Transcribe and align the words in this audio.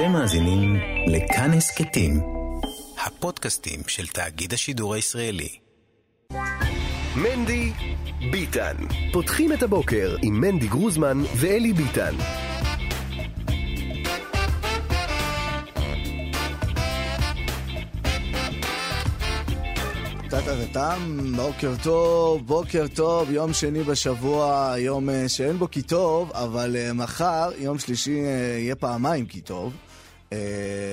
אתם 0.00 0.12
מאזינים 0.12 0.76
לכאן 1.06 1.50
הסכתים, 1.52 2.20
הפודקאסטים 3.06 3.80
של 3.86 4.06
תאגיד 4.06 4.52
השידור 4.52 4.94
הישראלי. 4.94 5.48
מנדי 7.16 7.72
ביטן. 8.32 8.76
פותחים 9.12 9.52
את 9.52 9.62
הבוקר 9.62 10.16
עם 10.22 10.40
מנדי 10.40 10.68
גרוזמן 10.68 11.18
ואלי 11.36 11.72
ביטן. 11.72 12.14
בוקר 21.36 21.74
טוב, 21.82 22.46
בוקר 22.46 22.84
טוב, 22.94 23.30
יום 23.30 23.52
שני 23.52 23.82
בשבוע, 23.82 24.74
יום 24.78 25.10
אה, 25.10 25.28
שאין 25.28 25.58
בו 25.58 25.70
כי 25.70 25.82
טוב, 25.82 26.30
אבל 26.34 26.76
uh, 26.76 26.92
מחר, 26.92 27.50
יום 27.58 27.78
שלישי, 27.78 28.20
uh, 28.20 28.24
יהיה 28.58 28.76
פעמיים 28.76 29.26
כי 29.26 29.40
טוב. 29.40 29.72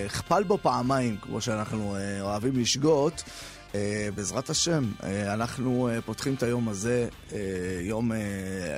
אכפל 0.08 0.44
בו 0.44 0.58
פעמיים, 0.62 1.18
כמו 1.22 1.41
שאנחנו 1.41 1.96
uh, 1.96 2.22
אוהבים 2.22 2.59
לשגות. 2.59 3.23
Uh, 3.72 3.76
בעזרת 4.16 4.50
השם, 4.50 4.91
uh, 5.00 5.04
אנחנו 5.34 5.90
uh, 5.90 6.02
פותחים 6.02 6.34
את 6.34 6.44
היום 6.44 6.70
הזה, 6.70 7.08
uh, 7.30 7.34
יום 7.82 8.12
uh, 8.12 8.16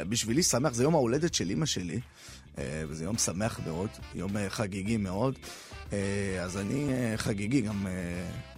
בשבילי 0.09 0.43
שמח, 0.43 0.73
זה 0.73 0.83
יום 0.83 0.95
ההולדת 0.95 1.33
של 1.33 1.49
אימא 1.49 1.65
שלי, 1.65 1.99
uh, 2.55 2.59
וזה 2.87 3.03
יום 3.03 3.17
שמח 3.17 3.59
מאוד, 3.67 3.89
יום 4.15 4.31
uh, 4.35 4.39
חגיגי 4.49 4.97
מאוד. 4.97 5.35
Uh, 5.89 5.93
אז 6.41 6.57
אני 6.57 6.87
uh, 6.89 7.17
חגיגי 7.17 7.61
גם... 7.61 7.85
Uh, 7.85 8.49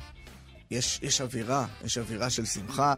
יש, 0.72 1.00
יש 1.02 1.22
אווירה, 1.22 1.66
יש 1.86 1.98
אווירה 1.98 2.30
של 2.30 2.46
שמחה, 2.46 2.94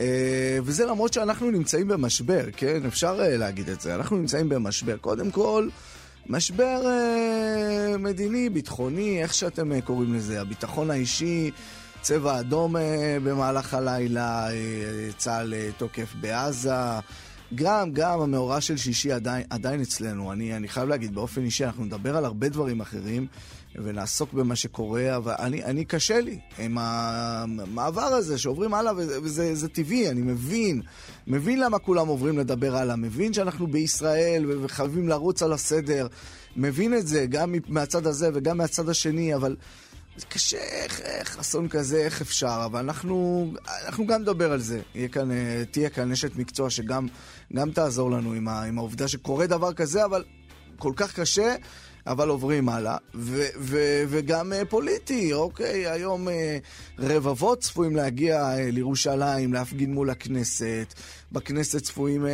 אה, 0.00 0.58
וזה 0.64 0.86
למרות 0.86 1.12
שאנחנו 1.12 1.50
נמצאים 1.50 1.88
במשבר, 1.88 2.44
כן? 2.56 2.86
אפשר 2.86 3.20
אה, 3.20 3.36
להגיד 3.36 3.68
את 3.68 3.80
זה. 3.80 3.94
אנחנו 3.94 4.16
נמצאים 4.16 4.48
במשבר. 4.48 4.96
קודם 4.96 5.30
כל, 5.30 5.68
משבר 6.28 6.82
אה, 6.86 7.98
מדיני, 7.98 8.50
ביטחוני, 8.50 9.22
איך 9.22 9.34
שאתם 9.34 9.72
אה, 9.72 9.80
קוראים 9.80 10.14
לזה, 10.14 10.40
הביטחון 10.40 10.90
האישי, 10.90 11.50
צבע 12.00 12.40
אדום 12.40 12.76
אה, 12.76 13.16
במהלך 13.24 13.74
הלילה, 13.74 14.50
אה, 14.50 14.54
צה"ל 15.16 15.54
אה, 15.54 15.68
תוקף 15.76 16.14
בעזה. 16.20 16.70
גם, 17.54 17.92
גם 17.92 18.20
המאורע 18.20 18.60
של 18.60 18.76
שישי 18.76 19.12
עדיין, 19.12 19.44
עדיין 19.50 19.80
אצלנו. 19.80 20.32
אני, 20.32 20.56
אני 20.56 20.68
חייב 20.68 20.88
להגיד, 20.88 21.14
באופן 21.14 21.44
אישי, 21.44 21.64
אנחנו 21.64 21.84
נדבר 21.84 22.16
על 22.16 22.24
הרבה 22.24 22.48
דברים 22.48 22.80
אחרים. 22.80 23.26
ונעסוק 23.84 24.32
במה 24.32 24.56
שקורה, 24.56 25.16
אבל 25.16 25.34
אני, 25.38 25.64
אני 25.64 25.84
קשה 25.84 26.20
לי 26.20 26.38
עם 26.58 26.78
המעבר 26.80 28.02
הזה 28.02 28.38
שעוברים 28.38 28.74
הלאה, 28.74 28.92
וזה 28.96 29.50
וזה 29.52 29.68
טבעי, 29.68 30.10
אני 30.10 30.20
מבין. 30.20 30.82
מבין 31.26 31.60
למה 31.60 31.78
כולם 31.78 32.08
עוברים 32.08 32.38
לדבר 32.38 32.76
הלאה, 32.76 32.96
מבין 32.96 33.32
שאנחנו 33.32 33.66
בישראל 33.66 34.64
וחייבים 34.64 35.08
לרוץ 35.08 35.42
על 35.42 35.52
הסדר, 35.52 36.06
מבין 36.56 36.94
את 36.94 37.06
זה 37.06 37.26
גם 37.26 37.54
מהצד 37.68 38.06
הזה 38.06 38.30
וגם 38.34 38.58
מהצד 38.58 38.88
השני, 38.88 39.34
אבל... 39.34 39.56
זה 40.18 40.26
קשה, 40.26 40.56
איך, 40.56 41.00
איך, 41.00 41.38
אסון 41.38 41.68
כזה, 41.68 41.96
איך 41.96 42.20
אפשר, 42.20 42.62
אבל 42.64 42.80
אנחנו, 42.80 43.46
אנחנו 43.86 44.06
גם 44.06 44.20
נדבר 44.22 44.52
על 44.52 44.60
זה. 44.60 44.80
כאן, 45.12 45.28
תהיה 45.70 45.88
כאן 45.88 46.12
אשת 46.12 46.36
מקצוע 46.36 46.70
שגם 46.70 47.06
תעזור 47.74 48.10
לנו 48.10 48.32
עם, 48.32 48.48
ה, 48.48 48.62
עם 48.62 48.78
העובדה 48.78 49.08
שקורה 49.08 49.46
דבר 49.46 49.72
כזה, 49.72 50.04
אבל 50.04 50.24
כל 50.78 50.92
כך 50.96 51.20
קשה, 51.20 51.54
אבל 52.06 52.28
עוברים 52.28 52.68
הלאה. 52.68 52.96
ו- 53.14 53.48
ו- 53.58 54.04
וגם 54.08 54.52
uh, 54.52 54.64
פוליטי, 54.64 55.32
אוקיי? 55.32 55.86
היום 55.86 56.28
uh, 56.28 56.30
רבבות 56.98 57.60
צפויים 57.60 57.96
להגיע 57.96 58.50
uh, 58.54 58.72
לירושלים, 58.72 59.52
להפגין 59.52 59.94
מול 59.94 60.10
הכנסת. 60.10 60.94
בכנסת 61.32 61.82
צפויים, 61.82 62.26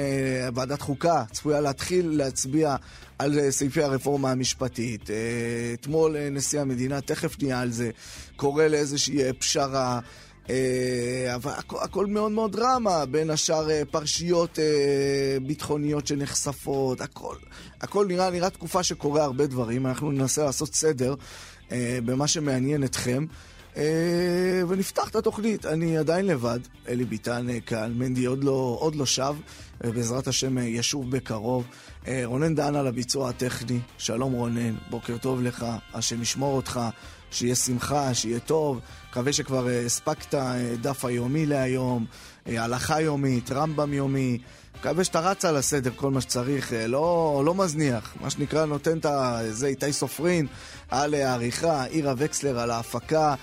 ועדת 0.54 0.80
חוקה 0.80 1.24
צפויה 1.32 1.60
להתחיל 1.60 2.08
להצביע 2.16 2.76
על 3.18 3.50
סעיפי 3.50 3.82
הרפורמה 3.82 4.30
המשפטית. 4.30 5.10
אתמול 5.74 6.16
נשיא 6.30 6.60
המדינה, 6.60 7.00
תכף 7.00 7.42
נהיה 7.42 7.60
על 7.60 7.70
זה, 7.70 7.90
קורא 8.36 8.64
לאיזושהי 8.64 9.32
פשרה. 9.38 10.00
אה, 10.50 11.34
אבל 11.34 11.52
הכל, 11.56 11.76
הכל 11.80 12.06
מאוד 12.06 12.32
מאוד 12.32 12.52
דרמה, 12.52 13.06
בין 13.06 13.30
השאר 13.30 13.70
אה, 13.70 13.82
פרשיות 13.90 14.58
אה, 14.58 15.36
ביטחוניות 15.42 16.06
שנחשפות, 16.06 17.00
הכל, 17.00 17.36
הכל 17.80 18.06
נראה, 18.06 18.30
נראה 18.30 18.50
תקופה 18.50 18.82
שקורה 18.82 19.24
הרבה 19.24 19.46
דברים, 19.46 19.86
אנחנו 19.86 20.12
ננסה 20.12 20.44
לעשות 20.44 20.74
סדר 20.74 21.14
במה 22.04 22.26
שמעניין 22.26 22.84
אתכם. 22.84 23.26
ונפתח 24.68 25.08
את 25.08 25.16
התוכנית. 25.16 25.66
אני 25.66 25.98
עדיין 25.98 26.26
לבד, 26.26 26.58
אלי 26.88 27.04
ביטן 27.04 27.46
כאן, 27.66 27.92
מנדי 27.96 28.24
עוד 28.24 28.44
לא, 28.44 28.76
עוד 28.80 28.94
לא 28.94 29.06
שב, 29.06 29.36
ובעזרת 29.84 30.26
השם 30.26 30.58
ישוב 30.58 31.10
בקרוב. 31.10 31.64
רונן 32.24 32.54
דן 32.54 32.76
על 32.76 32.86
הביצוע 32.86 33.28
הטכני, 33.28 33.78
שלום 33.98 34.32
רונן, 34.32 34.74
בוקר 34.90 35.16
טוב 35.18 35.42
לך, 35.42 35.66
השם 35.94 36.22
ישמור 36.22 36.56
אותך. 36.56 36.80
שיהיה 37.32 37.54
שמחה, 37.54 38.14
שיהיה 38.14 38.40
טוב. 38.40 38.80
מקווה 39.12 39.32
שכבר 39.32 39.68
אה, 39.68 39.80
הספקת 39.86 40.34
אה, 40.34 40.74
דף 40.80 41.04
היומי 41.04 41.46
להיום, 41.46 42.06
אה, 42.46 42.64
הלכה 42.64 43.00
יומית, 43.00 43.52
רמב"ם 43.52 43.92
יומי. 43.92 44.38
מקווה 44.80 45.04
שאתה 45.04 45.20
רץ 45.20 45.44
על 45.44 45.56
הסדר 45.56 45.90
כל 45.96 46.10
מה 46.10 46.20
שצריך, 46.20 46.72
לא, 46.88 47.42
לא 47.46 47.54
מזניח. 47.54 48.14
מה 48.20 48.30
שנקרא, 48.30 48.64
נותן 48.64 48.98
את 48.98 49.06
זה 49.50 49.66
איתי 49.66 49.92
סופרין 49.92 50.46
על 50.88 51.14
העריכה, 51.14 51.84
עירה 51.84 52.14
וקסלר 52.16 52.58
על 52.58 52.70
ההפקה. 52.70 53.34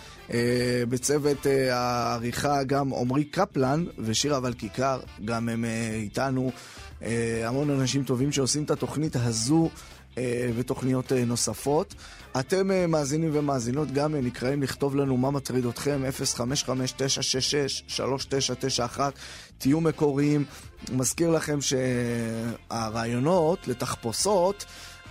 בצוות 0.89 1.45
העריכה 1.72 2.63
גם 2.63 2.94
עמרי 2.94 3.23
קפלן 3.23 3.85
ושירה 3.97 4.39
ולכיכר, 4.44 4.99
גם 5.25 5.49
הם 5.49 5.66
איתנו. 5.94 6.51
המון 7.45 7.69
אנשים 7.69 8.03
טובים 8.03 8.31
שעושים 8.31 8.63
את 8.63 8.72
התוכנית 8.72 9.16
הזו 9.16 9.69
ותוכניות 10.55 11.11
נוספות. 11.11 11.95
אתם 12.40 12.72
אה, 12.72 12.88
מאזינים 12.88 13.29
ומאזינות 13.34 13.91
גם 13.91 14.16
אה, 14.16 14.22
נקראים 14.22 14.63
לכתוב 14.63 14.95
לנו 14.95 15.17
מה 15.17 15.31
מטריד 15.31 15.66
אתכם, 15.66 16.03
055-966-3991, 17.97 19.00
תהיו 19.57 19.81
מקוריים. 19.81 20.45
מזכיר 20.91 21.31
לכם 21.31 21.59
שהרעיונות 21.62 23.67
לתחפושות, 23.67 24.66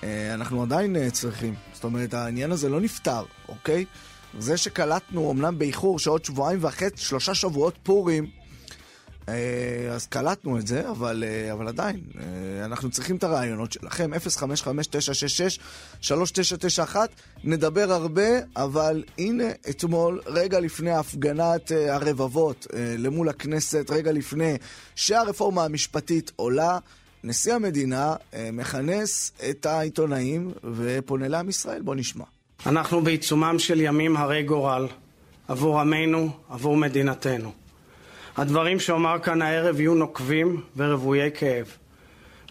אה, 0.05 0.35
אנחנו 0.35 0.63
עדיין 0.63 1.11
צריכים. 1.11 1.55
זאת 1.73 1.85
אומרת, 1.85 2.15
העניין 2.15 2.53
הזה 2.53 2.69
לא 2.69 2.81
נפתר, 2.81 3.23
אוקיי? 3.49 3.85
זה 4.39 4.57
שקלטנו, 4.57 5.31
אמנם 5.31 5.59
באיחור, 5.59 5.99
שעוד 5.99 6.25
שבועיים 6.25 6.59
וחצי, 6.63 7.05
שלושה 7.05 7.35
שבועות 7.35 7.75
פורים, 7.83 8.27
אז 9.95 10.07
קלטנו 10.07 10.59
את 10.59 10.67
זה, 10.67 10.91
אבל, 10.91 11.25
אה, 11.27 11.53
אבל 11.53 11.69
עדיין, 11.69 12.01
אה, 12.19 12.23
אנחנו 12.65 12.91
צריכים 12.91 13.17
את 13.17 13.25
הרעיונות 13.25 13.73
שלכם, 13.73 14.15
055-966-3991, 14.15 16.97
נדבר 17.45 17.93
הרבה, 17.93 18.29
אבל 18.57 19.05
הנה, 19.19 19.45
אתמול, 19.71 20.21
רגע 20.27 20.61
לפני 20.61 20.91
הפגנת 20.91 21.73
הרבבות 21.89 22.67
למול 22.99 23.29
הכנסת, 23.29 23.91
רגע 23.91 24.13
לפני 24.13 24.57
שהרפורמה 24.95 25.65
המשפטית 25.65 26.33
עולה, 26.37 26.79
נשיא 27.25 27.55
המדינה 27.55 28.15
מכנס 28.53 29.33
את 29.51 29.67
העיתונאים 29.67 30.53
ופונה 30.77 31.29
לעם 31.29 31.49
ישראל. 31.49 31.83
בוא 31.83 31.95
נשמע. 31.95 32.25
אנחנו 32.67 33.03
בעיצומם 33.03 33.59
של 33.59 33.81
ימים 33.81 34.17
הרי 34.17 34.43
גורל, 34.43 34.87
עבור 35.49 35.81
עמנו, 35.81 36.31
עבור 36.49 36.77
מדינתנו. 36.77 37.53
הדברים 38.39 38.81
שאומר 38.81 39.19
כאן 39.23 39.43
הערב 39.43 39.81
יהיו 39.81 39.95
נוקבים 39.95 40.63
ורוויי 40.77 41.31
כאב, 41.35 41.67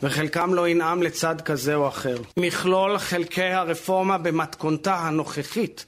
וחלקם 0.03 0.53
לא 0.53 0.67
ינעם 0.69 1.03
לצד 1.03 1.41
כזה 1.41 1.75
או 1.75 1.87
אחר. 1.87 2.17
מכלול 2.37 2.97
חלקי 2.97 3.43
הרפורמה 3.43 4.17
במתכונתה 4.17 4.95
הנוכחית 4.95 5.85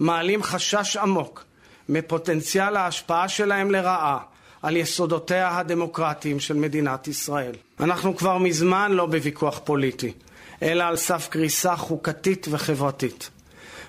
מעלים 0.00 0.42
חשש 0.42 0.96
עמוק 0.96 1.44
מפוטנציאל 1.88 2.76
ההשפעה 2.76 3.28
שלהם 3.28 3.70
לרעה 3.70 4.18
על 4.62 4.76
יסודותיה 4.76 5.58
הדמוקרטיים 5.58 6.40
של 6.40 6.54
מדינת 6.54 7.08
ישראל. 7.08 7.54
אנחנו 7.80 8.16
כבר 8.16 8.38
מזמן 8.38 8.92
לא 8.92 9.06
בוויכוח 9.06 9.60
פוליטי, 9.64 10.12
אלא 10.62 10.84
על 10.84 10.96
סף 10.96 11.28
קריסה 11.30 11.76
חוקתית 11.76 12.46
וחברתית. 12.50 13.30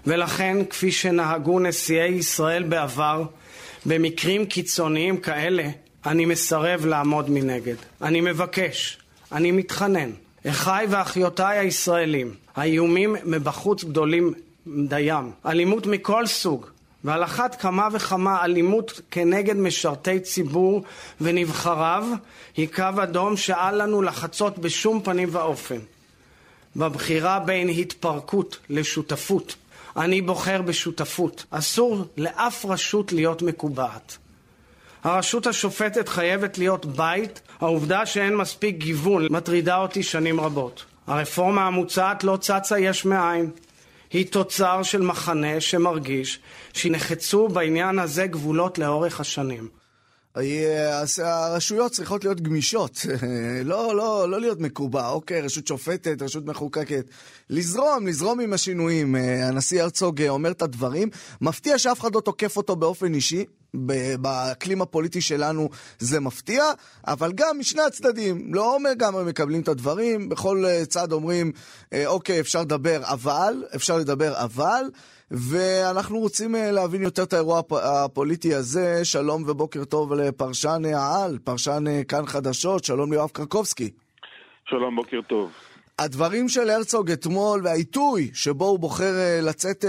ולכן, 0.08 0.58
כפי 0.69 0.92
שנהגו 0.92 1.60
נשיאי 1.60 2.10
ישראל 2.10 2.63
בעבר, 2.63 3.24
במקרים 3.86 4.46
קיצוניים 4.46 5.18
כאלה 5.18 5.70
אני 6.06 6.26
מסרב 6.26 6.86
לעמוד 6.86 7.30
מנגד. 7.30 7.76
אני 8.02 8.22
מבקש, 8.22 8.98
אני 9.32 9.52
מתחנן, 9.52 10.12
אחיי 10.48 10.88
ואחיותיי 10.90 11.58
הישראלים, 11.58 12.34
האיומים 12.56 13.16
מבחוץ 13.24 13.84
גדולים 13.84 14.34
דיים, 14.68 15.32
אלימות 15.46 15.88
מכל 15.88 16.26
סוג, 16.26 16.66
ועל 17.04 17.24
אחת 17.24 17.62
כמה 17.62 17.88
וכמה 17.92 18.44
אלימות 18.44 19.02
כנגד 19.12 19.56
משרתי 19.56 20.20
ציבור 20.20 20.84
ונבחריו 21.22 22.06
היא 22.58 22.68
קו 22.76 23.04
אדום 23.04 23.38
שאל 23.38 23.84
לנו 23.84 24.02
לחצות 24.02 24.60
בשום 24.60 25.02
פנים 25.02 25.30
ואופן. 25.32 25.80
בבחירה 26.76 27.40
בין 27.40 27.70
התפרקות 27.70 28.58
לשותפות 28.70 29.56
אני 29.98 30.22
בוחר 30.22 30.62
בשותפות. 30.62 31.46
אסור 31.50 32.06
לאף 32.18 32.66
רשות 32.66 33.12
להיות 33.14 33.42
מקובעת. 33.42 34.18
הרשות 35.04 35.48
השופטת 35.48 36.10
חייבת 36.10 36.58
להיות 36.58 36.86
בית, 36.86 37.42
העובדה 37.62 38.06
שאין 38.06 38.36
מספיק 38.36 38.78
גיוון 38.78 39.28
מטרידה 39.30 39.78
אותי 39.78 40.04
שנים 40.04 40.40
רבות. 40.40 40.86
הרפורמה 41.08 41.68
המוצעת 41.68 42.24
לא 42.24 42.38
צצה 42.38 42.80
יש 42.80 43.06
מאין. 43.06 43.52
היא 44.12 44.32
תוצר 44.32 44.84
של 44.84 45.02
מחנה 45.02 45.62
שמרגיש 45.62 46.40
שנחצו 46.74 47.48
בעניין 47.48 48.00
הזה 48.00 48.28
גבולות 48.28 48.78
לאורך 48.78 49.20
השנים. 49.20 49.68
אז 50.36 51.20
הרשויות 51.20 51.92
צריכות 51.92 52.24
להיות 52.24 52.42
גמישות, 52.42 53.06
לא, 53.66 53.96
לא, 53.96 54.30
לא 54.30 54.42
להיות 54.42 54.60
מקובע, 54.60 55.10
אוקיי, 55.10 55.42
רשות 55.42 55.68
שופטת, 55.68 56.22
רשות 56.22 56.46
מחוקקת. 56.46 57.06
לזרום, 57.50 58.08
לזרום 58.08 58.40
עם 58.40 58.54
השינויים. 58.54 59.16
הנשיא 59.16 59.84
הרצוג 59.84 60.22
אומר 60.22 60.52
את 60.52 60.62
הדברים. 60.62 61.10
מפתיע 61.42 61.78
שאף 61.78 62.00
אחד 62.00 62.16
לא 62.16 62.22
תוקף 62.22 62.58
אותו 62.58 62.76
באופן 62.76 63.14
אישי. 63.14 63.46
באקלים 64.20 64.82
הפוליטי 64.82 65.22
שלנו 65.22 65.70
זה 66.00 66.20
מפתיע, 66.20 66.64
אבל 67.08 67.32
גם 67.32 67.60
משני 67.60 67.82
הצדדים, 67.82 68.54
לא 68.54 68.78
לגמרי 68.92 69.24
מקבלים 69.24 69.62
את 69.62 69.68
הדברים, 69.68 70.30
בכל 70.30 70.66
צד 70.88 71.12
אומרים, 71.12 71.52
אוקיי, 72.06 72.40
אפשר 72.40 72.62
לדבר 72.62 73.02
אבל, 73.04 73.64
אפשר 73.76 73.98
לדבר 73.98 74.44
אבל, 74.44 74.84
ואנחנו 75.31 76.19
רוצים 76.19 76.56
אה, 76.56 76.72
להבין 76.72 77.01
יותר 77.01 77.24
את 77.24 77.33
האירוע 77.33 77.62
הפוליטי 77.72 78.54
הזה. 78.54 79.06
שלום 79.06 79.44
ובוקר 79.48 79.86
טוב 79.86 80.13
לפרשן 80.13 80.81
העל, 80.86 81.38
פרשן 81.44 81.83
אה, 81.88 82.01
כאן 82.04 82.25
חדשות, 82.25 82.83
שלום 82.83 83.13
ליואב 83.13 83.30
קרקובסקי. 83.30 83.89
שלום, 84.66 84.95
בוקר 84.95 85.22
טוב. 85.22 85.51
הדברים 86.00 86.48
של 86.48 86.69
הרצוג 86.69 87.12
אתמול 87.12 87.62
והעיתוי 87.63 88.30
שבו 88.33 88.66
הוא 88.66 88.80
בוחר 88.80 89.13
אה, 89.16 89.39
לצאת 89.42 89.86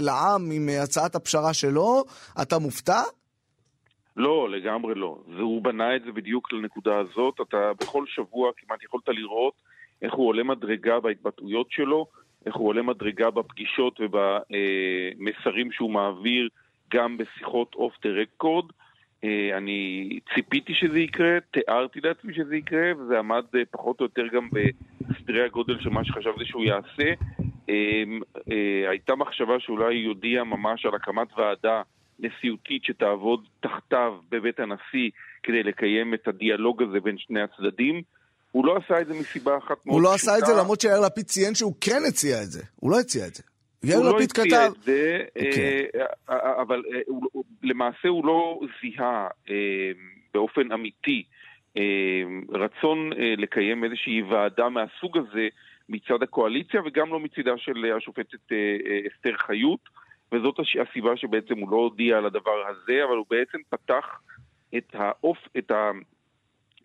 לעם 0.00 0.50
עם 0.50 0.68
הצעת 0.82 1.14
הפשרה 1.14 1.54
שלו, 1.54 2.04
אתה 2.42 2.58
מופתע? 2.58 3.00
לא, 4.16 4.50
לגמרי 4.50 4.94
לא. 4.94 5.18
והוא 5.36 5.62
בנה 5.62 5.96
את 5.96 6.02
זה 6.06 6.12
בדיוק 6.12 6.52
לנקודה 6.52 6.98
הזאת. 6.98 7.34
אתה 7.48 7.72
בכל 7.80 8.04
שבוע 8.06 8.50
כמעט 8.56 8.82
יכולת 8.82 9.08
לראות 9.08 9.54
איך 10.02 10.14
הוא 10.14 10.28
עולה 10.28 10.42
מדרגה 10.42 11.00
בהתבטאויות 11.00 11.66
שלו. 11.70 12.06
איך 12.46 12.54
הוא 12.54 12.68
עולה 12.68 12.82
מדרגה 12.82 13.30
בפגישות 13.30 14.00
ובמסרים 14.00 15.72
שהוא 15.72 15.90
מעביר 15.90 16.48
גם 16.94 17.18
בשיחות 17.18 17.74
אוף 17.74 17.92
דה 18.02 18.10
רקורד. 18.10 18.64
אני 19.56 20.08
ציפיתי 20.34 20.74
שזה 20.74 20.98
יקרה, 20.98 21.38
תיארתי 21.50 22.00
לעצמי 22.00 22.34
שזה 22.34 22.56
יקרה, 22.56 22.92
וזה 22.98 23.18
עמד 23.18 23.44
אה, 23.54 23.62
פחות 23.70 24.00
או 24.00 24.04
יותר 24.04 24.26
גם 24.26 24.48
בסדרי 24.52 25.44
הגודל 25.44 25.80
של 25.80 25.88
מה 25.88 26.04
שחשבתי 26.04 26.44
שהוא 26.44 26.64
יעשה. 26.64 27.12
אמ, 27.68 28.20
אה, 28.52 28.90
הייתה 28.90 29.14
מחשבה 29.14 29.60
שאולי 29.60 29.94
יודיע 29.94 30.44
ממש 30.44 30.86
על 30.86 30.94
הקמת 30.94 31.28
ועדה 31.36 31.82
נשיאותית 32.18 32.84
שתעבוד 32.84 33.46
תחתיו 33.60 34.14
בבית 34.30 34.60
הנשיא 34.60 35.10
כדי 35.42 35.62
לקיים 35.62 36.14
את 36.14 36.28
הדיאלוג 36.28 36.82
הזה 36.82 37.00
בין 37.00 37.18
שני 37.18 37.40
הצדדים. 37.40 38.02
הוא 38.54 38.66
לא 38.66 38.76
עשה 38.76 39.00
את 39.00 39.06
זה 39.06 39.14
מסיבה 39.14 39.58
אחת 39.58 39.68
מאוד 39.68 39.78
פשוטה. 39.78 39.90
הוא 39.92 40.02
לא 40.02 40.14
עשה 40.14 40.38
את 40.38 40.46
זה 40.46 40.52
למרות 40.62 40.80
שיאיר 40.80 41.00
לפיד 41.00 41.26
ציין 41.26 41.54
שהוא 41.54 41.74
כן 41.80 42.02
הציע 42.08 42.42
את 42.42 42.50
זה. 42.50 42.62
הוא 42.76 42.90
לא 42.90 43.00
הציע 43.00 43.26
את 43.26 43.34
זה. 43.34 43.42
יאיר 43.84 44.00
לפיד 44.00 44.32
כתב... 44.32 44.42
הוא 44.42 44.50
לא 44.50 44.56
הציע 44.56 44.66
את 44.66 44.82
זה, 44.84 45.22
אוקיי. 45.36 45.86
אה, 46.28 46.62
אבל 46.62 46.82
אה, 46.94 47.00
למעשה 47.62 48.08
הוא 48.08 48.26
לא 48.26 48.60
זיהה 48.80 49.28
אה, 49.50 49.90
באופן 50.34 50.72
אמיתי 50.72 51.22
רצון 52.52 53.10
לקיים 53.36 53.84
איזושהי 53.84 54.22
ועדה 54.22 54.68
מהסוג 54.68 55.18
הזה 55.18 55.48
מצד 55.88 56.22
הקואליציה 56.22 56.80
וגם 56.86 57.12
לא 57.12 57.20
מצידה 57.20 57.52
של 57.56 57.92
השופטת 57.96 58.52
אסתר 59.08 59.36
חיות. 59.46 59.80
וזאת 60.32 60.54
הסיבה 60.82 61.16
שבעצם 61.16 61.58
הוא 61.58 61.70
לא 61.70 61.76
הודיע 61.76 62.18
על 62.18 62.26
הדבר 62.26 62.66
הזה, 62.68 63.04
אבל 63.08 63.16
הוא 63.16 63.26
בעצם 63.30 63.58
פתח 63.70 64.04
את, 64.76 64.88
האופ, 64.92 65.38
את, 65.58 65.70
ה, 65.70 65.90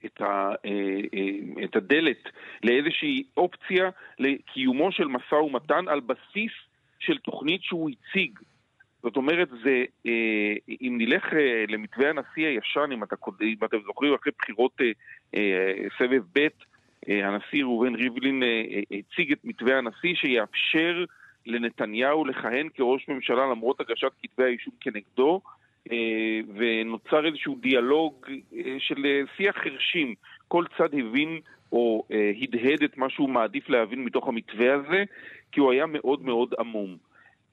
את, 0.06 0.22
ה, 0.22 0.52
אה, 0.66 1.02
אה, 1.14 1.64
את 1.64 1.76
הדלת 1.76 2.24
לאיזושהי 2.64 3.24
אופציה 3.38 3.90
לקיומו 4.20 4.92
של 4.92 5.08
משא 5.08 5.36
ומתן 5.36 5.88
על 5.88 6.00
בסיס 6.00 6.52
של 7.00 7.18
תוכנית 7.18 7.64
שהוא 7.64 7.90
הציג. 7.90 8.40
זאת 9.04 9.16
אומרת, 9.16 9.50
זה, 9.64 9.84
אה, 10.06 10.54
אם 10.82 10.96
נלך 10.98 11.24
למתווה 11.68 12.10
הנשיא 12.10 12.48
הישן, 12.48 12.90
אם, 12.94 13.04
אתה, 13.04 13.16
אם 13.42 13.66
אתם 13.66 13.78
זוכרים, 13.86 14.14
אחרי 14.14 14.32
בחירות 14.40 14.82
סבב 15.98 16.24
ב', 16.36 16.48
הנשיא 17.08 17.64
ראובן 17.64 17.96
ריבלין 17.96 18.44
הציג 18.92 19.32
את 19.32 19.40
מתווה 19.44 19.78
הנשיא 19.78 20.16
שיאפשר 20.16 21.06
לנתניהו 21.46 22.26
לכהן 22.26 22.70
כראש 22.74 23.08
ממשלה 23.08 23.48
למרות 23.52 23.80
הגשת 23.80 24.12
כתבי 24.24 24.44
האישום 24.44 24.74
כנגדו, 24.80 25.42
ונוצר 26.56 27.26
איזשהו 27.26 27.56
דיאלוג 27.56 28.14
אה, 28.54 28.76
של 28.80 29.06
אה, 29.06 29.22
שיח 29.38 29.56
חרשים. 29.58 30.16
כל 30.48 30.66
צד 30.78 30.94
הבין 30.94 31.40
או 31.72 32.04
הדהד 32.44 32.84
את 32.84 32.98
מה 32.98 33.10
שהוא 33.10 33.30
מעדיף 33.30 33.70
להבין 33.70 34.04
מתוך 34.04 34.28
המתווה 34.28 34.74
הזה, 34.74 35.04
כי 35.52 35.60
הוא 35.60 35.72
היה 35.72 35.86
מאוד 35.86 36.24
מאוד 36.24 36.54
עמום. 36.60 36.98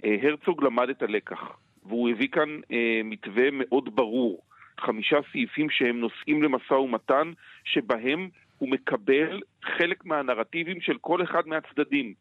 הרצוג 0.02 0.64
למד 0.64 0.88
את 0.88 1.02
הלקח, 1.02 1.58
והוא 1.86 2.10
הביא 2.10 2.28
כאן 2.28 2.60
מתווה 3.04 3.44
מאוד 3.52 3.96
ברור. 3.96 4.42
חמישה 4.80 5.16
סעיפים 5.32 5.70
שהם 5.70 6.00
נושאים 6.00 6.42
למשא 6.42 6.74
ומתן, 6.74 7.32
שבהם 7.64 8.28
הוא 8.58 8.68
מקבל 8.68 9.40
חלק 9.64 10.04
מהנרטיבים 10.04 10.80
של 10.80 10.98
כל 11.00 11.22
אחד 11.22 11.48
מהצדדים. 11.48 12.14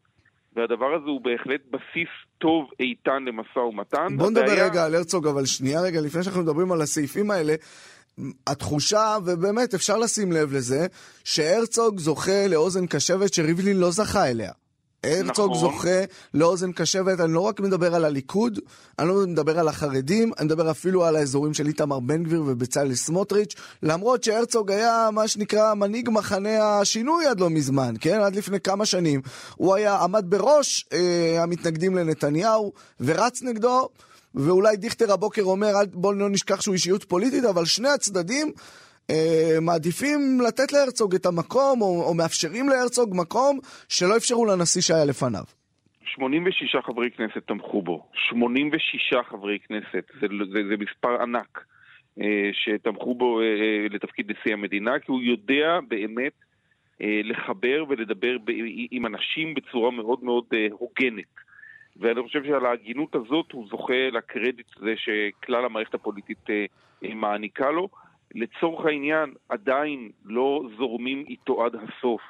והדבר 0.56 0.94
הזה 0.94 1.06
הוא 1.06 1.20
בהחלט 1.20 1.60
בסיס 1.70 2.08
טוב 2.38 2.70
איתן 2.80 3.22
למשא 3.26 3.58
ומתן. 3.58 4.16
בוא 4.16 4.30
נדבר 4.30 4.64
רגע 4.64 4.84
על 4.84 4.94
הרצוג, 4.94 5.26
אבל 5.26 5.44
שנייה 5.44 5.80
רגע, 5.80 6.00
לפני 6.00 6.22
שאנחנו 6.22 6.42
מדברים 6.42 6.72
על 6.72 6.80
הסעיפים 6.80 7.30
האלה, 7.30 7.54
התחושה, 8.46 9.16
ובאמת 9.24 9.74
אפשר 9.74 9.98
לשים 9.98 10.32
לב 10.32 10.52
לזה, 10.52 10.86
שהרצוג 11.24 11.98
זוכה 11.98 12.48
לאוזן 12.48 12.86
קשבת 12.86 13.34
שריבלין 13.34 13.76
לא 13.76 13.90
זכה 13.90 14.30
אליה. 14.30 14.52
הרצוג 15.06 15.50
נכון. 15.50 15.60
זוכה 15.60 16.04
לאוזן 16.34 16.72
קשבת, 16.72 17.20
אני 17.20 17.32
לא 17.32 17.40
רק 17.40 17.60
מדבר 17.60 17.94
על 17.94 18.04
הליכוד, 18.04 18.58
אני 18.98 19.08
לא 19.08 19.26
מדבר 19.26 19.58
על 19.58 19.68
החרדים, 19.68 20.32
אני 20.38 20.46
מדבר 20.46 20.70
אפילו 20.70 21.04
על 21.04 21.16
האזורים 21.16 21.54
של 21.54 21.66
איתמר 21.66 22.00
בן 22.00 22.22
גביר 22.22 22.42
ובצלאל 22.46 22.94
סמוטריץ', 22.94 23.54
למרות 23.82 24.24
שהרצוג 24.24 24.70
היה 24.70 25.08
מה 25.12 25.28
שנקרא 25.28 25.74
מנהיג 25.74 26.10
מחנה 26.10 26.80
השינוי 26.80 27.26
עד 27.26 27.40
לא 27.40 27.50
מזמן, 27.50 27.94
כן? 28.00 28.20
עד 28.20 28.36
לפני 28.36 28.60
כמה 28.60 28.86
שנים. 28.86 29.20
הוא 29.56 29.74
היה, 29.74 29.96
עמד 29.96 30.24
בראש 30.28 30.86
אה, 30.92 31.42
המתנגדים 31.42 31.96
לנתניהו 31.96 32.72
ורץ 33.00 33.42
נגדו, 33.42 33.88
ואולי 34.34 34.76
דיכטר 34.76 35.12
הבוקר 35.12 35.42
אומר, 35.42 35.74
בואו 35.92 36.12
לא 36.12 36.28
נשכח 36.30 36.60
שהוא 36.60 36.72
אישיות 36.72 37.04
פוליטית, 37.04 37.44
אבל 37.44 37.64
שני 37.64 37.88
הצדדים 37.88 38.52
מעדיפים 39.60 40.18
לתת 40.48 40.72
להרצוג 40.72 41.14
את 41.14 41.26
המקום, 41.26 41.82
או, 41.82 42.02
או 42.08 42.14
מאפשרים 42.14 42.68
להרצוג 42.68 43.14
מקום 43.16 43.58
שלא 43.88 44.16
אפשרו 44.16 44.46
לנשיא 44.46 44.82
שהיה 44.82 45.04
לפניו. 45.04 45.44
86 46.04 46.76
חברי 46.86 47.10
כנסת 47.10 47.46
תמכו 47.46 47.82
בו. 47.82 48.06
86 48.28 49.14
חברי 49.30 49.58
כנסת. 49.68 50.04
זה, 50.20 50.26
זה, 50.52 50.60
זה 50.68 50.74
מספר 50.78 51.22
ענק 51.22 51.64
אה, 52.20 52.50
שתמכו 52.52 53.14
בו 53.14 53.40
אה, 53.40 53.44
אה, 53.44 53.86
לתפקיד 53.90 54.30
נשיא 54.30 54.52
המדינה, 54.52 54.98
כי 54.98 55.12
הוא 55.12 55.22
יודע 55.22 55.78
באמת 55.88 56.32
אה, 57.02 57.20
לחבר 57.24 57.84
ולדבר 57.88 58.36
עם 58.90 59.06
אנשים 59.06 59.54
בצורה 59.54 59.90
מאוד 59.90 60.24
מאוד 60.24 60.44
אה, 60.54 60.66
הוגנת. 60.70 61.34
ואני 61.96 62.22
חושב 62.22 62.44
שעל 62.44 62.66
ההגינות 62.66 63.14
הזאת 63.14 63.52
הוא 63.52 63.66
זוכה 63.70 64.10
לקרדיט 64.12 64.66
הזה 64.76 64.94
שכלל 64.96 65.64
המערכת 65.64 65.94
הפוליטית 65.94 66.50
אה, 66.50 66.64
אה, 67.04 67.14
מעניקה 67.14 67.70
לו. 67.70 67.88
לצורך 68.34 68.86
העניין 68.86 69.34
עדיין 69.48 70.10
לא 70.24 70.62
זורמים 70.76 71.24
איתו 71.28 71.64
עד 71.64 71.72
הסוף. 71.74 72.22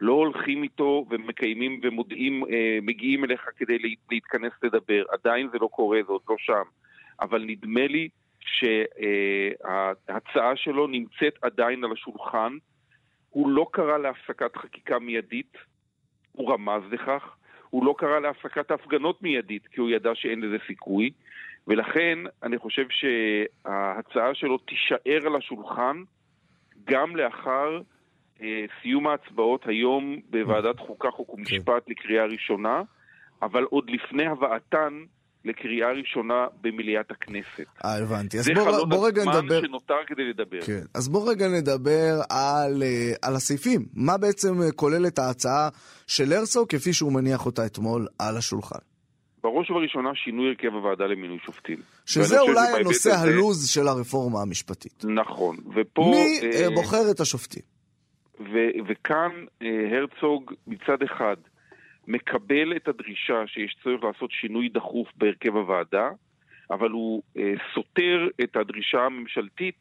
לא 0.00 0.12
הולכים 0.12 0.62
איתו 0.62 1.06
ומקיימים 1.10 1.80
ומודיעים, 1.82 2.44
אה, 2.44 2.78
מגיעים 2.82 3.24
אליך 3.24 3.48
כדי 3.56 3.78
להתכנס 4.10 4.52
לדבר. 4.62 5.04
עדיין 5.10 5.48
זה 5.52 5.58
לא 5.60 5.66
קורה, 5.66 6.00
זה 6.06 6.12
עוד 6.12 6.22
לא 6.28 6.36
שם. 6.38 6.62
אבל 7.20 7.44
נדמה 7.46 7.86
לי 7.86 8.08
שההצעה 8.40 9.36
שלו 10.56 10.86
נמצאת 10.86 11.34
עדיין 11.42 11.84
על 11.84 11.92
השולחן. 11.92 12.56
הוא 13.30 13.50
לא 13.50 13.66
קרא 13.72 13.98
להפסקת 13.98 14.56
חקיקה 14.56 14.98
מיידית, 14.98 15.56
הוא 16.32 16.52
רמז 16.52 16.82
לכך. 16.90 17.36
הוא 17.70 17.86
לא 17.86 17.94
קרא 17.98 18.18
להפסקת 18.18 18.70
ההפגנות 18.70 19.22
מיידית, 19.22 19.66
כי 19.66 19.80
הוא 19.80 19.90
ידע 19.90 20.10
שאין 20.14 20.40
לזה 20.40 20.56
סיכוי. 20.66 21.10
ולכן 21.66 22.18
אני 22.42 22.58
חושב 22.58 22.86
שההצעה 22.90 24.34
שלו 24.34 24.58
תישאר 24.58 25.26
על 25.26 25.36
השולחן 25.36 25.96
גם 26.84 27.16
לאחר 27.16 27.80
אה, 28.42 28.64
סיום 28.82 29.06
ההצבעות 29.06 29.66
היום 29.66 30.16
בוועדת 30.30 30.78
חוקה, 30.78 31.10
חוק 31.10 31.34
ומשפט 31.34 31.88
לקריאה 31.88 32.24
ראשונה, 32.24 32.82
אבל 33.42 33.62
עוד 33.62 33.90
לפני 33.90 34.26
הבאתן 34.26 35.04
לקריאה 35.44 35.92
ראשונה 35.92 36.46
במליאת 36.60 37.10
הכנסת. 37.10 37.66
אה, 37.84 37.98
הבנתי. 38.02 38.38
אז 38.38 38.50
בוא, 38.54 38.84
בוא 38.84 39.06
רגע 39.06 39.22
נדבר... 39.22 39.32
זה 39.32 39.38
חלון 39.38 39.52
הזמן 39.52 39.68
שנותר 39.68 40.04
כדי 40.06 40.24
לדבר. 40.24 40.60
כן. 40.60 40.80
אז 40.94 41.08
בוא 41.08 41.30
רגע 41.30 41.48
נדבר 41.48 42.20
על, 42.30 42.82
אה, 42.82 43.12
על 43.22 43.34
הסעיפים. 43.36 43.86
מה 43.94 44.18
בעצם 44.18 44.54
כוללת 44.76 45.18
ההצעה 45.18 45.68
של 46.06 46.32
הרצוג 46.32 46.68
כפי 46.68 46.92
שהוא 46.92 47.12
מניח 47.12 47.46
אותה 47.46 47.66
אתמול 47.66 48.06
על 48.18 48.36
השולחן? 48.36 48.95
בראש 49.46 49.70
ובראשונה 49.70 50.10
שינוי 50.14 50.48
הרכב 50.48 50.74
הוועדה 50.74 51.06
למינוי 51.06 51.38
שופטים. 51.38 51.78
שזה 52.06 52.40
אולי 52.40 52.68
הנושא 52.80 53.10
הזה... 53.10 53.20
הלוז 53.20 53.68
של 53.68 53.88
הרפורמה 53.88 54.42
המשפטית. 54.42 55.04
נכון, 55.04 55.56
ופה... 55.74 56.02
מי 56.14 56.40
אה, 56.42 56.70
בוחר 56.74 57.10
את 57.10 57.20
השופטים? 57.20 57.62
ו- 58.40 58.76
וכאן 58.88 59.30
אה, 59.62 59.98
הרצוג 59.98 60.52
מצד 60.66 61.02
אחד 61.02 61.36
מקבל 62.06 62.76
את 62.76 62.88
הדרישה 62.88 63.46
שיש 63.46 63.76
צורך 63.82 64.04
לעשות 64.04 64.30
שינוי 64.30 64.68
דחוף 64.68 65.08
בהרכב 65.16 65.56
הוועדה, 65.56 66.10
אבל 66.70 66.90
הוא 66.90 67.22
אה, 67.36 67.52
סותר 67.74 68.28
את 68.44 68.56
הדרישה 68.56 68.98
הממשלתית 68.98 69.78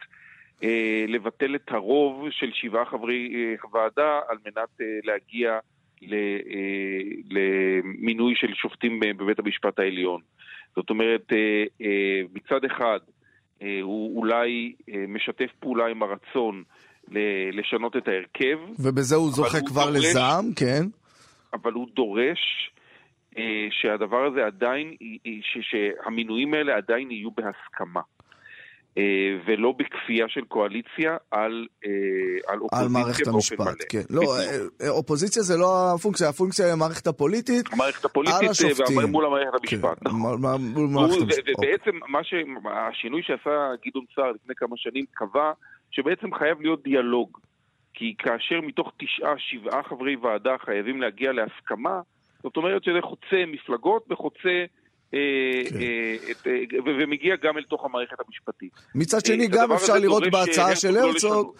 אה, 0.63 1.05
לבטל 1.07 1.55
את 1.55 1.71
הרוב 1.71 2.29
של 2.29 2.51
שבעה 2.53 2.85
חברי 2.85 3.33
אה, 3.35 3.69
ועדה 3.73 4.19
על 4.29 4.37
מנת 4.45 4.81
אה, 4.81 4.85
להגיע 5.03 5.51
אה, 5.51 5.59
למינוי 7.29 8.33
של 8.35 8.53
שופטים 8.53 8.99
בבית 8.99 9.39
המשפט 9.39 9.79
העליון. 9.79 10.21
זאת 10.75 10.89
אומרת, 10.89 11.23
אה, 11.31 11.63
אה, 11.81 12.21
מצד 12.33 12.65
אחד 12.65 12.99
אה, 13.61 13.79
הוא 13.81 14.17
אולי 14.19 14.73
אה, 14.89 15.05
משתף 15.07 15.51
פעולה 15.59 15.87
עם 15.87 16.03
הרצון 16.03 16.63
לשנות 17.53 17.95
את 17.95 18.07
ההרכב. 18.07 18.59
ובזה 18.79 19.15
הוא 19.15 19.31
זוכה 19.31 19.61
כבר 19.65 19.81
הוא 19.81 19.91
דורש, 19.91 20.05
לזעם, 20.05 20.45
כן. 20.55 20.83
אבל 21.53 21.71
הוא 21.71 21.87
דורש 21.93 22.71
אה, 23.37 23.67
שהדבר 23.71 24.25
הזה 24.25 24.45
עדיין, 24.45 24.95
שהמינויים 25.41 26.53
האלה 26.53 26.75
עדיין 26.77 27.11
יהיו 27.11 27.31
בהסכמה. 27.31 28.01
אה, 28.97 29.03
ולא 29.45 29.73
בכפייה 29.77 30.25
של 30.29 30.41
קואליציה 30.41 31.17
על, 31.31 31.67
אה, 31.85 31.89
על 32.47 32.59
אופוזיציה 32.59 32.85
על 32.85 32.87
מערכת 32.89 33.27
המשפט, 33.27 33.77
כן. 33.89 34.01
לא, 34.09 34.21
אופוזיציה 34.89 35.43
זה 35.43 35.57
לא 35.57 35.93
הפונקציה, 35.95 36.29
הפונקציה 36.29 36.65
היא 36.65 36.73
המערכת 36.73 37.07
הפוליטית 37.07 37.73
המערכת 37.73 38.05
הפוליטית 38.05 38.49
מול 39.07 39.25
המערכת 39.25 39.53
המשפט, 39.59 40.07
כן. 40.07 40.09
מול 40.11 40.87
מערכת 40.87 41.21
המשפט. 41.21 41.43
ובעצם 41.57 41.99
מה 42.07 42.23
ש... 42.23 42.33
השינוי 42.89 43.21
שעשה 43.23 43.69
גדעון 43.85 44.05
סער 44.15 44.31
לפני 44.31 44.55
כמה 44.55 44.77
שנים 44.77 45.05
קבע 45.13 45.51
שבעצם 45.91 46.33
חייב 46.33 46.61
להיות 46.61 46.83
דיאלוג. 46.83 47.37
כי 47.93 48.15
כאשר 48.17 48.61
מתוך 48.61 48.91
תשעה, 48.97 49.33
שבעה 49.37 49.83
חברי 49.83 50.15
ועדה 50.15 50.55
חייבים 50.65 51.01
להגיע 51.01 51.31
להסכמה, 51.31 52.01
זאת 52.43 52.57
אומרת 52.57 52.83
שזה 52.83 53.01
חוצה 53.01 53.43
מפלגות 53.47 54.05
וחוצה... 54.11 54.65
אה, 55.13 55.19
כן. 55.69 55.75
אה, 55.81 56.51
אה, 56.51 56.79
ומגיע 56.85 57.35
גם 57.43 57.57
אל 57.57 57.63
תוך 57.63 57.85
המערכת 57.85 58.17
המשפטית. 58.27 58.71
מצד 58.95 59.25
שני, 59.25 59.47
גם 59.47 59.71
אפשר 59.71 59.93
לראות 59.93 60.23
בהצעה 60.31 60.75
של 60.75 60.91
לא 60.91 60.99
הרצוג, 60.99 61.55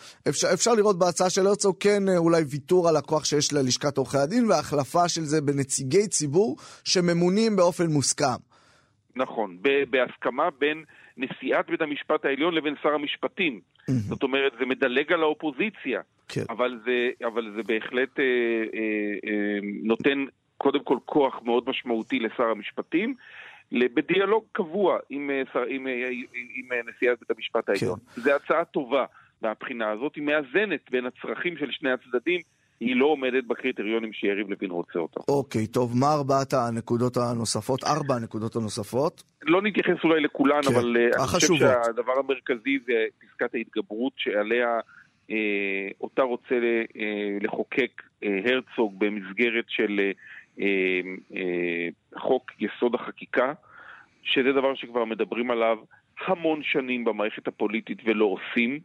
אפשר 0.54 0.74
לראות 0.74 1.00
בהצעה 1.00 1.30
של 1.30 1.48
הרצוג 1.48 1.76
כן 1.80 2.04
אולי 2.18 2.44
ויתור 2.52 2.90
על 2.90 2.96
הכוח 2.96 3.26
שיש 3.26 3.54
ללשכת 3.54 3.98
עורכי 3.98 4.18
הדין 4.18 4.46
והחלפה 4.50 5.10
של 5.10 5.22
זה 5.22 5.42
בנציגי 5.42 6.08
ציבור 6.08 6.58
שממונים 6.84 7.56
באופן 7.56 7.86
מוסכם. 7.86 8.40
נכון, 9.16 9.58
בהסכמה 9.90 10.50
בין 10.60 10.84
נשיאת 11.18 11.70
בית 11.70 11.82
המשפט 11.82 12.26
העליון 12.26 12.54
לבין 12.54 12.76
שר 12.84 12.94
המשפטים. 12.94 13.60
זאת 13.88 14.24
אומרת, 14.24 14.52
זה 14.60 14.66
מדלג 14.66 15.14
על 15.14 15.22
האופוזיציה, 15.22 16.02
כן. 16.28 16.44
אבל, 16.50 16.80
זה, 17.56 17.64
בהחלט 17.66 18.20
נותן 19.84 20.26
קודם 20.66 20.84
כל 20.84 20.98
כוח 21.06 21.40
מאוד 21.44 21.64
משמעותי 21.68 22.20
לשר 22.20 22.44
המשפטים. 22.44 23.16
בדיאלוג 23.72 24.44
קבוע 24.52 24.98
עם, 25.10 25.30
אה, 25.30 25.62
עם, 25.62 25.66
עם, 25.70 25.88
אה, 25.88 26.10
עם 26.56 26.72
אה, 26.72 26.80
נשיאת 26.90 27.20
בית 27.20 27.32
המשפט 27.32 27.70
העליון. 27.70 28.00
כן. 28.16 28.22
זו 28.22 28.32
הצעה 28.32 28.66
טובה 28.66 29.06
מהבחינה 29.42 29.92
הזאת, 29.92 30.16
היא 30.16 30.24
מאזנת 30.24 30.92
בין 30.92 31.06
הצרכים 31.06 31.58
של 31.58 31.72
שני 31.72 31.90
הצדדים, 31.92 32.42
היא 32.80 32.96
לא 32.96 33.06
עומדת 33.06 33.44
בקריטריונים 33.44 34.14
שיריב 34.14 34.50
לוין 34.50 34.72
רוצה 34.72 35.00
אותה. 35.00 35.20
אוקיי, 35.28 35.68
טוב, 35.68 35.98
מה 35.98 36.14
ארבעת 36.14 36.54
הנקודות 36.54 37.18
הנוספות? 37.18 37.84
ארבע 37.84 38.16
הנקודות 38.16 38.56
הנוספות? 38.56 39.24
לא 39.42 39.62
נתייחס 39.62 40.04
אולי 40.04 40.22
לכולן, 40.22 40.62
כן, 40.62 40.76
אבל 40.76 40.98
החשובות. 41.20 41.62
אני 41.62 41.70
חושב 41.70 41.84
שהדבר 41.86 42.14
המרכזי 42.20 42.80
זה 42.86 43.06
פסקת 43.20 43.56
ההתגברות 43.56 44.14
שעליה 44.18 44.80
אה, 45.32 45.88
אותה 46.02 46.22
רוצה 46.22 46.56
אה, 46.56 47.38
לחוקק 47.42 48.02
אה, 48.24 48.40
הרצוג 48.46 49.00
במסגרת 49.00 49.66
של 49.68 50.00
אה, 50.00 50.06
אה, 50.06 50.10
אה, 50.10 50.12
חוק 52.18 52.52
יסוד 52.60 52.96
החקיקה, 52.96 53.54
שזה 54.24 54.52
דבר 54.52 54.76
שכבר 54.76 55.06
מדברים 55.06 55.52
עליו 55.52 55.78
המון 56.28 56.64
שנים 56.64 57.06
במערכת 57.06 57.48
הפוליטית 57.48 57.98
ולא 58.06 58.26
עושים, 58.26 58.80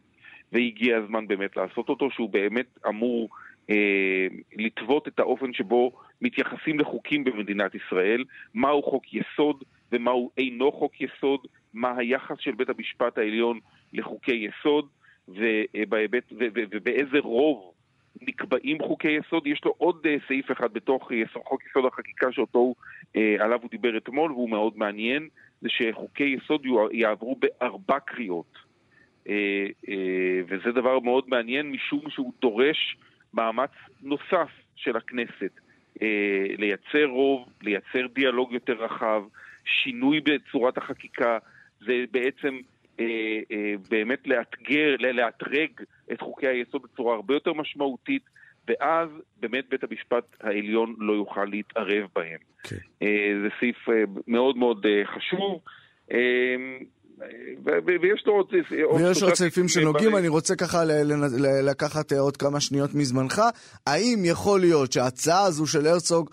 והגיע 0.51 0.97
הזמן 0.97 1.27
באמת 1.27 1.57
לעשות 1.57 1.89
אותו, 1.89 2.11
שהוא 2.11 2.29
באמת 2.29 2.79
אמור 2.87 3.29
אה, 3.69 4.27
לטוות 4.55 5.07
את 5.07 5.19
האופן 5.19 5.53
שבו 5.53 5.91
מתייחסים 6.21 6.79
לחוקים 6.79 7.23
במדינת 7.23 7.75
ישראל, 7.75 8.23
מהו 8.53 8.83
חוק 8.83 9.03
יסוד 9.13 9.63
ומהו 9.91 10.31
אינו 10.37 10.71
חוק 10.71 11.01
יסוד, 11.01 11.47
מה 11.73 11.97
היחס 11.97 12.35
של 12.39 12.51
בית 12.51 12.69
המשפט 12.69 13.17
העליון 13.17 13.59
לחוקי 13.93 14.49
יסוד, 14.49 14.87
ובהיבט, 15.27 16.23
ובאיזה 16.71 17.19
רוב 17.19 17.70
נקבעים 18.21 18.77
חוקי 18.81 19.11
יסוד, 19.11 19.47
יש 19.47 19.61
לו 19.65 19.73
עוד 19.77 20.05
אה, 20.05 20.15
סעיף 20.27 20.51
אחד 20.51 20.73
בתוך 20.73 21.11
יסוד, 21.11 21.41
חוק 21.45 21.61
יסוד 21.65 21.85
החקיקה 21.85 22.31
שאותו, 22.31 22.73
אה, 23.15 23.35
עליו 23.39 23.59
הוא 23.61 23.69
דיבר 23.71 23.97
אתמול 23.97 24.31
והוא 24.31 24.49
מאוד 24.49 24.77
מעניין, 24.77 25.27
זה 25.61 25.69
שחוקי 25.69 26.37
יסוד 26.43 26.65
יעברו 26.91 27.35
בארבע 27.35 27.99
קריאות. 27.99 28.57
אה, 29.29 29.67
וזה 30.47 30.71
דבר 30.71 30.99
מאוד 30.99 31.23
מעניין 31.27 31.71
משום 31.71 32.09
שהוא 32.09 32.33
דורש 32.41 32.97
מאמץ 33.33 33.71
נוסף 34.01 34.49
של 34.75 34.97
הכנסת 34.97 35.51
לייצר 36.57 37.05
רוב, 37.05 37.49
לייצר 37.61 38.07
דיאלוג 38.13 38.53
יותר 38.53 38.73
רחב, 38.73 39.23
שינוי 39.65 40.21
בצורת 40.21 40.77
החקיקה, 40.77 41.37
זה 41.79 42.03
בעצם 42.11 42.47
אה, 42.47 42.59
אה, 42.59 42.70
באמת 43.89 44.27
לאתגר, 44.27 44.95
לאתרג 44.99 45.69
את 46.11 46.21
חוקי 46.21 46.47
היסוד 46.47 46.81
בצורה 46.81 47.15
הרבה 47.15 47.33
יותר 47.33 47.53
משמעותית, 47.53 48.23
ואז 48.67 49.09
באמת 49.39 49.65
בית 49.69 49.83
המשפט 49.83 50.23
העליון 50.41 50.95
לא 50.99 51.13
יוכל 51.13 51.45
להתערב 51.45 52.07
בהם. 52.15 52.37
Okay. 52.37 52.69
כן. 52.69 52.75
אה, 53.01 53.33
זה 53.43 53.49
סעיף 53.59 53.77
מאוד 54.27 54.57
מאוד 54.57 54.85
חשוב. 55.15 55.61
ויש 58.01 58.25
לו 58.25 58.33
עוד... 58.33 58.53
ויש 58.95 59.23
עוד 59.23 59.33
סעיפים 59.33 59.67
שנוגעים, 59.67 60.15
אני 60.15 60.27
רוצה 60.27 60.55
ככה 60.55 60.83
לקחת 61.63 62.11
עוד 62.11 62.37
כמה 62.37 62.59
שניות 62.59 62.95
מזמנך. 62.95 63.41
האם 63.87 64.19
יכול 64.25 64.59
להיות 64.59 64.91
שההצעה 64.91 65.43
הזו 65.43 65.67
של 65.67 65.87
הרצוג 65.87 66.29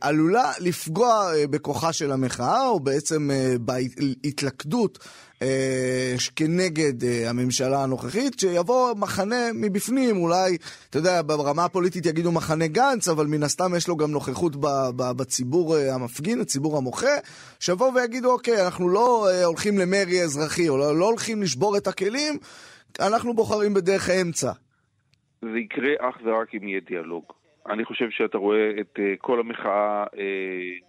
עלולה 0.00 0.52
לפגוע 0.60 1.30
בכוחה 1.50 1.92
של 1.92 2.12
המחאה, 2.12 2.66
או 2.66 2.80
בעצם 2.80 3.30
בהתלכדות 3.60 4.98
אה, 5.44 6.14
כנגד 6.36 7.04
אה, 7.04 7.30
הממשלה 7.30 7.82
הנוכחית, 7.82 8.40
שיבוא 8.40 8.94
מחנה 8.94 9.52
מבפנים, 9.54 10.16
אולי, 10.16 10.56
אתה 10.90 10.98
יודע, 10.98 11.22
ברמה 11.26 11.64
הפוליטית 11.64 12.06
יגידו 12.06 12.32
מחנה 12.32 12.66
גנץ, 12.66 13.08
אבל 13.08 13.26
מן 13.26 13.42
הסתם 13.42 13.74
יש 13.76 13.88
לו 13.88 13.96
גם 13.96 14.10
נוכחות 14.10 14.56
בציבור 15.16 15.76
אה, 15.76 15.94
המפגין, 15.94 16.40
הציבור 16.40 16.76
המוחה, 16.76 17.16
שיבואו 17.60 17.94
ויגידו, 17.94 18.32
אוקיי, 18.32 18.64
אנחנו 18.64 18.88
לא 18.88 19.28
אה, 19.30 19.44
הולכים 19.44 19.78
למרי 19.78 20.22
אזרחי, 20.22 20.68
או 20.68 20.78
לא, 20.78 20.98
לא 20.98 21.08
הולכים 21.08 21.42
לשבור 21.42 21.76
את 21.76 21.86
הכלים, 21.86 22.38
אנחנו 23.00 23.34
בוחרים 23.34 23.74
בדרך 23.74 24.08
האמצע. 24.08 24.52
זה 25.42 25.58
יקרה 25.58 25.92
אך 26.08 26.16
ורק 26.24 26.54
אם 26.54 26.68
יהיה 26.68 26.80
דיאלוג. 26.88 27.24
אני 27.68 27.84
חושב 27.84 28.10
שאתה 28.10 28.38
רואה 28.38 28.70
את 28.80 28.98
uh, 28.98 29.00
כל 29.18 29.40
המחאה 29.40 30.04
uh, 30.04 30.16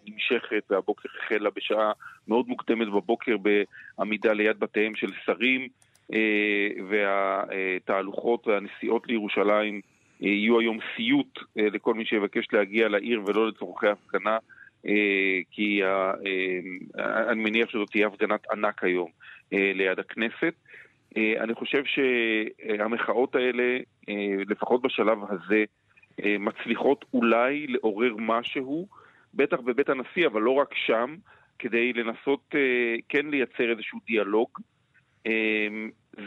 נמשכת, 0.08 0.64
והבוקר 0.70 1.10
החלה 1.20 1.50
בשעה 1.56 1.92
מאוד 2.28 2.48
מוקדמת 2.48 2.88
בבוקר 2.88 3.36
בעמידה 3.38 4.34
ליד 4.34 4.60
בתיהם 4.60 4.96
של 4.96 5.12
שרים, 5.26 5.68
uh, 6.12 6.16
והתהלוכות 6.90 8.48
והנסיעות 8.48 9.08
לירושלים 9.08 9.82
יהיו 10.20 10.60
היום 10.60 10.78
סיוט 10.96 11.40
לכל 11.56 11.94
מי 11.94 12.06
שיבקש 12.06 12.48
להגיע 12.54 12.88
לעיר 12.88 13.22
ולא 13.26 13.48
לצורכי 13.48 13.88
הפגנה, 13.88 14.38
כי 15.52 15.82
אני 16.98 17.44
מניח 17.44 17.70
שזאת 17.70 17.90
תהיה 17.92 18.08
הפגנת 18.08 18.52
ענק 18.52 18.84
היום 18.84 19.10
ליד 19.52 20.00
הכנסת. 20.00 20.54
אני 21.18 21.54
חושב 21.54 21.84
שהמחאות 21.86 23.36
האלה, 23.36 23.78
לפחות 24.48 24.82
בשלב 24.82 25.18
הזה, 25.30 25.56
אה, 25.60 25.85
מצליחות 26.24 27.06
אולי 27.14 27.68
לעורר 27.68 28.16
משהו, 28.20 28.88
בטח 29.34 29.60
בבית 29.60 29.90
הנשיא, 29.90 30.28
אבל 30.28 30.42
לא 30.42 30.52
רק 30.52 30.74
שם, 30.74 31.16
כדי 31.60 31.94
לנסות 31.94 32.56
אה, 32.56 32.96
כן 33.10 33.26
לייצר 33.26 33.72
איזשהו 33.72 34.00
דיאלוג. 34.08 34.50
אה, 35.28 35.68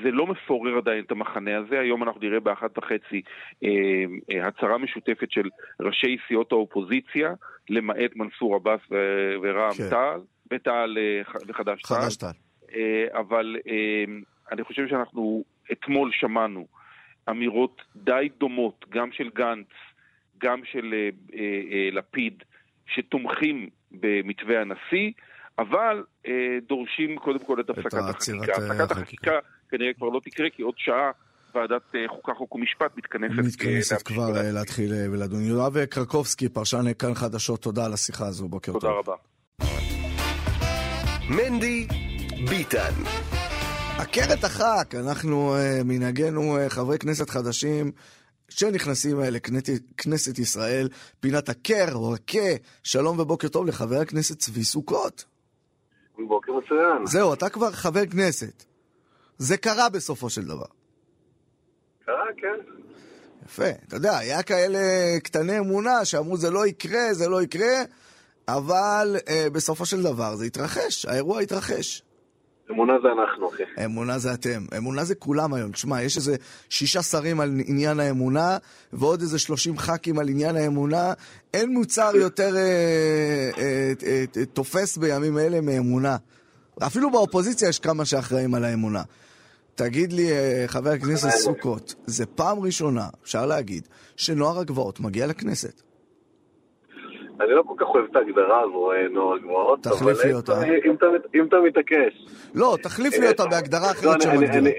זה 0.03 0.11
לא 0.11 0.27
מפורר 0.27 0.77
עדיין 0.77 1.05
את 1.05 1.11
המחנה 1.11 1.59
הזה, 1.59 1.81
היום 1.81 2.03
אנחנו 2.03 2.21
נראה 2.21 2.41
באחת 2.41 2.79
וחצי 2.79 3.23
הצהרה 4.45 4.79
משותפת 4.79 5.31
של 5.31 5.49
ראשי 5.81 6.17
סיעות 6.29 6.53
האופוזיציה, 6.53 7.33
למעט 7.71 8.17
מנסור 8.17 8.55
עבאס 8.55 8.81
ורע"מ 9.43 9.75
כן. 9.75 9.91
תע"ל, 9.91 10.21
ותע"ל 10.51 10.99
וחד"ש 11.47 11.83
תע"ל. 11.83 12.01
חד"ש 12.01 12.17
תע"ל. 12.17 12.33
אבל 13.13 13.57
אני 14.53 14.65
חושב 14.65 14.89
שאנחנו 14.89 15.45
אתמול 15.73 16.11
שמענו 16.13 16.67
אמירות 17.31 17.83
די 17.97 18.29
דומות, 18.39 18.85
גם 18.91 19.13
של 19.13 19.31
גנץ, 19.35 19.67
גם 20.39 20.61
של 20.73 20.95
אה, 20.95 21.09
אה, 21.35 21.41
אה, 21.73 21.89
לפיד, 21.93 22.43
שתומכים 22.87 23.69
במתווה 23.93 24.61
הנשיא, 24.61 25.11
אבל 25.59 26.05
אה, 26.27 26.33
דורשים 26.69 27.19
קודם 27.19 27.39
כל 27.39 27.61
את 27.61 27.71
הפסקת 27.71 27.95
החקיקה. 27.95 28.53
הפסקת 28.53 28.91
החקיקה 28.91 29.39
כנראה 29.71 29.93
כבר 29.93 30.09
לא 30.09 30.21
תקרה, 30.25 30.51
כי 30.51 30.63
עוד 30.63 30.75
שעה 30.77 31.11
ועדת 31.55 31.95
חוקה, 32.07 32.35
חוק 32.35 32.55
ומשפט 32.55 32.97
מתכנסת. 32.97 33.39
מתכנסת 33.47 34.03
כבר 34.03 34.29
להתחיל 34.55 34.93
ולדון. 35.13 35.43
יואב 35.43 35.85
קרקובסקי, 35.85 36.49
פרשן 36.49 36.93
כאן 36.99 37.15
חדשות, 37.15 37.63
תודה 37.63 37.85
על 37.85 37.93
השיחה 37.93 38.27
הזו, 38.27 38.49
בוקר 38.49 38.73
טוב. 38.73 38.81
תודה 38.81 38.93
רבה. 38.93 39.15
מנדי 41.31 41.87
ביטן 42.51 42.93
עקרת 43.99 44.45
הח"כ, 44.45 44.95
אנחנו 44.95 45.55
מנהגנו 45.85 46.57
חברי 46.69 46.99
כנסת 46.99 47.31
חדשים 47.31 47.93
שנכנסים 48.49 49.21
לכנסת 49.21 50.39
ישראל, 50.39 50.89
פינת 51.21 51.49
הקר 51.49 51.95
או 51.95 52.15
הקה, 52.15 52.49
שלום 52.83 53.19
ובוקר 53.19 53.49
טוב 53.49 53.67
לחבר 53.67 54.01
הכנסת 54.01 54.39
צבי 54.39 54.65
סוכות. 54.65 55.25
בוקר 56.29 56.53
מצוין. 56.53 57.07
זהו, 57.07 57.33
אתה 57.33 57.49
כבר 57.49 57.71
חבר 57.71 58.07
כנסת. 58.07 58.65
זה 59.39 59.57
קרה 59.57 59.89
בסופו 59.89 60.31
של 60.31 60.45
דבר. 60.45 60.67
קרה, 62.07 62.25
כן. 62.37 62.73
יפה. 63.47 63.71
אתה 63.89 63.97
יודע, 63.97 64.19
היה 64.19 64.43
כאלה 64.43 64.79
קטני 65.23 65.59
אמונה 65.59 66.05
שאמרו 66.05 66.37
זה 66.37 66.51
לא 66.51 66.67
יקרה, 66.67 67.15
זה 67.15 67.29
לא 67.29 67.43
יקרה, 67.43 67.83
אבל 68.49 69.17
אה, 69.29 69.47
בסופו 69.53 69.87
של 69.87 70.03
דבר 70.03 70.37
זה 70.37 70.45
התרחש, 70.45 71.07
האירוע 71.07 71.41
התרחש. 71.41 72.03
אמונה 72.71 72.93
זה 73.03 73.09
אנחנו, 73.13 73.49
אחי. 73.49 73.63
אמונה 73.85 74.19
זה 74.19 74.33
אתם. 74.33 74.65
אמונה 74.77 75.05
זה 75.05 75.15
כולם 75.15 75.55
היום. 75.55 75.73
תשמע, 75.73 76.03
יש 76.03 76.17
איזה 76.17 76.37
שישה 76.69 77.03
שרים 77.03 77.41
על 77.41 77.61
עניין 77.67 78.01
האמונה, 78.01 78.57
ועוד 78.93 79.21
איזה 79.21 79.39
שלושים 79.39 79.79
ח"כים 79.79 80.19
על 80.19 80.29
עניין 80.29 80.57
האמונה. 80.57 81.13
אין 81.55 81.73
מוצר 81.75 82.11
יותר 82.15 82.57
אה, 82.57 83.51
אה, 83.59 83.93
אה, 84.07 84.45
תופס 84.53 84.97
בימים 84.97 85.39
אלה 85.39 85.61
מאמונה. 85.61 86.17
אפילו 86.87 87.11
באופוזיציה 87.11 87.69
יש 87.69 87.79
כמה 87.79 88.05
שאחראים 88.05 88.55
על 88.55 88.65
האמונה. 88.65 89.03
תגיד 89.75 90.13
לי, 90.13 90.29
חבר 90.67 90.91
הכנסת 90.91 91.31
סוכות, 91.31 91.95
זה 92.07 92.27
פעם 92.27 92.59
ראשונה, 92.61 93.09
אפשר 93.23 93.47
להגיד, 93.47 93.89
שנוער 94.17 94.59
הגבעות 94.59 95.01
מגיע 95.01 95.27
לכנסת. 95.27 95.88
אני 97.41 97.51
לא 97.51 97.63
כל 97.63 97.75
כך 97.77 97.87
אוהב 97.87 98.05
את 98.11 98.17
ההגדרה 98.17 98.61
הזו, 98.61 98.93
אה, 98.93 99.09
נוער 99.09 99.39
גבעות. 99.39 99.83
תחליף 99.83 100.25
לי 100.25 100.33
אותה. 100.33 100.63
אם 101.35 101.47
אתה 101.49 101.57
מתעקש. 101.67 102.27
לא, 102.55 102.77
תחליף 102.83 103.19
לי 103.19 103.29
אותה 103.29 103.47
בהגדרה 103.47 103.91
אחרת 103.91 104.23
שמגדירה. 104.23 104.71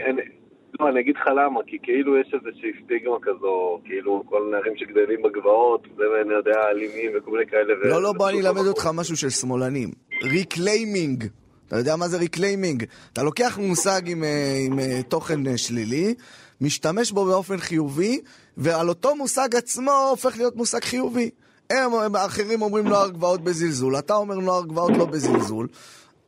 לא, 0.79 0.89
אני 0.89 0.99
אגיד 0.99 1.15
לך 1.15 1.27
למה, 1.27 1.59
כי 1.67 1.77
כאילו 1.83 2.17
יש 2.17 2.33
איזושהי 2.33 2.71
סטיגמה 2.83 3.17
כזו, 3.21 3.79
כאילו 3.85 4.23
כל 4.25 4.49
נערים 4.51 4.73
שגדלים 4.77 5.21
בגבעות, 5.21 5.87
זה 5.97 6.03
אני 6.25 6.33
יודע, 6.33 6.61
אלימים 6.71 7.11
וכל 7.17 7.31
מיני 7.31 7.45
כאלה. 7.47 7.73
לא, 7.83 8.01
לא, 8.01 8.13
בוא 8.13 8.29
אני 8.29 8.41
אלמד 8.41 8.67
אותך 8.67 8.89
משהו 8.93 9.17
של 9.17 9.29
שמאלנים. 9.29 9.89
Reclaiming. 10.23 11.23
אתה 11.67 11.77
יודע 11.77 11.95
מה 11.95 12.07
זה 12.07 12.17
reclaiming? 12.17 12.83
אתה 13.13 13.23
לוקח 13.23 13.59
מושג 13.61 14.01
עם, 14.05 14.23
עם 14.67 14.79
תוכן 15.09 15.57
שלילי, 15.57 16.13
משתמש 16.61 17.11
בו 17.11 17.25
באופן 17.25 17.57
חיובי, 17.57 18.19
ועל 18.57 18.89
אותו 18.89 19.15
מושג 19.15 19.55
עצמו 19.55 19.91
הופך 20.09 20.37
להיות 20.37 20.55
מושג 20.55 20.83
חיובי. 20.83 21.29
הם, 21.69 21.93
הם 21.93 22.15
האחרים 22.15 22.61
אומרים 22.61 22.87
נוער 22.87 23.09
גבעות 23.09 23.41
בזלזול, 23.41 23.99
אתה 23.99 24.15
אומר 24.15 24.35
נוער 24.35 24.65
גבעות 24.65 24.91
לא 24.97 25.05
בזלזול. 25.05 25.67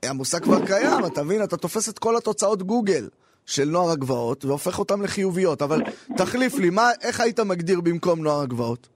המושג 0.03 0.43
כבר 0.43 0.65
קיים, 0.65 1.05
אתה 1.05 1.23
מבין? 1.23 1.43
אתה 1.43 1.57
תופס 1.57 1.89
את 1.89 1.99
כל 1.99 2.17
התוצאות 2.17 2.63
גוגל 2.63 3.07
של 3.45 3.65
נוער 3.65 3.91
הגבעות 3.91 4.45
והופך 4.45 4.79
אותן 4.79 5.01
לחיוביות, 5.01 5.61
אבל 5.61 5.81
תחליף 6.17 6.59
לי, 6.59 6.69
מה, 6.69 6.89
איך 7.01 7.19
היית 7.19 7.39
מגדיר 7.39 7.81
במקום 7.81 8.23
נוער 8.23 8.41
הגבעות? 8.41 8.87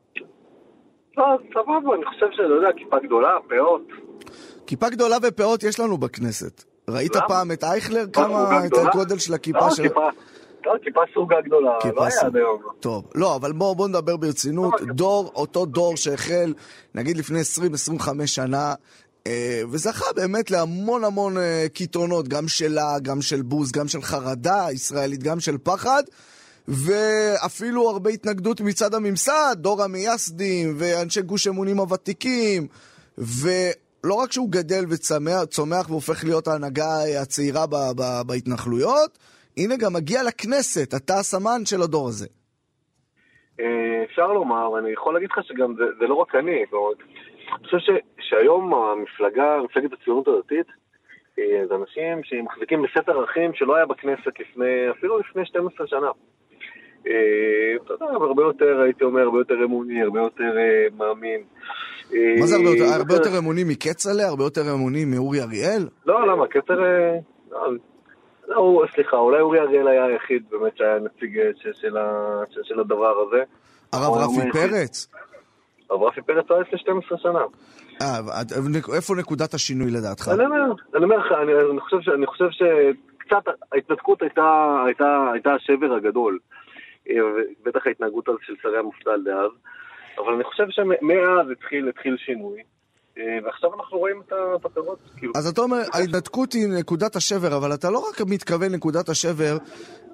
לא, 1.18 1.26
סבבה, 1.54 1.96
אני 1.96 2.06
חושב 2.06 2.26
שאתה 2.32 2.44
יודע, 2.44 2.70
כיפה 2.78 2.98
גדולה, 3.06 3.30
פאות. 3.50 3.88
כיפה 4.68 4.90
גדולה 4.90 5.18
ופאות 5.24 5.64
יש 5.64 5.80
לנו 5.80 5.98
בכנסת. 5.98 6.64
ראית 6.90 7.14
פעם 7.28 7.52
את 7.52 7.64
אייכלר? 7.64 8.06
כמה, 8.14 8.66
את 8.66 8.72
הגודל 8.78 9.18
של 9.18 9.34
הכיפה 9.34 9.60
לא, 9.60 9.70
של... 9.70 9.84
לא, 10.66 10.74
כיפה 10.84 11.02
סרוגה 11.14 11.36
גדולה, 11.46 11.72
לא 11.96 12.06
היה 12.06 12.22
עד 12.22 12.36
היום. 12.36 12.62
טוב, 12.80 13.08
לא, 13.16 13.36
אבל 13.36 13.52
בואו 13.52 13.76
בוא 13.76 13.88
נדבר 13.88 14.18
ברצינות. 14.18 14.74
דור, 14.82 15.32
אותו 15.36 15.66
דור 15.66 15.98
שהחל, 15.98 16.54
נגיד 16.96 17.18
לפני 17.18 17.40
20-25 18.00 18.04
שנה, 18.26 18.74
אה, 19.28 19.62
וזכה 19.72 20.06
באמת 20.16 20.52
להמון 20.52 21.04
המון 21.04 21.38
אה, 21.38 21.66
קיתונות, 21.74 22.28
גם 22.28 22.48
שלה, 22.48 23.00
גם 23.02 23.22
של 23.22 23.42
בוז, 23.42 23.72
גם 23.72 23.88
של 23.88 24.02
חרדה 24.02 24.68
ישראלית, 24.72 25.24
גם 25.24 25.40
של 25.40 25.58
פחד. 25.64 26.04
ואפילו 26.68 27.90
הרבה 27.90 28.10
התנגדות 28.10 28.62
מצד 28.62 28.94
הממסד, 28.94 29.56
דור 29.56 29.84
המייסדים 29.84 30.76
ואנשי 30.78 31.22
גוש 31.22 31.48
אמונים 31.48 31.80
הוותיקים 31.80 32.68
ולא 33.18 34.14
רק 34.14 34.32
שהוא 34.32 34.50
גדל 34.50 34.86
וצומח 34.90 35.90
והופך 35.90 36.24
להיות 36.24 36.48
ההנהגה 36.48 37.22
הצעירה 37.22 37.66
ב- 37.68 37.92
ב- 37.96 38.22
בהתנחלויות, 38.26 39.18
הנה 39.58 39.76
גם 39.78 39.94
מגיע 39.94 40.24
לכנסת, 40.24 40.94
אתה 40.94 41.14
הסמן 41.14 41.66
של 41.66 41.82
הדור 41.82 42.08
הזה. 42.08 42.28
אפשר 44.06 44.28
לומר, 44.34 44.72
ואני 44.72 44.92
יכול 44.92 45.14
להגיד 45.14 45.30
לך 45.32 45.40
שגם 45.44 45.76
זה, 45.78 45.84
זה 46.00 46.06
לא 46.08 46.14
רק 46.14 46.36
אני, 46.36 46.52
אני 46.52 47.66
חושב 47.66 47.78
ש, 47.80 47.90
שהיום 48.20 48.74
המפלגה, 48.74 49.58
מפלגת 49.66 49.94
הציונות 49.94 50.28
הדתית, 50.28 50.68
זה 51.38 51.76
אנשים 51.76 52.24
שמחזיקים 52.24 52.82
בסט 52.82 53.10
ערכים 53.10 53.52
שלא 53.54 53.76
היה 53.76 53.86
בכנסת 53.86 54.40
לפני, 54.40 54.92
אפילו 54.92 55.20
לפני 55.20 55.46
12 55.46 55.88
שנה. 55.88 56.12
אתה 57.02 57.94
יודע, 57.94 58.06
הרבה 58.06 58.44
יותר, 58.44 58.82
הייתי 58.84 59.04
אומר, 59.04 59.22
הרבה 59.22 59.40
יותר 59.40 59.64
אמוני, 59.66 60.02
הרבה 60.02 60.20
יותר 60.20 60.54
מאמין. 60.98 61.42
מה 62.40 62.46
זה 62.46 62.56
הרבה 62.56 62.70
יותר? 62.70 62.84
הרבה 63.00 63.14
יותר 63.14 63.38
אמוני 63.38 63.64
מקצלה? 63.64 64.24
הרבה 64.28 64.44
יותר 64.44 64.62
אמוני 64.74 65.06
מאורי 65.06 65.42
אריאל? 65.42 65.88
לא, 66.06 66.28
למה? 66.28 66.48
כצל'ה... 66.48 67.12
לא, 68.48 68.84
סליחה, 68.96 69.18
אולי 69.18 69.42
אורי 69.42 69.60
אריאל 69.60 69.88
היה 69.88 70.06
היחיד 70.06 70.44
באמת 70.50 70.78
שהיה 70.78 71.00
נציג 71.00 71.40
של, 71.62 71.98
של 72.64 72.80
הדבר 72.80 73.16
הזה. 73.28 73.44
הרב 73.94 74.14
רפי 74.14 74.52
פרץ? 74.52 75.08
הרב 75.90 76.04
רפי 76.04 76.22
פרץ 76.22 76.46
היה 76.50 76.60
לפני 76.60 76.80
12 76.80 77.18
שנה. 77.18 77.40
אה, 78.02 78.20
איפה 78.96 79.16
נקודת 79.16 79.54
השינוי 79.54 79.92
לדעתך? 79.92 80.30
אני 80.34 80.46
אומר, 80.46 80.64
אני 80.96 81.04
אומר 81.04 81.18
לך, 81.18 81.32
אני 81.72 81.80
חושב, 81.80 82.12
אני 82.12 82.26
חושב 82.26 82.50
שקצת 82.52 83.44
ההתנתקות 83.72 84.22
הייתה, 84.22 84.82
הייתה, 84.86 85.30
הייתה 85.34 85.54
השבר 85.54 85.94
הגדול. 85.94 86.40
בטח 87.66 87.88
ההתנהגות 87.88 88.26
של 88.42 88.54
שרי 88.62 88.78
המפד"ל 88.78 89.24
דאז. 89.26 89.52
אבל 90.18 90.34
אני 90.34 90.44
חושב 90.44 90.66
שמאז 90.70 91.50
התחיל, 91.52 91.90
התחיל 91.90 92.18
שינוי. 92.18 92.62
ועכשיו 93.46 93.70
אנחנו 93.74 93.98
רואים 93.98 94.22
את 94.28 94.66
הפירות. 94.66 95.00
כאילו. 95.18 95.34
אז 95.36 95.48
אתה 95.48 95.62
אומר, 95.62 95.82
ההתנתקות 95.94 96.54
היא 96.54 96.68
נקודת 96.68 97.16
השבר, 97.16 97.58
אבל 97.58 97.74
אתה 97.74 97.90
לא 97.90 98.00
רק 98.10 98.22
מתכוון 98.22 98.72
לנקודת 98.72 99.10
השבר 99.10 99.58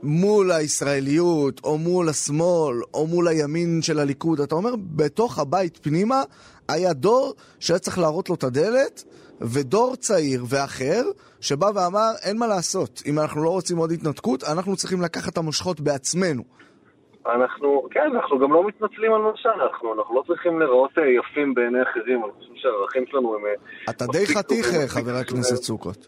מול 0.03 0.51
הישראליות, 0.51 1.61
או 1.63 1.77
מול 1.77 2.09
השמאל, 2.09 2.81
או 2.93 3.07
מול 3.07 3.27
הימין 3.27 3.81
של 3.81 3.99
הליכוד. 3.99 4.41
אתה 4.41 4.55
אומר, 4.55 4.75
בתוך 4.95 5.39
הבית 5.39 5.79
פנימה 5.81 6.23
היה 6.67 6.93
דור 6.93 7.33
שהיה 7.59 7.79
צריך 7.79 7.99
להראות 7.99 8.29
לו 8.29 8.35
את 8.35 8.43
הדלת, 8.43 9.03
ודור 9.41 9.95
צעיר 9.95 10.45
ואחר, 10.47 11.03
שבא 11.39 11.71
ואמר, 11.75 12.11
אין 12.21 12.37
מה 12.37 12.47
לעשות. 12.47 13.01
אם 13.05 13.19
אנחנו 13.19 13.43
לא 13.43 13.49
רוצים 13.49 13.77
עוד 13.77 13.91
התנתקות, 13.91 14.43
אנחנו 14.43 14.75
צריכים 14.75 15.01
לקחת 15.01 15.33
את 15.33 15.37
המושכות 15.37 15.79
בעצמנו. 15.79 16.43
אנחנו, 17.25 17.87
כן, 17.91 18.09
אנחנו 18.15 18.39
גם 18.39 18.53
לא 18.53 18.67
מתנצלים 18.67 19.13
על 19.13 19.21
מה 19.21 19.31
שאנחנו, 19.35 19.93
אנחנו 19.93 20.15
לא 20.15 20.23
צריכים 20.27 20.59
להיראות 20.59 20.91
יפים 20.91 21.53
בעיני 21.53 21.83
אחרים, 21.83 22.23
אני 22.23 22.31
חושב 22.39 22.53
שהערכים 22.55 23.03
שלנו 23.07 23.35
הם... 23.35 23.41
אתה 23.89 24.05
די 24.07 24.27
חתיך, 24.27 24.67
חבר 24.87 25.15
הכנסת 25.15 25.63
סוכות. 25.63 26.07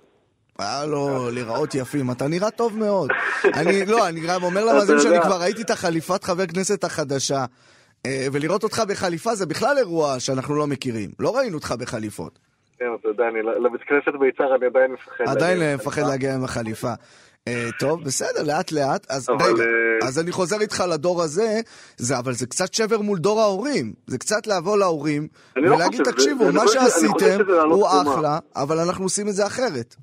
היה 0.59 0.85
לו 0.85 1.07
להיראות 1.33 1.75
יפים, 1.75 2.11
אתה 2.11 2.27
נראה 2.27 2.51
טוב 2.51 2.77
מאוד. 2.77 3.09
אני, 3.59 3.85
לא, 3.85 4.07
אני 4.07 4.19
גם 4.27 4.43
אומר 4.43 4.65
למאזין 4.65 4.99
שאני 4.99 5.21
כבר 5.21 5.41
ראיתי 5.41 5.61
את 5.61 5.69
החליפת 5.69 6.23
חבר 6.23 6.45
כנסת 6.45 6.83
החדשה, 6.83 7.45
ולראות 8.07 8.63
אותך 8.63 8.83
בחליפה 8.89 9.35
זה 9.35 9.45
בכלל 9.45 9.77
אירוע 9.77 10.19
שאנחנו 10.19 10.55
לא 10.55 10.67
מכירים. 10.67 11.09
לא 11.19 11.37
ראינו 11.37 11.55
אותך 11.55 11.71
בחליפות. 11.71 12.39
כן, 12.79 12.85
אתה 12.99 13.07
יודע, 13.07 13.23
לבית 13.63 13.81
כנסת 13.81 14.19
ביצהר 14.19 14.55
אני 14.55 14.65
עדיין 14.65 14.91
מפחד. 14.91 15.23
עדיין 15.27 15.75
מפחד 15.75 16.01
להגיע 16.01 16.35
עם 16.35 16.43
החליפה. 16.43 16.93
Uh, 17.49 17.79
טוב, 17.79 18.03
בסדר, 18.03 18.43
לאט 18.47 18.71
לאט. 18.71 19.11
אז 19.11 19.29
אבל, 19.29 19.45
רגע, 19.45 19.63
uh... 19.63 20.07
אז 20.07 20.19
אני 20.19 20.31
חוזר 20.31 20.61
איתך 20.61 20.83
לדור 20.93 21.21
הזה, 21.21 21.61
זה, 21.97 22.19
אבל 22.19 22.31
זה 22.31 22.47
קצת 22.47 22.73
שבר 22.73 23.01
מול 23.01 23.17
דור 23.17 23.39
ההורים. 23.41 23.93
זה 24.07 24.17
קצת 24.17 24.47
לבוא 24.47 24.77
להורים 24.77 25.27
ולהגיד, 25.55 25.99
לא 25.99 26.11
תקשיבו, 26.11 26.45
מה 26.53 26.67
שעשיתם 26.67 27.37
הוא 27.69 27.87
אחלה, 27.87 28.39
אבל 28.55 28.79
אנחנו 28.87 29.05
עושים 29.05 29.27
את 29.27 29.33
זה 29.33 29.47
אחרת. 29.47 29.95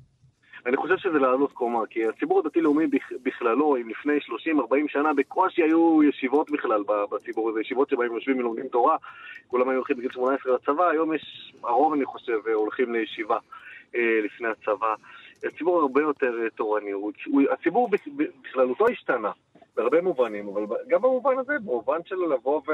אני 0.65 0.77
חושב 0.77 0.97
שזה 0.97 1.19
לעלות 1.19 1.51
קומה, 1.51 1.79
כי 1.89 2.07
הציבור 2.07 2.39
הדתי-לאומי 2.39 2.85
בכללו, 3.23 3.77
אם 3.77 3.89
לפני 3.89 4.17
30-40 4.17 4.73
שנה 4.87 5.13
בקושי 5.13 5.61
היו 5.63 6.03
ישיבות 6.03 6.51
בכלל 6.51 6.83
בציבור 7.11 7.49
הזה, 7.49 7.61
ישיבות 7.61 7.89
שבהם 7.89 8.15
יושבים 8.15 8.39
ולומדים 8.39 8.67
תורה, 8.67 8.97
כולם 9.47 9.69
היו 9.69 9.77
הולכים 9.77 9.97
בגיל 9.97 10.11
18 10.11 10.53
לצבא, 10.55 10.89
היום 10.89 11.13
יש, 11.13 11.53
הרוב 11.63 11.93
אני 11.93 12.05
חושב, 12.05 12.37
הולכים 12.53 12.93
לישיבה 12.93 13.37
אה, 13.95 14.19
לפני 14.25 14.47
הצבא. 14.47 14.95
הציבור 15.43 15.81
הרבה 15.81 16.01
יותר 16.01 16.31
תורני, 16.55 16.91
הוא, 16.91 17.11
הציבור 17.53 17.89
בכללותו 18.17 18.85
השתנה, 18.91 19.31
בהרבה 19.75 20.01
מובנים, 20.01 20.47
אבל 20.47 20.61
גם 20.87 21.01
במובן 21.01 21.37
הזה, 21.39 21.53
במובן 21.59 21.99
של 22.05 22.15
לבוא 22.15 22.61
ו... 22.67 22.71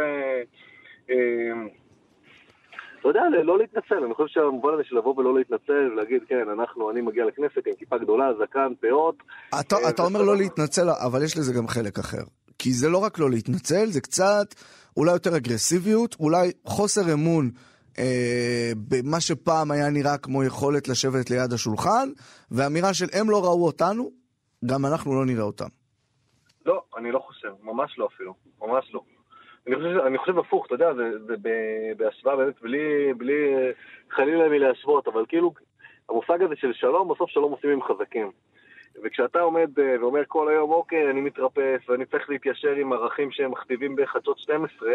אתה 2.99 3.07
יודע, 3.07 3.21
לא 3.43 3.57
להתנצל, 3.57 4.03
אני 4.05 4.13
חושב 4.13 4.33
שהמובן 4.33 4.73
הזה 4.73 4.83
של 4.83 4.97
לבוא 4.97 5.13
ולא 5.17 5.37
להתנצל 5.37 5.89
ולהגיד, 5.91 6.21
כן, 6.27 6.49
אנחנו, 6.53 6.91
אני 6.91 7.01
מגיע 7.01 7.25
לכנסת 7.25 7.67
עם 7.67 7.73
כיפה 7.79 7.97
גדולה, 7.97 8.25
זקן, 8.39 8.73
פאות. 8.81 9.15
אתה, 9.59 9.75
אתה 9.89 10.03
אומר 10.03 10.21
לא 10.21 10.37
להתנצל, 10.37 10.89
אבל 10.89 11.23
יש 11.23 11.37
לזה 11.37 11.53
גם 11.53 11.67
חלק 11.67 11.99
אחר. 11.99 12.23
כי 12.59 12.73
זה 12.73 12.89
לא 12.89 12.97
רק 12.97 13.19
לא 13.19 13.29
להתנצל, 13.29 13.85
זה 13.85 14.01
קצת 14.01 14.47
אולי 14.97 15.11
יותר 15.11 15.37
אגרסיביות, 15.37 16.15
אולי 16.19 16.51
חוסר 16.65 17.13
אמון 17.13 17.49
אה, 17.99 18.71
במה 18.89 19.21
שפעם 19.21 19.71
היה 19.71 19.89
נראה 19.89 20.17
כמו 20.17 20.43
יכולת 20.43 20.87
לשבת 20.87 21.29
ליד 21.29 21.53
השולחן, 21.53 22.09
ואמירה 22.51 22.93
של 22.93 23.05
הם 23.13 23.29
לא 23.29 23.43
ראו 23.43 23.65
אותנו, 23.65 24.11
גם 24.65 24.85
אנחנו 24.85 25.15
לא 25.15 25.25
נראה 25.25 25.43
אותם. 25.43 25.67
לא, 26.65 26.83
אני 26.97 27.11
לא 27.11 27.19
חושב, 27.19 27.49
ממש 27.63 27.95
לא 27.97 28.07
אפילו, 28.15 28.33
ממש 28.61 28.93
לא. 28.93 29.01
אני 29.67 29.75
חושב, 29.75 29.97
אני 30.07 30.17
חושב 30.17 30.37
הפוך, 30.37 30.65
אתה 30.65 30.75
יודע, 30.75 30.93
זה, 30.93 31.03
זה 31.27 31.35
בהשוואה 31.97 32.35
באמת, 32.35 32.61
בלי, 32.61 33.13
בלי 33.17 33.33
חלילה 34.09 34.49
מלהשוות, 34.49 35.07
אבל 35.07 35.25
כאילו, 35.27 35.53
המושג 36.09 36.41
הזה 36.41 36.55
של 36.55 36.73
שלום, 36.73 37.07
בסוף 37.07 37.29
שלום 37.29 37.51
עושים 37.51 37.69
עם 37.69 37.83
חזקים. 37.83 38.31
וכשאתה 39.03 39.39
עומד 39.39 39.79
אה, 39.79 39.95
ואומר 40.01 40.21
כל 40.27 40.49
היום, 40.49 40.71
אוקיי, 40.71 41.09
אני 41.09 41.21
מתרפס 41.21 41.89
ואני 41.89 42.05
צריך 42.05 42.29
להתיישר 42.29 42.71
עם 42.71 42.93
ערכים 42.93 43.31
שהם 43.31 43.51
מכתיבים 43.51 43.95
בחדשות 43.95 44.39
12, 44.39 44.89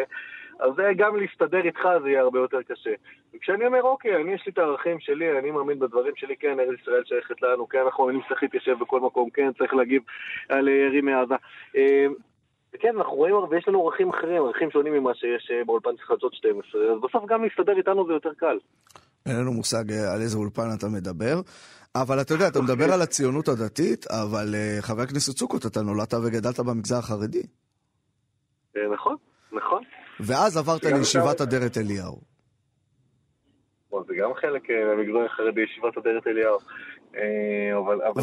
אז 0.61 0.71
זה 0.77 0.83
גם 0.97 1.17
להסתדר 1.17 1.65
איתך 1.65 1.89
זה 2.03 2.09
יהיה 2.09 2.21
הרבה 2.21 2.39
יותר 2.39 2.63
קשה. 2.63 2.91
וכשאני 3.35 3.67
אומר, 3.67 3.83
אוקיי, 3.83 4.17
אני 4.17 4.33
יש 4.33 4.43
לי 4.47 4.53
את 4.53 4.59
הערכים 4.59 5.01
שלי, 5.01 5.39
אני 5.39 5.51
מאמין 5.51 5.79
בדברים 5.79 6.13
שלי, 6.17 6.37
כן, 6.37 6.61
ארץ 6.61 6.81
ישראל 6.81 7.03
שייכת 7.05 7.43
לנו, 7.43 7.69
כן, 7.69 7.79
אנחנו 7.85 8.05
מאמינים 8.05 8.23
שצריך 8.27 8.43
להתיישב 8.43 8.77
בכל 8.81 9.01
מקום, 9.01 9.31
כן, 9.31 9.51
צריך 9.59 9.75
להגיב 9.75 10.03
על 10.49 10.69
ירי 10.69 11.01
מעזה. 11.01 11.35
אה, 11.77 12.07
כן, 12.81 12.97
אנחנו 12.97 13.17
רואים 13.17 13.35
הרבה, 13.35 13.57
יש 13.57 13.69
לנו 13.69 13.89
ערכים 13.89 14.11
אחרים, 14.11 14.43
ערכים 14.43 14.71
שונים 14.71 14.93
ממה 14.93 15.15
שיש 15.15 15.51
אה, 15.51 15.65
באולפן 15.65 15.91
של 15.97 16.05
חדשות 16.05 16.35
12, 16.35 16.81
אז 16.93 16.99
בסוף 17.03 17.25
גם 17.29 17.45
להסתדר 17.45 17.77
איתנו 17.77 18.07
זה 18.07 18.13
יותר 18.13 18.35
קל. 18.35 18.59
אין 19.27 19.37
לנו 19.41 19.53
מושג 19.53 19.93
על 19.93 20.21
איזה 20.21 20.39
אולפן 20.39 20.69
אתה 20.79 20.87
מדבר. 20.87 21.35
אבל 21.95 22.21
אתה 22.21 22.35
יודע, 22.35 22.49
אתה 22.49 22.61
מדבר 22.61 22.93
על 22.93 23.03
הציונות 23.03 23.49
הדתית, 23.49 24.07
אבל 24.11 24.55
חבר 24.81 25.03
הכנסת 25.03 25.33
צוקות, 25.33 25.67
אתה 25.67 25.83
נולדת 25.83 26.15
וגדלת 26.15 26.61
במגזר 26.61 26.99
החרדי. 26.99 27.43
אה, 28.77 28.83
נכון, 28.95 29.17
נכון. 29.53 29.83
ואז 30.21 30.57
עברת 30.57 30.85
לישיבת 30.85 31.41
אדרת 31.41 31.79
אליהו. 31.79 32.33
זה 33.91 34.15
גם 34.19 34.31
חלק 34.41 34.71
אה, 34.71 34.85
מהמגזר 34.85 35.25
החרדי, 35.33 35.61
ישיבת 35.61 35.99
אדרת 35.99 36.27
אליהו. 36.27 36.59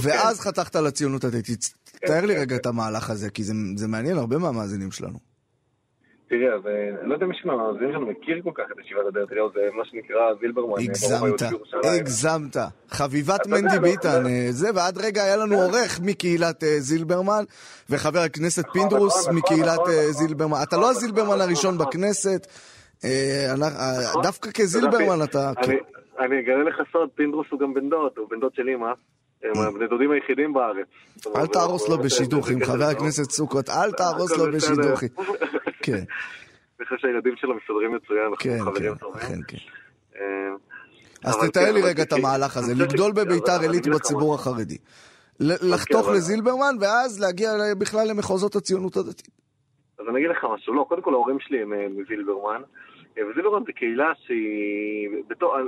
ואז 0.03 0.41
כן. 0.41 0.49
חתכת 0.49 0.75
לציונות 0.75 1.23
הדתית. 1.23 1.73
כן, 1.85 2.07
תאר 2.07 2.25
לי 2.25 2.35
כן, 2.35 2.41
רגע 2.41 2.55
את 2.55 2.65
המהלך 2.65 3.09
הזה, 3.09 3.29
כי 3.29 3.43
זה 3.75 3.87
מעניין 3.87 4.17
הרבה 4.17 4.37
מהמאזינים 4.37 4.91
שלנו. 4.91 5.28
תראה, 6.29 6.55
אז 6.55 6.61
אני 7.01 7.09
לא 7.09 7.13
יודע 7.13 7.25
מי 7.25 7.35
מהמאזינים 7.45 7.91
שלנו 7.91 8.05
מכיר 8.05 8.41
כל 8.43 8.51
כך 8.53 8.63
את 8.71 8.79
ישיבת 8.85 9.05
הדרך 9.07 9.31
אליהו, 9.31 9.49
זה 9.53 9.69
מה 9.73 9.85
שנקרא 9.85 10.33
זילברמן. 10.39 10.73
הגזמת, 10.79 11.41
הגזמת. 11.83 12.57
חביבת 12.89 13.47
מנדי 13.47 13.75
לא, 13.75 13.81
ביטן, 13.81 14.25
אה, 14.25 14.47
זה, 14.49 14.67
ועד 14.75 14.97
רגע 14.97 15.23
היה 15.23 15.37
לנו 15.37 15.55
עורך 15.55 15.99
מקהילת 16.05 16.63
אה, 16.63 16.79
זילברמן, 16.79 17.43
וחבר 17.89 18.19
הכנסת 18.19 18.65
נכון, 18.67 18.81
פינדרוס 18.81 19.23
נכון, 19.23 19.35
מקהילת 19.37 19.79
נכון, 19.79 19.89
אה, 19.89 20.11
זילברמן. 20.11 20.57
אתה 20.63 20.77
לא 20.77 20.89
הזילברמן 20.89 21.41
הראשון 21.41 21.77
בכנסת, 21.77 22.47
דווקא 24.23 24.49
כזילברמן 24.51 25.23
אתה... 25.23 25.51
אני 26.19 26.39
אגלה 26.39 26.63
לך 26.63 26.75
סוד, 26.91 27.09
פינדרוס 27.15 27.47
הוא 27.51 27.59
גם 27.59 27.73
בן 27.73 27.89
דוד, 27.89 28.11
הוא 28.17 28.29
בן 28.29 28.39
דוד 28.39 28.53
של 28.53 28.69
אמא. 28.69 28.93
הם 29.43 29.61
הבני 29.67 29.87
דודים 29.87 30.11
היחידים 30.11 30.53
בארץ. 30.53 30.87
אל 31.35 31.47
תהרוס 31.47 31.89
לו 31.89 31.97
בשידוכים, 31.97 32.63
חבר 32.65 32.85
הכנסת 32.85 33.31
סוכות, 33.31 33.69
אל 33.69 33.91
תהרוס 33.91 34.37
לו 34.37 34.51
בשידוכים. 34.51 35.09
כן. 35.85 36.03
אני 36.79 36.85
חושב 36.85 36.97
שהילדים 36.97 37.33
שלו 37.37 37.55
מסתדרים 37.55 37.95
מצוין, 37.95 38.31
כן, 38.39 38.59
כן, 38.75 38.93
כן, 39.19 39.39
כן. 39.47 39.57
אז 41.23 41.35
תתאר 41.37 41.65
כן, 41.65 41.73
לי 41.73 41.81
רגע 41.81 42.03
את 42.03 42.13
המהלך 42.13 42.57
הזה, 42.57 42.73
לגדול 42.83 43.11
בביתר 43.11 43.61
עילית 43.61 43.87
בציבור 43.87 44.35
החרדי. 44.35 44.77
לחתוך 45.39 46.01
אוקיי, 46.01 46.13
לזילברמן, 46.13 46.75
ואז 46.81 47.19
להגיע 47.21 47.49
בכלל 47.77 48.07
למחוזות 48.07 48.55
הציונות 48.55 48.97
הדתית. 48.97 49.29
אז 49.99 50.05
אני 50.09 50.17
אגיד 50.19 50.29
לך 50.29 50.45
משהו, 50.53 50.73
לא, 50.73 50.85
קודם 50.89 51.01
כל 51.01 51.13
ההורים 51.13 51.39
שלי 51.39 51.61
הם 51.61 51.73
אה, 51.73 51.87
אה, 53.19 53.27
וזילברמן 53.27 53.65
זה 53.65 53.73
קהילה 53.73 54.11
שהיא, 54.15 55.09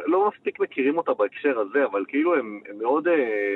לא 0.05 0.29
מספיק 0.29 0.59
מכירים 0.59 0.97
אותה 0.97 1.13
בהקשר 1.13 1.59
הזה, 1.59 1.85
אבל 1.85 2.05
כאילו 2.07 2.35
הם 2.35 2.61
מאוד, 2.79 3.07
אה, 3.07 3.55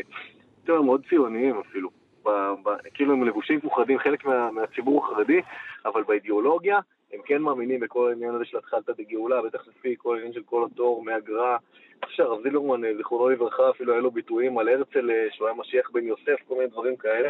מאוד 0.68 1.06
ציוניים 1.10 1.56
אפילו. 1.60 1.90
ב, 2.26 2.30
ב, 2.64 2.70
כאילו 2.94 3.14
הם 3.14 3.24
לבושים 3.24 3.60
מאוחדים, 3.64 4.00
חלק 4.00 4.26
מה, 4.26 4.52
מהציבור 4.52 5.06
החרדי, 5.06 5.42
אבל 5.86 6.04
באידיאולוגיה 6.04 6.80
הם 7.14 7.20
כן 7.26 7.42
מאמינים 7.42 7.80
בכל 7.80 8.10
העניין 8.10 8.36
הזה 8.36 8.46
של 8.46 8.58
התחלת 8.58 8.90
בגאולה, 8.98 9.42
בטח 9.42 9.68
לפי 9.68 9.96
כל 9.98 10.16
העניין 10.16 10.34
של 10.34 10.44
כל 10.46 10.66
התור, 10.66 11.04
מהגר"א. 11.04 11.58
אני 12.04 12.06
חושב 12.06 12.18
שהרב 12.18 12.44
זילברמן, 12.44 12.86
אה, 12.86 12.96
זיכרונו 12.98 13.30
לברכה, 13.30 13.70
אפילו 13.70 13.94
היה 13.94 14.02
לו 14.02 14.12
ביטויים 14.12 14.58
על 14.58 14.70
הרצל, 14.70 15.10
שהוא 15.32 15.48
היה 15.48 15.58
משיח 15.58 15.90
בן 15.94 16.04
יוסף, 16.04 16.36
כל 16.48 16.56
מיני 16.56 16.68
דברים 16.68 16.96
כאלה. 16.96 17.30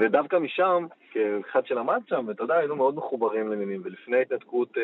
ודווקא 0.00 0.36
משם, 0.38 0.86
כאחד 1.12 1.66
שלמד 1.66 2.00
שם, 2.08 2.24
ואתה 2.28 2.42
יודע, 2.42 2.54
היינו 2.54 2.76
מאוד 2.76 2.96
מחוברים 2.96 3.48
לעניינים, 3.48 3.80
ולפני 3.84 4.16
ההתנתקות 4.16 4.76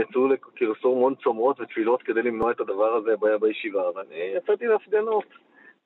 יצאו 0.00 0.28
לכרסור 0.28 0.96
המון 0.96 1.14
צומרות 1.14 1.60
ותפילות 1.60 2.02
כדי 2.02 2.22
למנוע 2.22 2.50
את 2.50 2.60
הדבר 2.60 2.94
הזה 2.94 3.10
בישיבה, 3.40 3.82
ואני 3.94 4.32
יצאתי 4.36 4.66
להפגנות. 4.66 5.24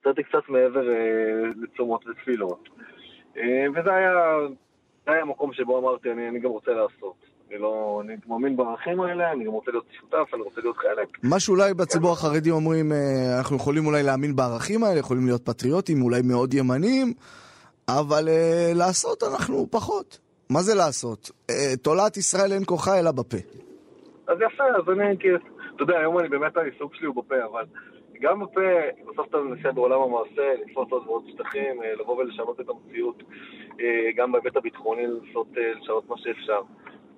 יצאתי 0.03 0.23
קצת 0.23 0.49
מעבר 0.49 0.89
אה, 0.89 1.51
לצומות 1.63 2.07
ותפילות. 2.07 2.69
אה, 3.37 3.67
וזה 3.71 3.95
היה, 3.95 4.13
היה 5.07 5.25
מקום 5.25 5.53
שבו 5.53 5.79
אמרתי, 5.79 6.13
אני, 6.13 6.29
אני 6.29 6.41
גם 6.41 6.51
רוצה 6.51 6.71
לעשות. 6.71 7.15
אני 7.51 7.59
לא, 7.59 8.03
אני 8.05 8.17
מאמין 8.27 8.57
בערכים 8.57 9.01
האלה, 9.01 9.33
אני 9.33 9.45
גם 9.45 9.53
רוצה 9.53 9.71
להיות 9.71 9.85
שותף, 10.01 10.35
אני 10.35 10.43
רוצה 10.43 10.61
להיות 10.61 10.77
חלק. 10.77 11.09
מה 11.23 11.41
שאולי 11.41 11.75
בציבור 11.75 12.13
החרדי 12.13 12.51
אומרים, 12.51 12.93
אה, 12.93 13.39
אנחנו 13.39 13.57
יכולים 13.57 13.87
אולי 13.87 14.03
להאמין 14.03 14.37
בערכים 14.37 14.85
האלה, 14.85 14.99
יכולים 14.99 15.27
להיות 15.27 15.47
פטריוטים, 15.47 16.03
אולי 16.03 16.23
מאוד 16.23 16.55
ימניים, 16.55 17.13
אבל 17.89 18.29
uh, 18.29 18.79
לעשות 18.79 19.23
אנחנו 19.23 19.67
פחות. 19.71 20.19
מה 20.51 20.63
זה 20.63 20.75
לעשות? 20.75 21.31
Uh, 21.51 21.55
תולעת 21.83 22.17
ישראל 22.17 22.53
אין 22.53 22.65
כוחה 22.65 23.01
אלא 23.01 23.11
בפה. 23.11 23.37
אז 24.27 24.39
יפה, 24.41 24.65
אז 24.65 24.91
אני, 24.93 25.19
כאילו, 25.19 25.39
אתה 25.77 25.83
יודע, 25.83 25.99
היום 25.99 26.19
אני 26.19 26.29
באמת 26.29 26.57
העיסוק 26.57 26.95
שלי 26.95 27.07
הוא 27.07 27.25
בפה, 27.25 27.45
אבל 27.45 27.65
גם 28.21 28.41
בפה, 28.41 28.61
בסוף 29.11 29.29
אתה 29.29 29.39
מנסה 29.39 29.73
בעולם 29.73 30.01
המעשה, 30.01 30.55
לתפוס 30.61 30.89
עוד 30.91 31.03
ועוד 31.07 31.25
שטחים, 31.29 31.83
אה, 31.83 31.95
לבוא 31.95 32.17
ולשנות 32.17 32.61
את 32.61 32.67
המציאות, 32.69 33.23
גם 34.17 34.33
בהיבט 34.33 34.57
הביטחוני 34.57 35.07
לנסות 35.07 35.47
לשנות 35.81 36.09
מה 36.09 36.19
שאפשר. 36.19 36.61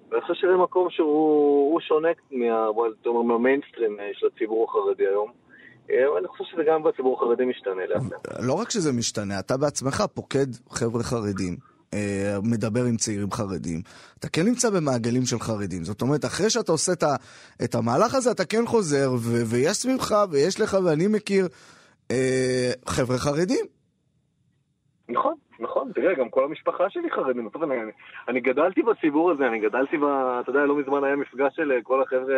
ואני 0.08 0.22
חושב 0.22 0.34
שזה 0.34 0.56
מקום 0.56 0.90
שהוא 0.90 1.80
שונה 1.80 2.08
מה, 2.30 3.22
מהמיינסטרים 3.24 3.98
של 4.12 4.26
הציבור 4.26 4.64
החרדי 4.64 5.06
היום. 5.06 5.43
אני 5.90 6.28
חושב 6.28 6.44
שזה 6.44 6.62
גם 6.68 6.82
בציבור 6.82 7.16
החרדי 7.16 7.44
משתנה 7.44 7.86
לאט 7.86 8.02
לאט. 8.10 8.40
לא 8.40 8.52
רק 8.52 8.70
שזה 8.70 8.92
משתנה, 8.92 9.38
אתה 9.38 9.56
בעצמך 9.56 10.04
פוקד 10.14 10.46
חבר'ה 10.70 11.02
חרדים. 11.02 11.56
אה, 11.94 12.38
מדבר 12.42 12.84
עם 12.84 12.96
צעירים 12.96 13.30
חרדים, 13.30 13.80
אתה 14.18 14.28
כן 14.28 14.42
נמצא 14.42 14.70
במעגלים 14.70 15.22
של 15.24 15.38
חרדים. 15.38 15.84
זאת 15.84 16.02
אומרת, 16.02 16.24
אחרי 16.24 16.50
שאתה 16.50 16.72
עושה 16.72 16.92
את, 16.92 17.02
ה, 17.02 17.16
את 17.64 17.74
המהלך 17.74 18.14
הזה, 18.14 18.30
אתה 18.30 18.44
כן 18.44 18.66
חוזר, 18.66 19.12
ו, 19.12 19.46
ויש 19.46 19.76
סביבך, 19.76 20.14
ויש 20.30 20.60
לך, 20.60 20.76
ואני 20.84 21.06
מכיר 21.06 21.48
אה, 22.10 22.70
חבר'ה 22.86 23.18
חרדים. 23.18 23.66
נכון, 25.08 25.34
נכון, 25.60 25.92
תראה, 25.94 26.14
גם 26.14 26.28
כל 26.28 26.44
המשפחה 26.44 26.90
שלי 26.90 27.10
חרדים. 27.10 27.48
אני, 27.62 27.92
אני 28.28 28.40
גדלתי 28.40 28.82
בציבור 28.82 29.30
הזה, 29.30 29.46
אני 29.46 29.60
גדלתי 29.60 29.98
ב... 29.98 30.04
אתה 30.40 30.50
יודע, 30.50 30.60
לא 30.60 30.76
מזמן 30.76 31.04
היה 31.04 31.16
מפגש 31.16 31.56
של 31.56 31.72
כל 31.82 32.02
החבר'ה, 32.02 32.34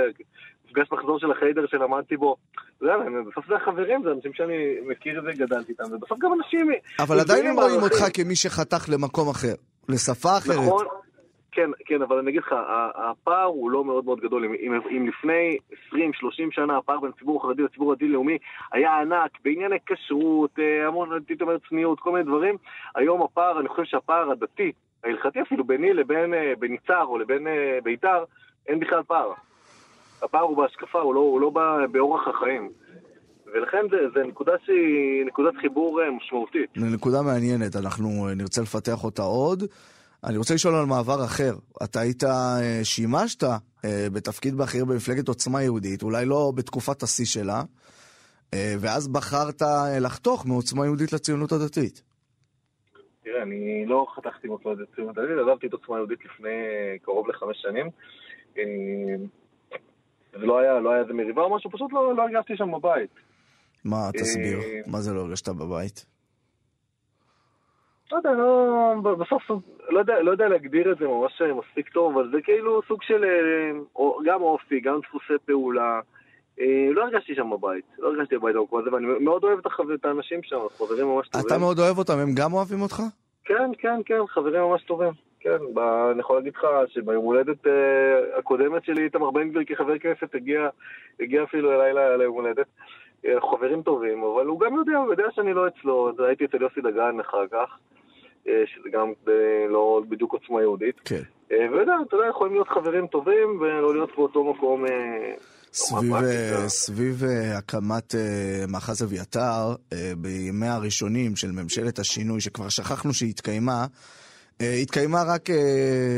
מפגש 0.66 0.92
מחזור 0.92 1.18
של 1.18 1.30
החיידר 1.30 1.66
שלמדתי 1.66 2.16
בו. 2.16 2.36
אתה 2.76 2.84
יודע, 2.84 2.96
בסוף 3.30 3.46
זה 3.48 3.54
החברים, 3.54 4.02
זה 4.02 4.10
אנשים 4.10 4.32
שאני 4.34 4.54
מכיר 4.86 5.22
וגדלתי 5.26 5.72
איתם, 5.72 5.84
ובסוף 5.92 6.18
גם 6.18 6.32
אנשים... 6.32 6.70
אבל 7.00 7.20
עדיין 7.20 7.46
הם 7.46 7.56
רואים 7.56 7.82
אותך 7.82 8.04
כמי 8.14 8.36
שחתך 8.36 8.88
למקום 8.88 9.28
אחר, 9.28 9.54
לשפה 9.88 10.38
אחרת. 10.38 10.56
נכון. 10.56 10.86
כן, 11.56 11.70
כן, 11.86 12.02
אבל 12.02 12.18
אני 12.18 12.30
אגיד 12.30 12.40
לך, 12.40 12.54
הפער 13.10 13.44
הוא 13.44 13.70
לא 13.70 13.84
מאוד 13.84 14.04
מאוד 14.04 14.20
גדול. 14.20 14.44
אם, 14.44 14.52
אם, 14.52 14.80
אם 14.90 15.08
לפני 15.08 15.56
20-30 15.92 15.96
שנה 16.50 16.76
הפער 16.76 17.00
בין 17.00 17.10
הציבור 17.16 17.40
החרדי 17.40 17.62
לציבור 17.62 17.92
הדתי-לאומי 17.92 18.38
היה 18.72 19.00
ענק 19.00 19.30
בענייני 19.44 19.76
כשרות, 19.86 20.58
אה, 20.58 20.86
המון, 20.86 21.12
הייתי 21.12 21.44
אומר 21.44 21.56
צניעות, 21.68 22.00
כל 22.00 22.12
מיני 22.12 22.24
דברים, 22.24 22.56
היום 22.94 23.22
הפער, 23.22 23.60
אני 23.60 23.68
חושב 23.68 23.84
שהפער 23.84 24.30
הדתי, 24.30 24.72
ההלכתי 25.04 25.42
אפילו 25.42 25.64
ביני 25.64 25.94
לבין, 25.94 26.34
אה, 26.34 26.52
בין 26.58 26.74
יצהר 26.74 27.04
או 27.04 27.18
לבין 27.18 27.46
אה, 27.46 27.78
בית"ר, 27.84 28.24
אין 28.68 28.80
בכלל 28.80 29.02
פער. 29.02 29.32
הפער 30.22 30.42
הוא 30.42 30.56
בהשקפה, 30.56 31.00
הוא 31.00 31.14
לא, 31.14 31.20
הוא 31.20 31.40
לא 31.40 31.50
באורח 31.92 32.28
החיים. 32.28 32.70
ולכן 33.54 33.86
זה, 33.90 33.96
זה 34.14 34.26
נקודה 34.26 34.52
שהיא 34.64 35.26
נקודת 35.26 35.52
חיבור 35.60 36.00
משמעותית. 36.16 36.70
זו 36.76 36.86
נקודה 36.86 37.22
מעניינת, 37.22 37.76
אנחנו 37.76 38.28
נרצה 38.36 38.62
לפתח 38.62 39.04
אותה 39.04 39.22
עוד. 39.22 39.62
אני 40.24 40.36
רוצה 40.36 40.54
לשאול 40.54 40.74
על 40.74 40.86
מעבר 40.86 41.24
אחר. 41.24 41.54
אתה 41.84 42.00
היית, 42.00 42.24
אה, 42.24 42.84
שימשת 42.84 43.42
אה, 43.44 44.06
בתפקיד 44.12 44.54
בכיר 44.54 44.84
במפלגת 44.84 45.28
עוצמה 45.28 45.62
יהודית, 45.62 46.02
אולי 46.02 46.26
לא 46.26 46.52
בתקופת 46.56 47.02
השיא 47.02 47.24
שלה, 47.24 47.62
אה, 48.54 48.74
ואז 48.80 49.08
בחרת 49.08 49.62
לחתוך 50.00 50.46
מעוצמה 50.46 50.84
יהודית 50.84 51.12
לציונות 51.12 51.52
הדתית. 51.52 52.02
תראה, 53.24 53.42
אני 53.42 53.86
לא 53.86 54.06
חתכתי 54.16 54.48
מעוצמה 54.48 54.70
יהודית 54.70 54.88
לציונות 54.92 55.18
הדתית, 55.18 55.36
עזבתי 55.38 55.66
את 55.66 55.72
עוצמה 55.72 55.96
יהודית 55.96 56.24
לפני 56.24 56.48
קרוב 57.02 57.28
לחמש 57.28 57.62
שנים. 57.62 57.86
זה 60.40 60.46
לא 60.46 60.58
היה, 60.58 60.80
לא 60.80 60.90
היה 60.90 61.00
איזה 61.00 61.12
מריבה 61.12 61.42
או 61.42 61.56
משהו, 61.56 61.70
פשוט 61.70 61.92
לא, 61.92 62.16
לא 62.16 62.22
הרגשתי 62.22 62.56
שם 62.56 62.72
בבית. 62.72 63.10
מה, 63.84 64.10
תסביר, 64.14 64.58
מה 64.86 64.98
זה 64.98 65.14
לא 65.14 65.20
הרגשת 65.20 65.48
בבית? 65.48 66.06
לא 68.12 68.16
יודע, 68.16 68.30
לא, 68.30 68.94
בסוף, 69.20 69.42
לא 69.88 69.98
יודע, 69.98 70.20
לא 70.22 70.30
יודע 70.30 70.48
להגדיר 70.48 70.92
את 70.92 70.98
זה 70.98 71.04
ממש 71.06 71.42
מספיק 71.42 71.88
טוב, 71.88 72.18
אבל 72.18 72.30
זה 72.30 72.36
כאילו 72.44 72.80
סוג 72.88 73.02
של 73.02 73.24
גם 74.26 74.42
אופי, 74.42 74.80
גם 74.80 75.00
דפוסי 75.00 75.32
פעולה. 75.46 76.00
לא 76.94 77.02
הרגשתי 77.02 77.34
שם 77.34 77.50
בבית, 77.50 77.84
לא 77.98 78.08
הרגשתי 78.08 78.38
בבית 78.38 78.56
במקום 78.56 78.80
הזה, 78.80 78.92
ואני 78.92 79.06
מאוד 79.20 79.44
אוהב 79.44 79.58
את 79.94 80.04
האנשים 80.04 80.40
שם, 80.42 80.56
חברים 80.78 81.06
ממש 81.06 81.28
טובים. 81.28 81.46
אתה 81.46 81.58
מאוד 81.58 81.78
אוהב 81.78 81.98
אותם, 81.98 82.18
הם 82.18 82.34
גם 82.34 82.52
אוהבים 82.52 82.82
אותך? 82.82 83.02
כן, 83.44 83.70
כן, 83.78 84.00
כן, 84.06 84.18
חברים 84.28 84.62
ממש 84.62 84.82
טובים. 84.82 85.12
כן, 85.40 85.58
ב... 85.74 85.78
אני 85.78 86.20
יכול 86.20 86.36
להגיד 86.36 86.52
לך 86.56 86.66
שביום 86.88 87.24
הולדת 87.24 87.66
uh, 87.66 88.38
הקודמת 88.38 88.84
שלי, 88.84 89.04
איתמר 89.04 89.30
בן 89.30 89.48
גביר 89.50 89.62
כחבר 89.66 89.98
כנסת 89.98 90.34
הגיע, 90.34 90.68
הגיע 91.20 91.42
אפילו 91.42 91.72
אליי 91.72 92.18
ליום 92.18 92.34
הולדת. 92.34 92.66
אה, 93.26 93.40
חברים 93.50 93.82
טובים, 93.82 94.22
אבל 94.22 94.46
הוא 94.46 94.60
גם 94.60 94.74
יודע, 94.74 94.98
הוא 94.98 95.10
יודע 95.10 95.24
שאני 95.34 95.54
לא 95.54 95.68
אצלו, 95.68 96.08
אז 96.10 96.14
הייתי 96.28 96.44
אצל 96.44 96.62
יוסי 96.62 96.80
דגן 96.80 97.20
אחר 97.20 97.46
כך, 97.50 97.78
אה, 98.48 98.62
שזה 98.66 98.88
גם 98.92 99.12
לא 99.68 100.02
בדיוק 100.08 100.32
עוצמה 100.32 100.60
יהודית. 100.60 101.00
כן. 101.04 101.22
ויודע, 101.50 101.92
אתה 102.06 102.16
יודע, 102.16 102.28
יכולים 102.28 102.52
להיות 102.52 102.68
חברים 102.68 103.06
טובים 103.06 103.60
ולא 103.60 103.94
להיות 103.94 104.10
באותו 104.16 104.44
מקום... 104.44 104.84
סביב, 105.72 106.14
סביב 106.66 107.22
הקמת 107.58 108.14
מאחז 108.68 109.02
אביתר, 109.02 109.74
בימי 110.16 110.66
הראשונים 110.66 111.36
של 111.36 111.52
ממשלת 111.52 111.98
השינוי, 111.98 112.40
שכבר 112.40 112.68
שכחנו 112.68 113.12
שהיא 113.14 113.34
אה, 114.60 114.74
התקיימה 114.74 115.22
רק 115.22 115.50
אה, 115.50 115.56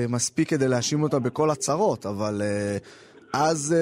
מספיק 0.08 0.48
כדי 0.48 0.68
להאשים 0.68 1.02
אותה 1.02 1.18
בכל 1.18 1.50
הצרות, 1.50 2.06
אבל 2.06 2.42
אה, 2.44 2.76
אז 3.32 3.74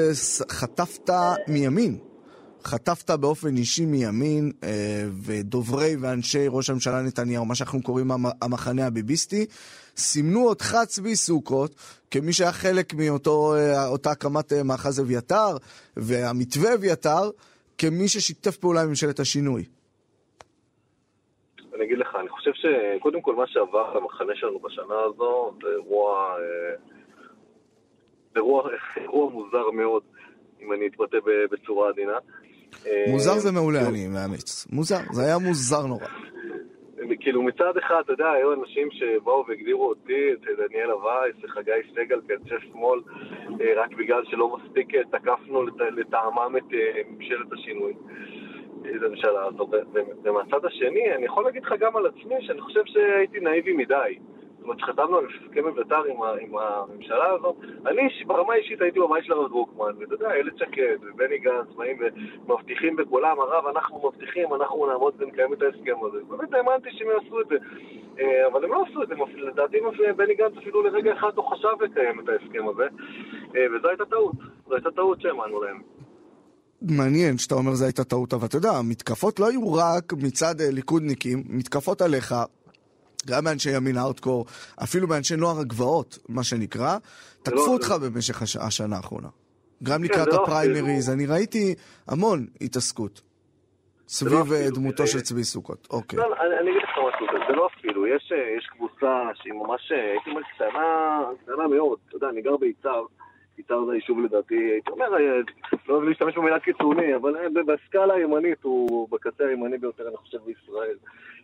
חטפת 0.50 1.10
מימין. 1.48 1.98
חטפת 2.64 3.10
באופן 3.10 3.56
אישי 3.56 3.86
מימין, 3.86 4.52
ודוברי 5.22 5.96
ואנשי 6.00 6.46
ראש 6.48 6.70
הממשלה 6.70 7.02
נתניהו, 7.02 7.44
מה 7.44 7.54
שאנחנו 7.54 7.82
קוראים 7.82 8.10
המחנה 8.42 8.86
הביביסטי, 8.86 9.46
סימנו 9.96 10.48
אותך, 10.48 10.76
צבי 10.86 11.16
סוכות, 11.16 11.74
כמי 12.10 12.32
שהיה 12.32 12.52
חלק 12.52 12.94
מאותה 12.94 14.10
הקמת 14.10 14.52
מאחז 14.52 15.00
אביתר, 15.00 15.56
והמתווה 15.96 16.74
אביתר, 16.74 17.30
כמי 17.78 18.08
ששיתף 18.08 18.56
פעולה 18.56 18.82
עם 18.82 18.88
ממשלת 18.88 19.20
השינוי. 19.20 19.64
אני 21.76 21.84
אגיד 21.84 21.98
לך, 21.98 22.16
אני 22.20 22.28
חושב 22.28 22.50
שקודם 22.54 23.20
כל 23.20 23.34
מה 23.34 23.46
שעבר 23.46 23.94
למחנה 23.98 24.32
שלנו 24.34 24.58
בשנה 24.58 24.94
הזו 25.04 25.54
זה 25.62 25.68
אירוע, 25.68 26.36
אה, 26.38 26.74
אירוע, 28.36 28.70
אירוע 29.02 29.30
מוזר 29.30 29.70
מאוד, 29.70 30.02
אם 30.60 30.72
אני 30.72 30.86
אתבטא 30.86 31.18
בצורה 31.50 31.88
עדינה. 31.88 32.18
מוזר 33.08 33.38
זה 33.38 33.52
מעולה, 33.52 33.88
אני 33.88 34.08
מאמץ. 34.08 34.66
מוזר, 34.72 34.98
זה 35.12 35.22
היה 35.22 35.38
מוזר 35.38 35.86
נורא. 35.86 36.06
כאילו 37.26 37.42
מצד 37.42 37.76
אחד, 37.78 38.00
אתה 38.04 38.12
יודע, 38.12 38.30
היו 38.30 38.52
אנשים 38.52 38.88
שבאו 38.90 39.44
והגדירו 39.48 39.88
אותי, 39.88 40.32
את 40.32 40.40
דניאל 40.40 40.92
וייס, 40.92 41.36
וחגי 41.44 41.70
סגל 41.92 42.20
כאנשי 42.28 42.66
שמאל, 42.72 43.00
אה, 43.60 43.82
רק 43.82 43.90
בגלל 43.98 44.22
שלא 44.24 44.56
מספיק 44.56 44.94
אה, 44.94 45.00
תקפנו 45.10 45.62
לטעמם 45.96 46.56
את 46.56 46.64
ממשלת 47.10 47.52
השינוי. 47.52 47.94
לממשלה 48.84 49.44
הזו. 49.44 49.68
ומהצד 50.22 50.64
השני, 50.64 51.14
אני 51.14 51.24
יכול 51.24 51.44
להגיד 51.44 51.64
לך 51.64 51.74
גם 51.78 51.96
על 51.96 52.06
עצמי 52.06 52.34
שאני 52.40 52.60
חושב 52.60 52.82
שהייתי 52.84 53.40
נאיבי 53.40 53.72
מדי. 53.72 54.18
זאת 54.66 54.68
אומרת, 54.68 54.82
כשחתמנו 54.82 55.18
על 55.18 55.26
הסכם 55.26 55.66
אביתר 55.66 56.02
עם, 56.04 56.16
עם 56.40 56.58
הממשלה 56.58 57.30
הזו, 57.30 57.56
אני 57.86 58.08
ברמה 58.26 58.52
האישית 58.52 58.80
הייתי 58.80 59.00
בבית 59.00 59.24
של 59.24 59.32
הרב 59.32 59.48
דרוקמן, 59.48 59.92
ואתה 59.98 60.14
יודע, 60.14 60.30
איילת 60.30 60.58
שקד 60.58 60.96
ובני 61.02 61.38
גנץ 61.38 61.66
באים 61.76 61.96
ומבטיחים 62.46 62.96
בקולם, 62.96 63.40
הרב, 63.40 63.66
אנחנו 63.66 64.08
מבטיחים, 64.08 64.54
אנחנו 64.54 64.86
נעמוד 64.86 65.14
ונקיים 65.18 65.52
את 65.52 65.62
ההסכם 65.62 65.94
הזה. 66.04 66.18
באמת 66.28 66.54
האמנתי 66.54 66.90
שהם 66.92 67.08
יעשו 67.08 67.40
את 67.40 67.46
זה. 67.48 67.56
אה, 68.20 68.46
אבל 68.46 68.64
הם 68.64 68.72
לא 68.72 68.84
עשו 68.90 69.02
את 69.02 69.08
זה, 69.08 69.14
לדעתי 69.36 69.78
בני 70.16 70.34
גנץ 70.34 70.52
אפילו 70.58 70.82
לרגע 70.82 71.12
אחד 71.12 71.36
לא 71.36 71.42
חשב 71.42 71.82
לקיים 71.82 72.20
את 72.20 72.28
ההסכם 72.28 72.68
הזה, 72.68 72.88
אה, 73.56 73.66
וזו 73.74 73.88
הייתה 73.88 74.04
טעות. 74.04 74.34
זו 74.66 74.74
הייתה 74.74 74.90
טעות 74.90 75.20
שהאמנו 75.20 75.62
להם. 75.62 75.82
מעניין 76.82 77.38
שאתה 77.38 77.54
אומר 77.54 77.74
זו 77.74 77.84
הייתה 77.84 78.04
טעות, 78.04 78.34
אבל 78.34 78.46
אתה 78.46 78.56
יודע, 78.56 78.70
המתקפות 78.70 79.40
לא 79.40 79.48
היו 79.48 79.72
רק 79.72 80.12
מצד 80.12 80.60
אה, 80.60 80.70
ליכודניקים, 80.70 81.42
מתקפות 81.46 82.02
עליך, 82.02 82.34
גם 83.26 83.44
מאנשי 83.44 83.76
ימין 83.76 83.96
הארדקור, 83.96 84.46
אפילו 84.82 85.08
מאנשי 85.08 85.36
נוער 85.36 85.60
הגבעות, 85.60 86.18
מה 86.28 86.44
שנקרא, 86.44 86.96
תקפו 87.42 87.66
לא, 87.66 87.72
אותך 87.72 87.94
זה... 88.00 88.10
במשך 88.10 88.42
הש... 88.42 88.56
השנה 88.56 88.96
האחרונה. 88.96 89.28
גם 89.82 89.98
כן, 89.98 90.04
לקראת 90.04 90.28
לא 90.28 90.42
הפריימריז, 90.42 91.10
אני 91.10 91.26
ראיתי 91.26 91.74
המון 92.08 92.46
התעסקות 92.60 93.20
סביב 94.08 94.52
לא 94.52 94.56
אה, 94.56 94.70
דמותו 94.74 95.06
זה... 95.06 95.12
של 95.12 95.20
צבי 95.20 95.44
סוכות. 95.44 95.88
אוקיי. 95.90 96.18
לא, 96.18 96.24
אני, 96.24 96.58
אני 96.60 96.70
אגיד 96.70 96.82
לך 96.82 96.90
משהו, 96.90 97.26
זה 97.48 97.52
לא 97.56 97.68
אפילו, 97.74 98.06
יש, 98.06 98.32
אה, 98.32 98.56
יש 98.58 98.66
קבוצה 98.66 99.30
שהיא 99.34 99.52
ממש, 99.52 99.92
הייתי 99.92 100.30
אומר, 100.30 100.42
קטנה, 100.54 101.20
קטנה 101.42 101.68
מאוד, 101.68 101.98
אתה 102.08 102.16
יודע, 102.16 102.28
אני 102.28 102.42
גר 102.42 102.56
ביצהר. 102.56 103.04
יצהר 103.58 103.84
זה 103.84 103.92
היישוב 103.92 104.20
לדעתי, 104.20 104.54
הייתי 104.54 104.90
אומר, 104.90 105.14
אה, 105.14 105.40
לא 105.88 105.94
אוהב 105.94 106.04
להשתמש 106.04 106.36
במילה 106.36 106.60
קיצוני, 106.60 107.16
אבל 107.16 107.36
אה, 107.36 107.62
בסקאלה 107.66 108.14
הימנית 108.14 108.62
הוא 108.62 109.08
בקצה 109.10 109.44
הימני 109.44 109.78
ביותר, 109.78 110.08
אני 110.08 110.16
חושב, 110.16 110.38
בישראל. 110.46 110.96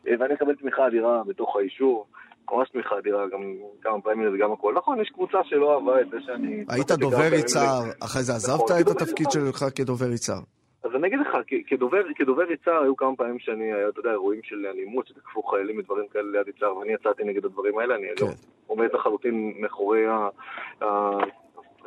אה, 0.09 0.14
ואני 0.18 0.35
מקבל 0.35 0.55
תמיכה 0.55 0.87
אדירה 0.87 1.22
בתוך 1.27 1.57
היישוב. 1.57 2.05
ממש 2.53 2.68
תמיכה 2.70 2.98
אדירה, 2.98 3.29
גם 3.29 3.40
כמה 3.83 4.01
פעמים 4.01 4.35
וגם 4.35 4.53
הכל. 4.53 4.75
נכון, 4.77 5.01
יש 5.01 5.11
קבוצה 5.11 5.38
שלא 5.44 5.75
אהבה 5.75 6.01
את 6.01 6.11
זה 6.11 6.16
שאני... 6.20 6.64
היית 6.68 6.90
דובר 6.90 7.35
יצהר, 7.35 7.83
אחרי 8.05 8.22
זה 8.22 8.33
עזבת 8.33 8.70
נכון, 8.70 8.77
את 8.81 8.88
התפקיד 8.88 9.31
שלך 9.31 9.64
כדובר 9.75 10.12
יצהר. 10.12 10.40
אז 10.85 10.90
אני 10.94 11.09
אגיד 11.09 11.18
לך, 11.20 11.37
כדובר, 11.66 12.03
כדובר 12.16 12.53
יצהר 12.53 12.83
היו 12.83 12.96
כמה 12.96 13.16
פעמים 13.16 13.38
שאני, 13.38 13.64
אתה 13.88 14.01
יודע, 14.01 14.11
אירועים 14.11 14.40
של 14.42 14.66
אלימות, 14.66 15.07
שתקפו 15.07 15.42
חיילים 15.42 15.79
ודברים 15.79 16.09
כאלה 16.12 16.31
ליד 16.33 16.48
יצהר, 16.48 16.77
ואני 16.77 16.92
יצאתי 16.92 17.25
נגד 17.25 17.44
הדברים 17.44 17.79
האלה, 17.79 17.94
אני 17.94 18.07
לא 18.20 18.27
כן. 18.27 18.33
עומד 18.66 18.88
לחלוטין 18.94 19.55
מאחורי 19.61 20.05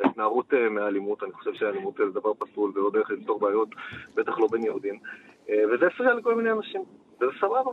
ההתנערות 0.04 0.54
אה, 0.54 0.68
מהאלימות, 0.68 1.22
אני 1.22 1.32
חושב 1.32 1.54
שהאלימות 1.54 1.94
זה 1.96 2.20
דבר 2.20 2.32
פסול 2.38 2.72
ולא 2.74 2.90
דרך 2.90 3.10
לפתור 3.10 3.40
בעיות, 3.40 3.68
בטח 4.14 4.38
לא 4.38 4.46
בין 4.50 4.62
יהודים. 4.64 4.98
אה, 5.50 5.54
וזה 5.74 5.86
הפריע 5.86 6.14
לכל 6.14 6.34
מיני 6.34 6.52
אנשים, 6.52 6.82
וזה 7.20 7.30
סבבה. 7.40 7.70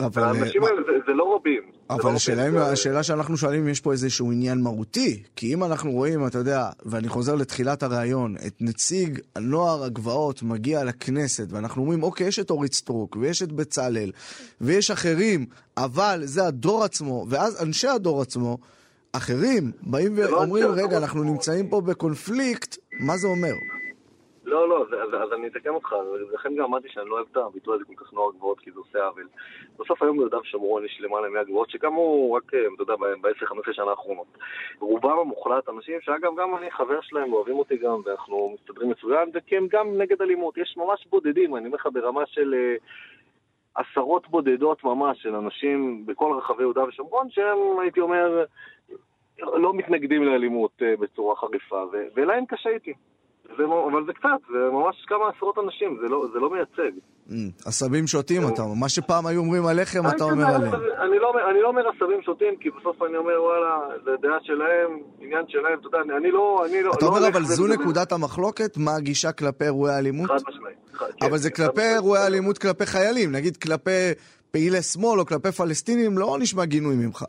אבל... 0.00 0.22
האנשים 0.22 0.64
האלה 0.64 0.82
זה, 0.86 0.92
זה 1.06 1.12
לא 1.12 1.34
רבים. 1.34 1.62
אבל 1.90 2.10
לא 2.10 2.16
השאלה, 2.16 2.42
רבים, 2.42 2.58
זה... 2.58 2.72
השאלה 2.72 3.02
שאנחנו 3.02 3.36
שואלים 3.36 3.62
אם 3.62 3.68
יש 3.68 3.80
פה 3.80 3.92
איזשהו 3.92 4.32
עניין 4.32 4.62
מהותי. 4.62 5.22
כי 5.36 5.54
אם 5.54 5.64
אנחנו 5.64 5.90
רואים, 5.90 6.26
אתה 6.26 6.38
יודע, 6.38 6.68
ואני 6.86 7.08
חוזר 7.08 7.34
לתחילת 7.34 7.82
הראיון, 7.82 8.34
את 8.46 8.54
נציג 8.60 9.18
הנוער 9.36 9.84
הגבעות 9.84 10.42
מגיע 10.42 10.84
לכנסת, 10.84 11.46
ואנחנו 11.52 11.82
אומרים, 11.82 12.02
אוקיי, 12.02 12.26
יש 12.26 12.38
את 12.38 12.50
אורית 12.50 12.74
סטרוק, 12.74 13.16
ויש 13.20 13.42
את 13.42 13.52
בצלאל, 13.52 14.10
ויש 14.60 14.90
אחרים, 14.90 15.46
אבל 15.76 16.20
זה 16.24 16.46
הדור 16.46 16.84
עצמו, 16.84 17.26
ואז 17.28 17.62
אנשי 17.62 17.88
הדור 17.88 18.22
עצמו, 18.22 18.58
אחרים 19.12 19.72
באים 19.82 20.12
לא 20.16 20.36
ואומרים, 20.36 20.66
רגע, 20.70 20.98
אנחנו 20.98 21.22
נמצאים 21.22 21.68
פה 21.68 21.80
בקונפליקט, 21.80 22.76
מה 23.00 23.16
זה 23.16 23.28
אומר? 23.28 23.54
לא, 24.44 24.68
לא, 24.68 24.86
אז 25.22 25.32
אני 25.32 25.46
אתקן 25.46 25.70
אותך, 25.70 25.94
לכן 26.32 26.54
גם 26.54 26.64
אמרתי 26.64 26.88
שאני 26.88 27.08
לא 27.08 27.14
אוהב 27.14 27.26
את 27.32 27.36
הביטוי 27.36 27.74
הזה 27.74 27.84
כל 27.84 28.04
כך 28.04 28.12
נוער 28.12 28.32
גבוהות, 28.32 28.60
כי 28.60 28.70
זה 28.70 28.78
עושה 28.78 29.04
עוול. 29.04 29.28
בסוף 29.78 30.02
היום 30.02 30.16
ביהודה 30.16 30.38
ושומרון 30.38 30.84
יש 30.84 31.00
למעלה 31.00 31.28
מאה 31.28 31.44
גבוהות, 31.44 31.70
שקמו 31.70 32.32
רק, 32.32 32.54
אה, 32.54 32.60
אתה 32.74 32.82
יודע, 32.82 32.96
ב-10-15 32.96 33.72
שנה 33.72 33.90
האחרונות. 33.90 34.26
רובם 34.80 35.18
המוחלט 35.18 35.68
אנשים 35.68 36.00
שאגב, 36.00 36.30
גם 36.38 36.56
אני 36.56 36.70
חבר 36.70 37.00
שלהם, 37.00 37.32
אוהבים 37.32 37.58
אותי 37.58 37.76
גם, 37.76 38.00
ואנחנו 38.04 38.54
מסתדרים 38.54 38.90
מצוין, 38.90 39.30
וכי 39.34 39.56
הם 39.56 39.66
גם 39.70 39.98
נגד 39.98 40.22
אלימות. 40.22 40.58
יש 40.58 40.74
ממש 40.76 41.06
בודדים, 41.10 41.56
אני 41.56 41.66
אומר 41.66 41.76
לך, 41.76 41.88
ברמה 41.92 42.26
של... 42.26 42.54
עשרות 43.80 44.28
בודדות 44.28 44.84
ממש 44.84 45.22
של 45.22 45.34
אנשים 45.34 46.06
בכל 46.06 46.38
רחבי 46.38 46.62
יהודה 46.62 46.84
ושומרון 46.84 47.30
שהם, 47.30 47.58
הייתי 47.82 48.00
אומר, 48.00 48.44
לא 49.38 49.74
מתנגדים 49.74 50.22
לאלימות 50.22 50.82
אה, 50.82 50.96
בצורה 50.96 51.36
חריפה, 51.36 51.84
ולהם 52.14 52.46
קשה 52.46 52.70
איתי. 52.70 52.94
זה, 53.56 53.64
אבל 53.92 54.06
זה 54.06 54.12
קצת, 54.12 54.40
זה 54.52 54.58
ממש 54.72 54.96
כמה 55.06 55.24
עשרות 55.36 55.58
אנשים, 55.64 55.98
זה 56.00 56.08
לא, 56.08 56.26
זה 56.32 56.38
לא 56.38 56.50
מייצג. 56.50 56.92
Mm, 57.28 57.32
עשבים 57.66 58.06
שוטים 58.06 58.42
אתה 58.48 58.62
אומר, 58.62 58.74
מה 58.74 58.88
שפעם 58.88 59.26
היו 59.26 59.40
אומרים 59.40 59.66
עליכם 59.66 60.00
אתה 60.16 60.24
אומר 60.24 60.44
עליהם. 60.54 60.74
אני 60.74 61.18
לא, 61.18 61.32
אני 61.50 61.60
לא 61.62 61.68
אומר 61.68 61.88
עשבים 61.88 62.22
שוטים, 62.22 62.56
כי 62.60 62.70
בסוף 62.70 63.02
אני 63.02 63.16
אומר 63.16 63.42
וואלה, 63.42 63.78
זה 64.04 64.10
דעה 64.22 64.38
שלהם, 64.42 64.98
עניין 65.20 65.44
שלהם, 65.48 65.78
אתה 65.78 65.86
יודע, 65.86 65.98
אני 66.16 66.30
לא... 66.30 66.64
אני 66.68 66.82
לא 66.82 66.92
אתה 66.98 67.06
אומר 67.06 67.28
אבל 67.28 67.44
זו 67.44 67.66
נקודת 67.66 68.12
המחלוקת, 68.12 68.76
מה 68.76 68.94
הגישה 68.94 69.32
כלפי 69.32 69.64
אירועי 69.64 69.98
אלימות? 69.98 70.30
חד 70.30 70.36
משמעית. 70.48 70.76
אבל 71.22 71.38
זה 71.38 71.50
כלפי 71.50 71.82
אירועי 71.82 72.26
אלימות 72.26 72.58
כלפי 72.58 72.86
חיילים, 72.86 73.32
נגיד 73.32 73.56
כלפי 73.56 74.10
פעילי 74.50 74.82
שמאל 74.82 75.20
או 75.20 75.26
כלפי 75.26 75.52
פלסטינים, 75.52 76.18
לא 76.18 76.36
נשמע 76.40 76.64
גינוי 76.64 76.94
ממך. 76.96 77.24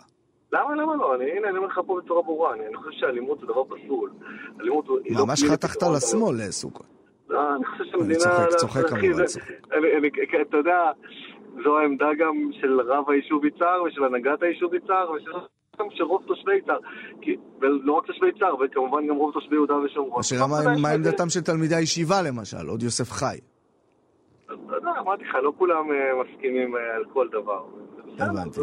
למה, 0.53 0.75
למה 0.75 0.95
לא? 0.95 1.15
אני, 1.15 1.31
הנה, 1.31 1.49
אני 1.49 1.57
אומר 1.57 1.67
לך 1.67 1.79
פה 1.85 1.99
בצורה 2.03 2.21
ברורה, 2.21 2.53
אני, 2.53 2.67
אני 2.67 2.75
חושב 2.75 2.91
שאלימות 2.91 3.39
זה 3.39 3.45
דבר 3.45 3.63
פסול. 3.63 4.11
אלימות 4.61 4.85
היא 5.03 5.17
לא... 5.17 5.25
ממש 5.25 5.43
חתכת 5.43 5.83
לשמאל, 5.95 6.51
סוכות. 6.51 6.85
לא, 7.29 7.55
אני 7.55 7.65
חושב 7.65 7.83
שהמדינה... 7.83 8.13
אני 8.13 8.47
צוחק, 8.57 8.57
צוחק 8.57 8.89
כמובן, 8.89 9.25
צוחק. 9.25 9.51
אתה 10.49 10.57
יודע, 10.57 10.91
זו 11.63 11.79
העמדה 11.79 12.09
גם 12.19 12.35
של 12.61 12.81
רב 12.81 13.09
היישוב 13.09 13.45
יצהר 13.45 13.83
ושל 13.83 14.03
הנהגת 14.03 14.43
היישוב 14.43 14.73
יצהר 14.73 15.11
ושל... 15.11 15.31
של 15.89 16.03
רוב 16.03 16.23
תושבי 16.27 16.57
יצהר, 16.57 16.77
ולא 17.61 17.93
רק 17.93 18.05
תושבי 18.05 18.29
יצהר, 18.29 18.55
וכמובן 18.55 19.07
גם 19.07 19.15
רוב 19.15 19.33
תושבי 19.33 19.55
יהודה 19.55 19.75
ושומרון. 19.75 20.19
השאלה 20.19 20.47
מה 20.81 20.89
עמדתם 20.89 21.29
של 21.29 21.41
תלמידי 21.41 21.75
הישיבה 21.75 22.21
למשל, 22.21 22.69
עוד 22.69 22.83
יוסף 22.83 23.11
חי. 23.11 23.37
אתה 24.45 24.75
יודע, 24.75 24.89
אמרתי 24.99 25.23
לך, 25.23 25.35
לא 25.43 25.53
כולם 25.57 25.91
אה, 25.91 26.23
מסכימים 26.23 26.75
אה, 26.75 26.95
על 26.95 27.03
כל 27.13 27.27
דבר. 27.31 27.63
הבנתי. 28.23 28.59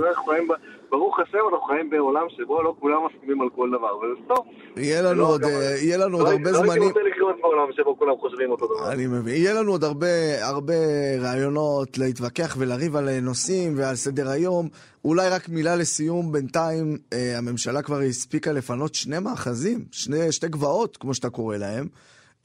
ברוך 0.91 1.21
השם, 1.21 1.39
אנחנו 1.53 1.67
חיים 1.67 1.91
בעולם 1.91 2.27
שבו 2.37 2.63
לא 2.63 2.75
כולם 2.81 2.97
מסכימים 3.07 3.41
על 3.41 3.49
כל 3.57 3.71
דבר, 3.71 3.97
וזה 3.97 4.29
טוב. 4.29 4.47
יהיה 4.77 5.03
לנו 5.03 5.27
עוד, 5.27 5.43
יהיה 5.83 5.97
לנו 5.97 6.17
עוד 6.17 6.27
לא 6.27 6.33
הרבה 6.33 6.51
הייתי 6.51 6.67
זמנים. 6.67 6.83
רוצה 6.83 7.01
לחיות 7.11 7.37
בעולם 7.41 7.73
שבו 7.73 7.99
כולם 7.99 8.17
חושבים 8.21 8.51
אותו 8.51 8.67
דבר. 8.67 8.93
אני 8.93 9.07
מבין. 9.07 9.35
יהיה 9.35 9.55
לנו 9.55 9.73
עוד 9.73 9.85
הרבה, 9.85 10.47
הרבה 10.47 10.75
רעיונות 11.21 11.99
להתווכח 11.99 12.57
ולריב 12.59 12.97
על 12.97 13.21
נושאים 13.21 13.75
ועל 13.77 13.97
סדר 13.97 14.29
היום. 14.29 14.69
אולי 15.05 15.29
רק 15.29 15.49
מילה 15.49 15.77
לסיום, 15.77 16.33
בינתיים 16.33 16.97
אה, 17.13 17.39
הממשלה 17.39 17.83
כבר 17.83 17.99
הספיקה 17.99 18.53
לפנות 18.53 18.95
שני 18.95 19.19
מאחזים, 19.19 19.85
שני, 19.93 20.33
שתי 20.33 20.49
גבעות, 20.49 20.97
כמו 20.97 21.15
שאתה 21.15 21.31
קורא 21.31 21.57
להם, 21.57 21.89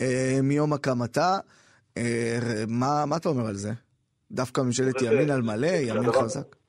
אה, 0.02 0.40
מיום 0.44 0.74
הקמתה. 0.74 1.38
אה, 1.98 2.40
מה, 2.68 3.06
אתה 3.16 3.30
אומר 3.30 3.48
על 3.48 3.56
זה? 3.56 3.72
דווקא 4.32 4.62
ממשלת 4.62 5.02
ימין 5.02 5.30
על 5.30 5.42
מלא, 5.42 5.68
ימין 5.68 6.12
חזק? 6.12 6.63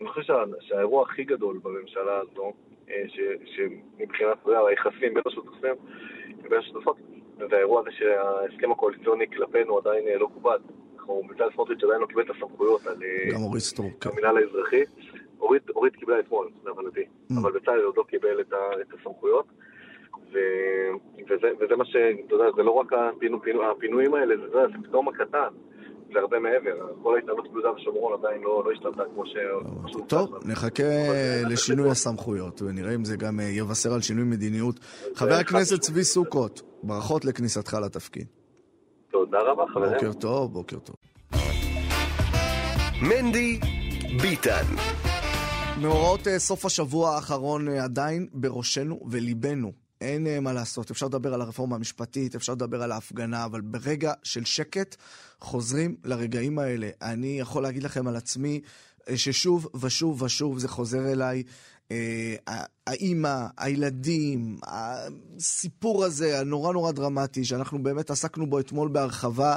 אני 0.00 0.08
חושב 0.08 0.22
שה- 0.22 0.34
שהאירוע 0.60 1.02
הכי 1.02 1.24
גדול 1.24 1.58
בממשלה 1.62 2.18
הזו, 2.20 2.52
אה, 2.90 3.02
ש- 3.08 3.20
שמבחינת 3.56 4.38
היחסים 4.68 5.14
בין 5.14 5.22
השותפים, 5.26 5.74
בין 6.42 6.58
השותפות, 6.58 6.96
זה 7.50 7.56
האירוע 7.56 7.80
הזה 7.80 7.90
שההסכם 7.92 8.72
הקואליציוני 8.72 9.26
כלפינו 9.30 9.78
עדיין 9.78 10.08
אה, 10.08 10.18
לא 10.18 10.28
כובד. 10.34 10.58
אנחנו, 10.96 11.22
בצלאל 11.28 11.48
סמוטריץ' 11.54 11.84
עדיין 11.84 12.00
לא 12.00 12.06
קיבל 12.06 12.22
את 12.22 12.30
הסמכויות 12.30 12.86
על 12.86 12.96
אה, 13.02 13.32
גם 13.34 13.42
אורית 13.42 13.62
סטרוק. 13.62 14.06
המינהל 14.06 14.36
האזרחי. 14.36 14.82
אורית, 15.40 15.70
אורית 15.70 15.96
קיבלה 15.96 16.20
אתמול, 16.20 16.48
להבנתי, 16.64 17.00
Mm. 17.04 17.34
אבל 17.42 17.52
בצלאל 17.52 17.80
עוד 17.84 17.96
לא 17.96 18.02
קיבל 18.02 18.40
את, 18.40 18.52
ה, 18.52 18.56
את 18.80 18.94
הסמכויות. 19.00 19.46
ו, 20.32 20.38
וזה, 21.28 21.50
וזה 21.60 21.76
מה 21.76 21.84
ש... 21.84 21.96
אתה 22.26 22.34
יודע, 22.34 22.44
זה 22.56 22.62
לא 22.62 22.70
רק 22.70 22.92
הפינו, 22.92 23.42
פינו, 23.42 23.70
הפינויים 23.70 24.14
האלה, 24.14 24.36
זה, 24.36 24.46
זה 24.48 24.88
פתאום 24.88 25.08
הקטן. 25.08 25.48
זה 26.12 26.18
הרבה 26.18 26.38
מעבר. 26.38 26.86
כל 27.02 27.14
ההתנהלות 27.14 27.52
ביהודה 27.52 27.70
ושומרון 27.70 28.12
עדיין 28.24 28.42
לא, 28.42 28.62
לא 28.64 28.72
השתנתה 28.72 29.02
כמו 29.14 29.26
ש... 29.26 29.34
טוב, 30.08 30.28
לנו. 30.30 30.52
נחכה 30.52 30.82
לשינוי 31.50 31.90
הסמכויות, 31.90 32.62
ונראה 32.62 32.94
אם 32.94 33.04
זה 33.04 33.16
גם 33.16 33.40
אה, 33.40 33.44
יבשר 33.44 33.92
על 33.94 34.00
שינוי 34.00 34.24
מדיניות. 34.24 34.80
חבר 35.14 35.34
הכנסת. 35.34 35.80
צבי 35.80 36.04
סוכות, 36.04 36.62
ברכות 36.82 37.24
לכניסתך 37.24 37.74
לתפקיד. 37.74 38.26
תודה 39.10 39.38
רבה, 39.40 39.64
חברים. 39.74 39.92
בוקר 39.92 40.12
טוב, 40.12 40.52
בוקר 40.52 40.78
טוב. 40.78 40.96
מנדי 43.02 43.60
ביטן. 44.22 44.64
מאורעות 45.82 46.28
אה, 46.28 46.38
סוף 46.38 46.64
השבוע 46.64 47.10
האחרון 47.10 47.68
אה, 47.68 47.84
עדיין 47.84 48.26
בראשנו 48.32 49.00
וליבנו. 49.10 49.85
אין 50.00 50.26
אה, 50.26 50.40
מה 50.40 50.52
לעשות, 50.52 50.90
אפשר 50.90 51.06
לדבר 51.06 51.34
על 51.34 51.40
הרפורמה 51.40 51.76
המשפטית, 51.76 52.34
אפשר 52.34 52.52
לדבר 52.52 52.82
על 52.82 52.92
ההפגנה, 52.92 53.44
אבל 53.44 53.60
ברגע 53.60 54.12
של 54.22 54.44
שקט 54.44 54.96
חוזרים 55.40 55.96
לרגעים 56.04 56.58
האלה. 56.58 56.88
אני 57.02 57.40
יכול 57.40 57.62
להגיד 57.62 57.82
לכם 57.82 58.08
על 58.08 58.16
עצמי 58.16 58.60
אה, 59.08 59.16
ששוב 59.16 59.68
ושוב 59.80 60.22
ושוב 60.22 60.58
זה 60.58 60.68
חוזר 60.68 61.12
אליי. 61.12 61.42
אה, 61.90 62.34
האימא, 62.86 63.46
הילדים, 63.58 64.58
הסיפור 64.66 66.04
הזה 66.04 66.40
הנורא 66.40 66.72
נורא 66.72 66.92
דרמטי, 66.92 67.44
שאנחנו 67.44 67.82
באמת 67.82 68.10
עסקנו 68.10 68.46
בו 68.46 68.60
אתמול 68.60 68.88
בהרחבה, 68.88 69.54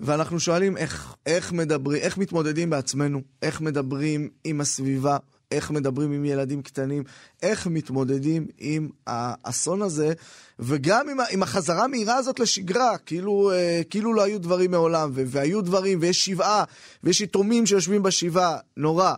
ואנחנו 0.00 0.40
שואלים 0.40 0.76
איך, 0.76 1.14
איך 1.26 1.52
מדברים, 1.52 2.02
איך 2.02 2.18
מתמודדים 2.18 2.70
בעצמנו, 2.70 3.20
איך 3.42 3.60
מדברים 3.60 4.28
עם 4.44 4.60
הסביבה, 4.60 5.16
איך 5.50 5.70
מדברים 5.70 6.12
עם 6.12 6.24
ילדים 6.24 6.62
קטנים, 6.62 7.02
איך 7.42 7.66
מתמודדים 7.66 8.46
עם 8.58 8.88
האסון 9.06 9.82
הזה, 9.82 10.12
וגם 10.58 11.08
עם, 11.08 11.16
עם 11.30 11.42
החזרה 11.42 11.84
המהירה 11.84 12.16
הזאת 12.16 12.40
לשגרה, 12.40 12.98
כאילו, 12.98 13.52
אה, 13.52 13.80
כאילו 13.90 14.14
לא 14.14 14.22
היו 14.22 14.40
דברים 14.40 14.70
מעולם, 14.70 15.10
ו- 15.14 15.22
והיו 15.26 15.62
דברים, 15.62 15.98
ויש 16.00 16.24
שבעה, 16.24 16.64
ויש 17.04 17.20
יתומים 17.20 17.66
שיושבים 17.66 18.02
בשבעה, 18.02 18.58
נורא. 18.76 19.14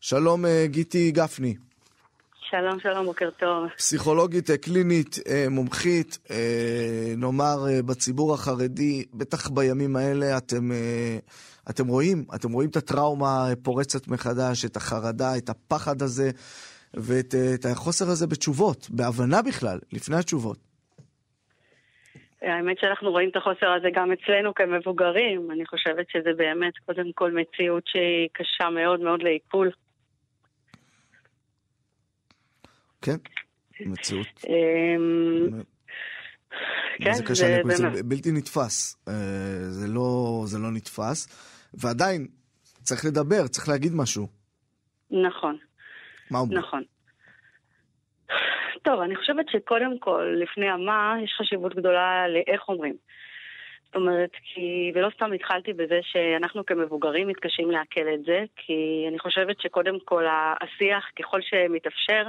שלום 0.00 0.46
אה, 0.46 0.66
גיטי 0.66 1.10
גפני, 1.10 1.54
שלום, 2.60 2.80
שלום, 2.80 3.06
בוקר 3.06 3.30
טוב. 3.30 3.68
פסיכולוגית 3.76 4.50
אה, 4.50 4.56
קלינית, 4.56 5.16
אה, 5.28 5.46
מומחית, 5.50 6.18
אה, 6.30 7.14
נאמר 7.16 7.56
בציבור 7.86 8.34
החרדי, 8.34 9.04
בטח 9.14 9.48
בימים 9.48 9.96
האלה 9.96 10.38
אתם, 10.38 10.70
אתם 11.70 11.86
רואים, 11.86 12.24
אתם 12.34 12.52
רואים 12.52 12.70
את 12.70 12.76
הטראומה 12.76 13.46
פורצת 13.62 14.08
מחדש, 14.08 14.64
את 14.64 14.76
החרדה, 14.76 15.36
את 15.38 15.48
הפחד 15.48 16.02
הזה, 16.02 16.30
ואת 16.94 17.34
את 17.54 17.64
החוסר 17.72 18.04
הזה 18.04 18.26
בתשובות, 18.26 18.90
בהבנה 18.90 19.42
בכלל, 19.42 19.78
לפני 19.92 20.16
התשובות. 20.16 20.58
האמת 22.42 22.78
שאנחנו 22.78 23.10
רואים 23.10 23.28
את 23.28 23.36
החוסר 23.36 23.70
הזה 23.72 23.88
גם 23.94 24.12
אצלנו 24.12 24.54
כמבוגרים. 24.54 25.50
אני 25.50 25.66
חושבת 25.66 26.06
שזה 26.12 26.30
באמת 26.36 26.72
קודם 26.86 27.12
כל 27.14 27.30
מציאות 27.32 27.82
שהיא 27.86 28.28
קשה 28.32 28.70
מאוד 28.70 29.00
מאוד 29.00 29.22
לעיכול. 29.22 29.70
כן, 33.04 33.16
מציאות. 33.80 34.26
אמ, 34.48 35.62
כן, 36.98 37.12
זה 37.12 37.22
קשה, 37.22 37.34
זה 37.34 37.76
זה 37.76 37.82
באמת. 37.88 38.04
בלתי 38.04 38.32
נתפס. 38.32 39.04
אה, 39.08 39.14
זה 39.68 39.88
לא, 39.88 40.42
זה 40.44 40.58
לא 40.58 40.70
נתפס. 40.70 41.28
ועדיין, 41.74 42.26
צריך 42.82 43.04
לדבר, 43.04 43.46
צריך 43.46 43.68
להגיד 43.68 43.92
משהו. 43.94 44.26
נכון, 45.10 45.56
מה 46.30 46.38
אומרים? 46.38 46.58
נכון. 46.58 46.82
טוב, 48.82 49.00
אני 49.00 49.16
חושבת 49.16 49.48
שקודם 49.48 49.98
כל, 49.98 50.36
לפני 50.42 50.68
המה, 50.68 51.14
יש 51.24 51.34
חשיבות 51.38 51.74
גדולה 51.74 52.28
לאיך 52.28 52.68
אומרים. 52.68 52.96
זאת 53.86 53.94
אומרת, 53.96 54.30
כי, 54.42 54.92
ולא 54.94 55.10
סתם 55.16 55.32
התחלתי 55.32 55.72
בזה 55.72 56.00
שאנחנו 56.02 56.66
כמבוגרים 56.66 57.28
מתקשים 57.28 57.70
לעכל 57.70 58.08
את 58.14 58.24
זה, 58.24 58.44
כי 58.56 59.06
אני 59.08 59.18
חושבת 59.18 59.60
שקודם 59.60 59.94
כל 60.04 60.24
השיח, 60.60 61.10
ככל 61.18 61.40
שמתאפשר, 61.42 62.22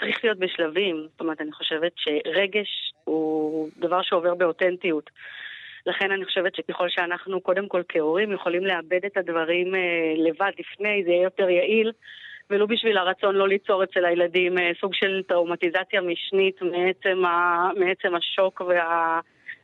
צריך 0.00 0.24
להיות 0.24 0.38
בשלבים. 0.38 1.06
זאת 1.10 1.20
אומרת, 1.20 1.40
אני 1.40 1.52
חושבת 1.52 1.92
שרגש 1.96 2.92
הוא 3.04 3.68
דבר 3.78 4.02
שעובר 4.02 4.34
באותנטיות. 4.34 5.10
לכן 5.86 6.10
אני 6.10 6.24
חושבת 6.24 6.54
שככל 6.54 6.88
שאנחנו 6.88 7.40
קודם 7.40 7.68
כל 7.68 7.82
כהורים 7.88 8.32
יכולים 8.32 8.64
לאבד 8.64 9.04
את 9.06 9.16
הדברים 9.16 9.74
אה, 9.74 10.14
לבד 10.16 10.50
לפני, 10.58 11.02
זה 11.04 11.10
יהיה 11.10 11.22
יותר 11.22 11.48
יעיל, 11.50 11.92
ולו 12.50 12.66
בשביל 12.68 12.98
הרצון 12.98 13.34
לא 13.34 13.48
ליצור 13.48 13.84
אצל 13.84 14.04
הילדים 14.04 14.58
אה, 14.58 14.70
סוג 14.80 14.94
של 14.94 15.22
טראומטיזציה 15.28 16.00
משנית 16.00 16.62
מעצם, 16.62 17.24
ה, 17.24 17.68
מעצם 17.76 18.14
השוק 18.14 18.60
וה... 18.60 19.20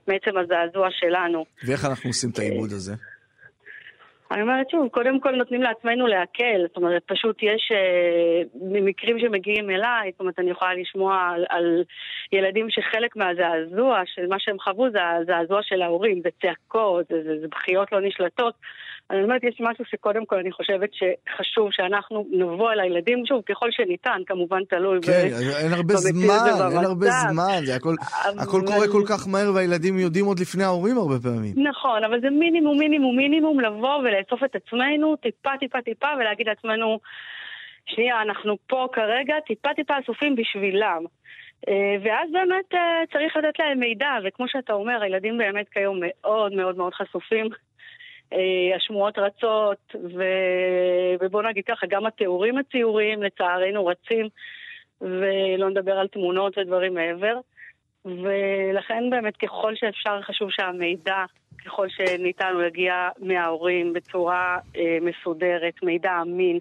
מעצם 0.09 0.31
הזעזוע 0.39 0.89
שלנו. 0.91 1.45
ואיך 1.67 1.85
אנחנו 1.85 2.11
עושים 2.11 2.31
את 2.31 2.39
העיבוד 2.39 2.71
הזה? 2.73 2.93
אני 4.33 4.43
אומרת 4.43 4.71
שוב, 4.71 4.89
קודם 4.89 5.21
כל 5.21 5.37
נותנים 5.37 5.63
לעצמנו 5.63 6.07
להקל, 6.07 6.61
זאת 6.67 6.77
אומרת, 6.77 7.03
פשוט 7.07 7.43
יש 7.43 7.73
אה, 7.75 8.43
מקרים 8.61 9.19
שמגיעים 9.19 9.71
אליי, 9.71 10.11
זאת 10.11 10.21
אומרת, 10.21 10.39
אני 10.39 10.51
יכולה 10.51 10.75
לשמוע 10.75 11.31
על, 11.35 11.45
על 11.49 11.85
ילדים 12.33 12.67
שחלק 12.71 13.17
מהזעזוע 13.17 14.03
של 14.07 14.27
מה 14.27 14.37
שהם 14.39 14.59
חוו 14.59 14.91
זה 14.91 14.99
הזעזוע 15.09 15.61
של 15.63 15.83
ההורים, 15.83 16.21
זה 16.23 16.29
צעקות, 16.43 17.07
זה, 17.09 17.23
זה, 17.23 17.41
זה 17.41 17.47
בכיות 17.49 17.93
לא 17.93 18.01
נשלטות. 18.01 18.55
אני 19.11 19.23
אומרת, 19.23 19.45
יש 19.45 19.61
משהו 19.61 19.85
שקודם 19.85 20.27
כל 20.27 20.37
אני 20.39 20.53
חושבת 20.53 20.91
שחשוב 20.95 21.69
שאנחנו 21.73 22.27
נבוא 22.31 22.73
אל 22.73 22.81
הילדים, 22.81 23.27
שוב, 23.27 23.43
ככל 23.49 23.67
שניתן, 23.71 24.21
כמובן 24.27 24.65
תלוי. 24.65 24.99
ב- 24.99 25.05
כן, 25.07 25.29
אין 25.65 25.73
הרבה 25.73 25.95
זמן, 25.95 26.35
אין 26.77 26.85
הרבה. 26.85 27.07
זמן, 27.11 27.61
זה 27.65 27.75
הכל, 27.77 27.95
אבל- 28.25 28.39
הכל 28.43 28.61
קורה 28.67 28.87
כל 28.93 29.03
כך 29.09 29.29
מהר 29.29 29.55
והילדים 29.55 29.99
יודעים 29.99 30.25
עוד 30.25 30.39
לפני 30.39 30.65
ההורים 30.65 30.99
הרבה 30.99 31.15
פעמים. 31.23 31.55
נכון, 31.69 32.05
אבל 32.05 32.21
זה 32.21 32.31
מינימום, 32.31 32.79
מינימום, 32.79 33.17
מינימום 33.17 33.61
לבוא 33.61 33.97
ולאסוף 33.99 34.45
את 34.45 34.57
עצמנו 34.57 35.17
טיפה, 35.17 35.51
טיפה, 35.61 35.79
טיפה, 35.83 36.09
ולהגיד 36.21 36.47
לעצמנו, 36.49 36.99
שנייה, 37.87 38.23
אנחנו 38.23 38.57
פה 38.67 38.87
כרגע 38.93 39.35
טיפה, 39.47 39.69
טיפה 39.77 39.95
אסופים 40.05 40.37
בשבילם. 40.37 41.03
אה, 41.69 41.95
ואז 42.05 42.31
באמת 42.33 42.75
אה, 42.75 43.03
צריך 43.13 43.37
לתת 43.37 43.59
להם 43.59 43.81
מידע, 43.81 44.11
וכמו 44.25 44.47
שאתה 44.49 44.73
אומר, 44.73 45.03
הילדים 45.03 45.39
באמת 45.39 45.69
כיום 45.69 46.01
מאוד 46.01 46.53
מאוד 46.53 46.77
מאוד 46.77 46.95
חשופים. 46.95 47.47
אה, 48.33 48.77
השמועות 48.77 49.19
רצות, 49.19 49.95
ו... 49.95 50.25
ובוא 51.21 51.43
נגיד 51.43 51.65
ככה, 51.65 51.87
גם 51.87 52.07
התיאורים 52.07 52.59
הציוריים 52.59 53.23
לצערנו 53.23 53.87
רצים, 53.87 54.29
ולא 55.01 55.71
נדבר 55.71 55.99
על 55.99 56.09
תמונות 56.09 56.59
ודברים 56.59 56.95
מעבר. 56.95 57.39
ולכן 58.05 59.11
באמת 59.11 59.37
ככל 59.37 59.75
שאפשר 59.77 60.23
חשוב 60.23 60.51
שהמידע, 60.51 61.25
ככל 61.65 61.89
שניתן, 61.89 62.53
הוא 62.55 62.63
יגיע 62.63 63.09
מההורים 63.19 63.93
בצורה 63.93 64.59
אה, 64.77 64.99
מסודרת, 65.01 65.83
מידע 65.83 66.19
אמין, 66.23 66.59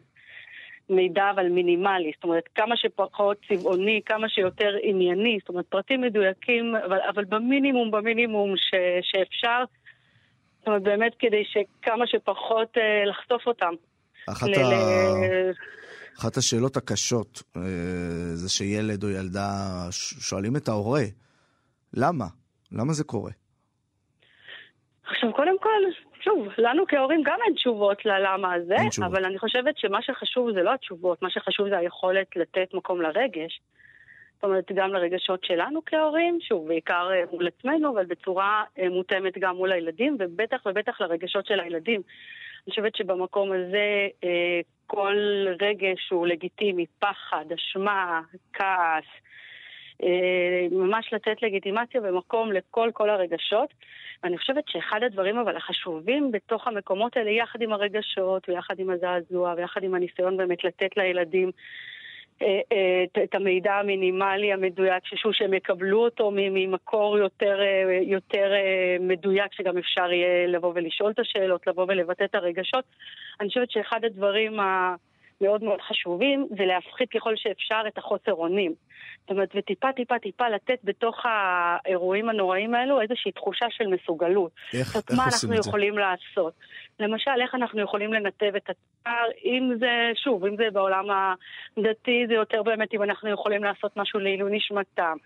מידע 0.89 1.29
אבל 1.29 1.49
מינימלי, 1.49 2.11
זאת 2.15 2.23
אומרת 2.23 2.43
כמה 2.55 2.77
שפחות 2.77 3.37
צבעוני, 3.49 4.01
כמה 4.05 4.29
שיותר 4.29 4.75
ענייני, 4.83 5.37
זאת 5.39 5.49
אומרת 5.49 5.65
פרטים 5.65 6.01
מדויקים, 6.01 6.75
אבל, 6.75 6.99
אבל 7.09 7.25
במינימום, 7.25 7.91
במינימום 7.91 8.57
ש, 8.57 8.75
שאפשר, 9.01 9.63
זאת 10.61 10.67
אומרת 10.67 10.83
באמת 10.83 11.11
כדי 11.19 11.43
שכמה 11.45 12.07
שפחות 12.07 12.77
אה, 12.77 13.05
לחשוף 13.05 13.47
אותם. 13.47 13.73
אחת, 14.29 14.47
ל- 14.47 14.53
ה... 14.53 14.69
ל- 14.69 15.51
אחת 16.19 16.37
השאלות 16.37 16.77
הקשות 16.77 17.43
אה, 17.57 17.61
זה 18.33 18.49
שילד 18.49 19.03
או 19.03 19.09
ילדה 19.09 19.49
שואלים 20.19 20.55
את 20.55 20.67
ההורה, 20.67 21.03
למה? 21.93 22.25
למה 22.71 22.93
זה 22.93 23.03
קורה? 23.03 23.31
עכשיו, 25.03 25.33
קודם 25.33 25.59
כל, 25.59 25.81
שוב, 26.23 26.47
לנו 26.57 26.83
כהורים 26.87 27.23
גם 27.25 27.37
אין 27.45 27.53
תשובות 27.55 28.05
ללמה 28.05 28.53
הזה, 28.53 28.75
אבל 29.05 29.25
אני 29.25 29.39
חושבת 29.39 29.77
שמה 29.77 30.01
שחשוב 30.01 30.51
זה 30.53 30.63
לא 30.63 30.73
התשובות, 30.73 31.21
מה 31.21 31.29
שחשוב 31.29 31.69
זה 31.69 31.77
היכולת 31.77 32.27
לתת 32.35 32.73
מקום 32.73 33.01
לרגש. 33.01 33.61
זאת 34.41 34.49
אומרת, 34.49 34.71
גם 34.73 34.93
לרגשות 34.93 35.43
שלנו 35.43 35.81
כהורים, 35.85 36.37
שוב, 36.41 36.67
בעיקר 36.67 37.09
אה, 37.11 37.23
מול 37.31 37.47
עצמנו, 37.47 37.89
אבל 37.89 38.05
בצורה 38.05 38.63
אה, 38.79 38.89
מותאמת 38.89 39.37
גם 39.37 39.55
מול 39.55 39.71
הילדים, 39.71 40.17
ובטח 40.19 40.65
ובטח 40.65 41.01
לרגשות 41.01 41.45
של 41.45 41.59
הילדים. 41.59 42.01
אני 42.65 42.69
חושבת 42.69 42.95
שבמקום 42.95 43.51
הזה 43.51 44.07
אה, 44.23 44.59
כל 44.87 45.15
רגש 45.61 46.09
הוא 46.11 46.27
לגיטימי, 46.27 46.85
פחד, 46.99 47.45
אשמה, 47.55 48.21
כעס, 48.53 49.05
ממש 50.71 51.13
לתת 51.13 51.41
לגיטימציה 51.41 52.01
ומקום 52.03 52.51
לכל 52.51 52.89
כל 52.93 53.09
הרגשות. 53.09 53.73
ואני 54.23 54.37
חושבת 54.37 54.63
שאחד 54.67 55.03
הדברים 55.03 55.37
אבל 55.37 55.57
החשובים 55.57 56.31
בתוך 56.31 56.67
המקומות 56.67 57.17
האלה, 57.17 57.31
יחד 57.31 57.61
עם 57.61 57.73
הרגשות, 57.73 58.49
ויחד 58.49 58.79
עם 58.79 58.89
הזעזוע, 58.89 59.53
ויחד 59.57 59.83
עם 59.83 59.95
הניסיון 59.95 60.37
באמת 60.37 60.63
לתת 60.63 60.97
לילדים 60.97 61.51
את 63.23 63.35
המידע 63.35 63.73
המינימלי 63.73 64.53
המדויק, 64.53 65.05
ששוב, 65.05 65.33
שהם 65.33 65.53
יקבלו 65.53 66.03
אותו 66.03 66.31
ממקור 66.33 67.17
יותר, 67.17 67.61
אה, 67.61 67.99
יותר 68.01 68.51
מדויק, 68.99 69.53
שגם 69.53 69.77
אפשר 69.77 70.11
יהיה 70.11 70.47
לבוא 70.47 70.71
ולשאול 70.75 71.11
את 71.11 71.19
השאלות, 71.19 71.67
לבוא 71.67 71.85
ולבטא 71.87 72.23
את 72.23 72.35
הרגשות. 72.35 72.85
אני 73.39 73.47
חושבת 73.47 73.71
שאחד 73.71 74.05
הדברים 74.05 74.59
ה... 74.59 74.95
מאוד 75.41 75.63
מאוד 75.63 75.81
חשובים, 75.81 76.47
זה 76.57 76.65
להפחית 76.65 77.09
ככל 77.09 77.35
שאפשר 77.35 77.81
את 77.87 77.97
החוסר 77.97 78.33
אונים. 78.33 78.73
זאת 79.21 79.29
אומרת, 79.29 79.49
וטיפה 79.55 79.87
טיפה 79.95 80.19
טיפה 80.19 80.49
לתת 80.49 80.79
בתוך 80.83 81.15
האירועים 81.25 82.29
הנוראים 82.29 82.75
האלו 82.75 83.01
איזושהי 83.01 83.31
תחושה 83.31 83.65
של 83.69 83.87
מסוגלות. 83.87 84.51
איך, 84.73 84.95
איך 84.95 85.17
מה 85.17 85.23
אנחנו 85.23 85.55
יכולים 85.55 85.93
זה? 85.93 85.99
לעשות. 85.99 86.53
למשל, 86.99 87.31
איך 87.41 87.55
אנחנו 87.55 87.81
יכולים 87.81 88.13
לנתב 88.13 88.51
את 88.57 88.69
הצער, 88.69 89.27
אם 89.45 89.71
זה, 89.79 90.11
שוב, 90.23 90.45
אם 90.45 90.55
זה 90.55 90.63
בעולם 90.73 91.05
הדתי, 91.77 92.27
זה 92.27 92.33
יותר 92.33 92.63
באמת 92.63 92.93
אם 92.93 93.03
אנחנו 93.03 93.29
יכולים 93.29 93.63
לעשות 93.63 93.97
משהו 93.97 94.19
לעילוי 94.19 94.57
נשמתם, 94.57 95.17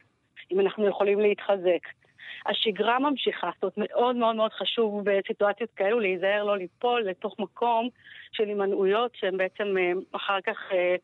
אם 0.52 0.60
אנחנו 0.60 0.88
יכולים 0.88 1.20
להתחזק. 1.20 2.05
השגרה 2.46 3.00
ממשיכה, 3.00 3.50
זאת 3.62 3.78
אומרת 3.78 3.90
מאוד 3.90 4.16
מאוד 4.16 4.36
מאוד 4.36 4.54
חשוב 4.54 5.02
בסיטואציות 5.04 5.70
כאלו 5.76 6.00
להיזהר 6.00 6.44
לא 6.44 6.58
ליפול 6.58 7.02
לתוך 7.02 7.36
מקום 7.40 7.90
של 8.32 8.44
הימנעויות 8.44 9.12
שהן 9.16 9.38
בעצם 9.38 9.78
אה, 9.78 9.92
אחר 10.12 10.42
כך 10.42 10.58
אה, 10.72 10.96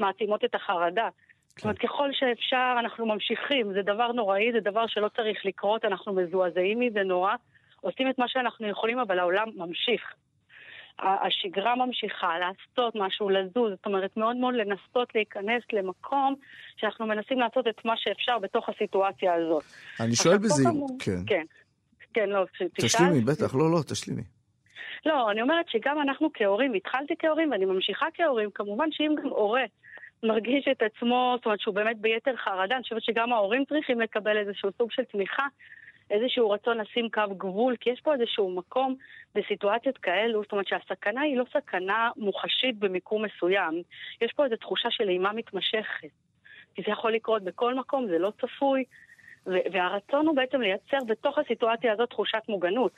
מעצימות 0.00 0.44
את 0.44 0.54
החרדה. 0.54 1.08
זאת 1.48 1.64
אומרת, 1.64 1.78
כן. 1.78 1.88
ככל 1.88 2.12
שאפשר 2.12 2.76
אנחנו 2.78 3.06
ממשיכים, 3.06 3.72
זה 3.72 3.82
דבר 3.82 4.12
נוראי, 4.12 4.52
זה 4.52 4.60
דבר 4.60 4.86
שלא 4.86 5.08
צריך 5.08 5.46
לקרות, 5.46 5.84
אנחנו 5.84 6.12
מזועזעים 6.12 6.80
מזה 6.80 7.02
נורא, 7.02 7.34
עושים 7.80 8.10
את 8.10 8.18
מה 8.18 8.28
שאנחנו 8.28 8.68
יכולים, 8.68 8.98
אבל 8.98 9.18
העולם 9.18 9.48
ממשיך. 9.56 10.14
השגרה 10.98 11.76
ממשיכה, 11.76 12.38
לעשות 12.38 12.94
משהו, 12.94 13.30
לזוז, 13.30 13.70
זאת 13.70 13.86
אומרת, 13.86 14.16
מאוד 14.16 14.36
מאוד 14.36 14.54
לנסות 14.54 15.14
להיכנס 15.14 15.62
למקום 15.72 16.34
שאנחנו 16.76 17.06
מנסים 17.06 17.40
לעשות 17.40 17.66
את 17.66 17.84
מה 17.84 17.94
שאפשר 17.96 18.38
בתוך 18.38 18.68
הסיטואציה 18.68 19.34
הזאת. 19.34 19.64
אני 20.00 20.14
שואל 20.14 20.38
בזהירות, 20.38 20.90
כן. 20.98 21.20
כן. 21.26 21.44
כן, 22.14 22.28
לא, 22.28 22.44
תשאל. 22.54 22.68
תשלימי, 22.88 23.20
בטח, 23.20 23.54
לא, 23.54 23.72
לא, 23.72 23.78
תשלימי. 23.88 24.22
לא, 25.06 25.30
אני 25.30 25.42
אומרת 25.42 25.68
שגם 25.68 26.00
אנחנו 26.02 26.30
כהורים, 26.34 26.74
התחלתי 26.74 27.14
כהורים 27.18 27.50
ואני 27.50 27.64
ממשיכה 27.64 28.06
כהורים, 28.14 28.50
כמובן 28.54 28.88
שאם 28.92 29.14
גם 29.22 29.28
הורה 29.28 29.64
מרגיש 30.22 30.68
את 30.70 30.82
עצמו, 30.82 31.34
זאת 31.36 31.46
אומרת 31.46 31.60
שהוא 31.60 31.74
באמת 31.74 31.98
ביתר 32.00 32.36
חרדה, 32.36 32.74
אני 32.74 32.82
חושבת 32.82 33.02
שגם 33.02 33.32
ההורים 33.32 33.64
צריכים 33.64 34.00
לקבל 34.00 34.36
איזשהו 34.36 34.70
סוג 34.78 34.92
של 34.92 35.04
תמיכה 35.04 35.46
איזשהו 36.10 36.50
רצון 36.50 36.78
לשים 36.78 37.08
קו 37.10 37.34
גבול, 37.36 37.76
כי 37.80 37.90
יש 37.90 38.00
פה 38.00 38.14
איזשהו 38.14 38.50
מקום 38.50 38.94
בסיטואציות 39.34 39.98
כאלו, 39.98 40.42
זאת 40.42 40.52
אומרת 40.52 40.66
שהסכנה 40.66 41.20
היא 41.20 41.36
לא 41.36 41.44
סכנה 41.52 42.10
מוחשית 42.16 42.78
במיקום 42.78 43.24
מסוים, 43.24 43.82
יש 44.20 44.32
פה 44.32 44.44
איזו 44.44 44.56
תחושה 44.56 44.90
של 44.90 45.08
אימה 45.08 45.32
מתמשכת. 45.32 46.08
כי 46.74 46.82
זה 46.86 46.90
יכול 46.90 47.12
לקרות 47.12 47.42
בכל 47.42 47.74
מקום, 47.74 48.06
זה 48.08 48.18
לא 48.18 48.32
צפוי, 48.40 48.84
והרצון 49.46 50.26
הוא 50.26 50.36
בעצם 50.36 50.60
לייצר 50.60 50.98
בתוך 51.06 51.38
הסיטואציה 51.38 51.92
הזאת 51.92 52.10
תחושת 52.10 52.42
מוגנות. 52.48 52.92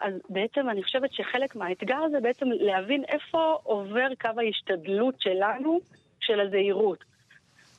אז 0.00 0.14
בעצם 0.28 0.68
אני 0.68 0.82
חושבת 0.82 1.12
שחלק 1.12 1.56
מהאתגר 1.56 2.08
זה 2.10 2.20
בעצם 2.20 2.46
להבין 2.50 3.04
איפה 3.08 3.58
עובר 3.62 4.08
קו 4.20 4.40
ההשתדלות 4.40 5.14
שלנו 5.20 5.80
של 6.20 6.40
הזהירות. 6.40 7.04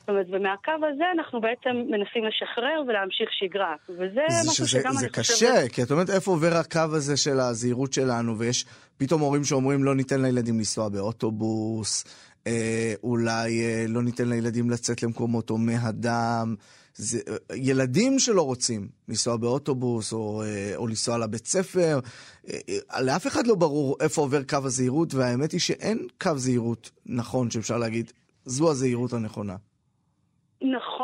זאת 0.06 0.10
אומרת, 0.10 0.26
ומהקו 0.30 0.86
הזה 0.94 1.04
אנחנו 1.14 1.40
בעצם 1.40 1.70
מנסים 1.70 2.24
לשחרר 2.24 2.82
ולהמשיך 2.88 3.28
שגרה. 3.32 3.74
וזה 3.88 4.20
משהו 4.40 4.66
שזה, 4.66 4.68
שגם 4.68 4.92
זה 4.92 5.06
אני 5.06 5.08
חושבת... 5.08 5.26
זה 5.26 5.34
קשה, 5.34 5.68
כי 5.68 5.82
את 5.82 5.90
אומרת 5.90 6.10
איפה 6.10 6.30
עובר 6.30 6.52
הקו 6.54 6.96
הזה 6.96 7.16
של 7.16 7.40
הזהירות 7.40 7.92
שלנו, 7.92 8.38
ויש 8.38 8.64
פתאום 8.96 9.20
הורים 9.20 9.44
שאומרים 9.44 9.84
לא 9.84 9.94
ניתן 9.94 10.22
לילדים 10.22 10.58
לנסוע 10.58 10.88
באוטובוס, 10.88 12.04
אה, 12.46 12.94
אולי 13.02 13.64
אה, 13.64 13.84
לא 13.88 14.02
ניתן 14.02 14.28
לילדים 14.28 14.70
לצאת 14.70 15.02
למקומות 15.02 15.50
הומי 15.50 15.74
הדם. 15.74 16.54
זה, 16.96 17.20
אה, 17.28 17.56
ילדים 17.56 18.18
שלא 18.18 18.42
רוצים 18.42 18.88
לנסוע 19.08 19.36
באוטובוס 19.36 20.12
או, 20.12 20.42
אה, 20.42 20.76
או 20.76 20.86
לנסוע 20.86 21.18
לבית 21.18 21.46
ספר, 21.46 22.00
אה, 22.48 22.58
לאף 23.00 23.26
אחד 23.26 23.46
לא 23.46 23.54
ברור 23.54 23.96
איפה 24.00 24.22
עובר 24.22 24.42
קו 24.42 24.58
הזהירות, 24.64 25.14
והאמת 25.14 25.52
היא 25.52 25.60
שאין 25.60 26.06
קו 26.20 26.30
זהירות 26.36 26.90
נכון 27.06 27.50
שאפשר 27.50 27.78
להגיד, 27.78 28.12
זו 28.44 28.70
הזהירות 28.70 29.12
הנכונה. 29.12 29.56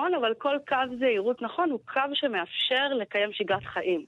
נכון, 0.03 0.14
אבל 0.14 0.34
כל 0.34 0.57
קו 0.68 0.96
זהירות 0.98 1.42
נכון 1.42 1.70
הוא 1.70 1.80
קו 1.86 2.00
שמאפשר 2.14 2.88
לקיים 2.88 3.32
שגרת 3.32 3.64
חיים. 3.64 4.05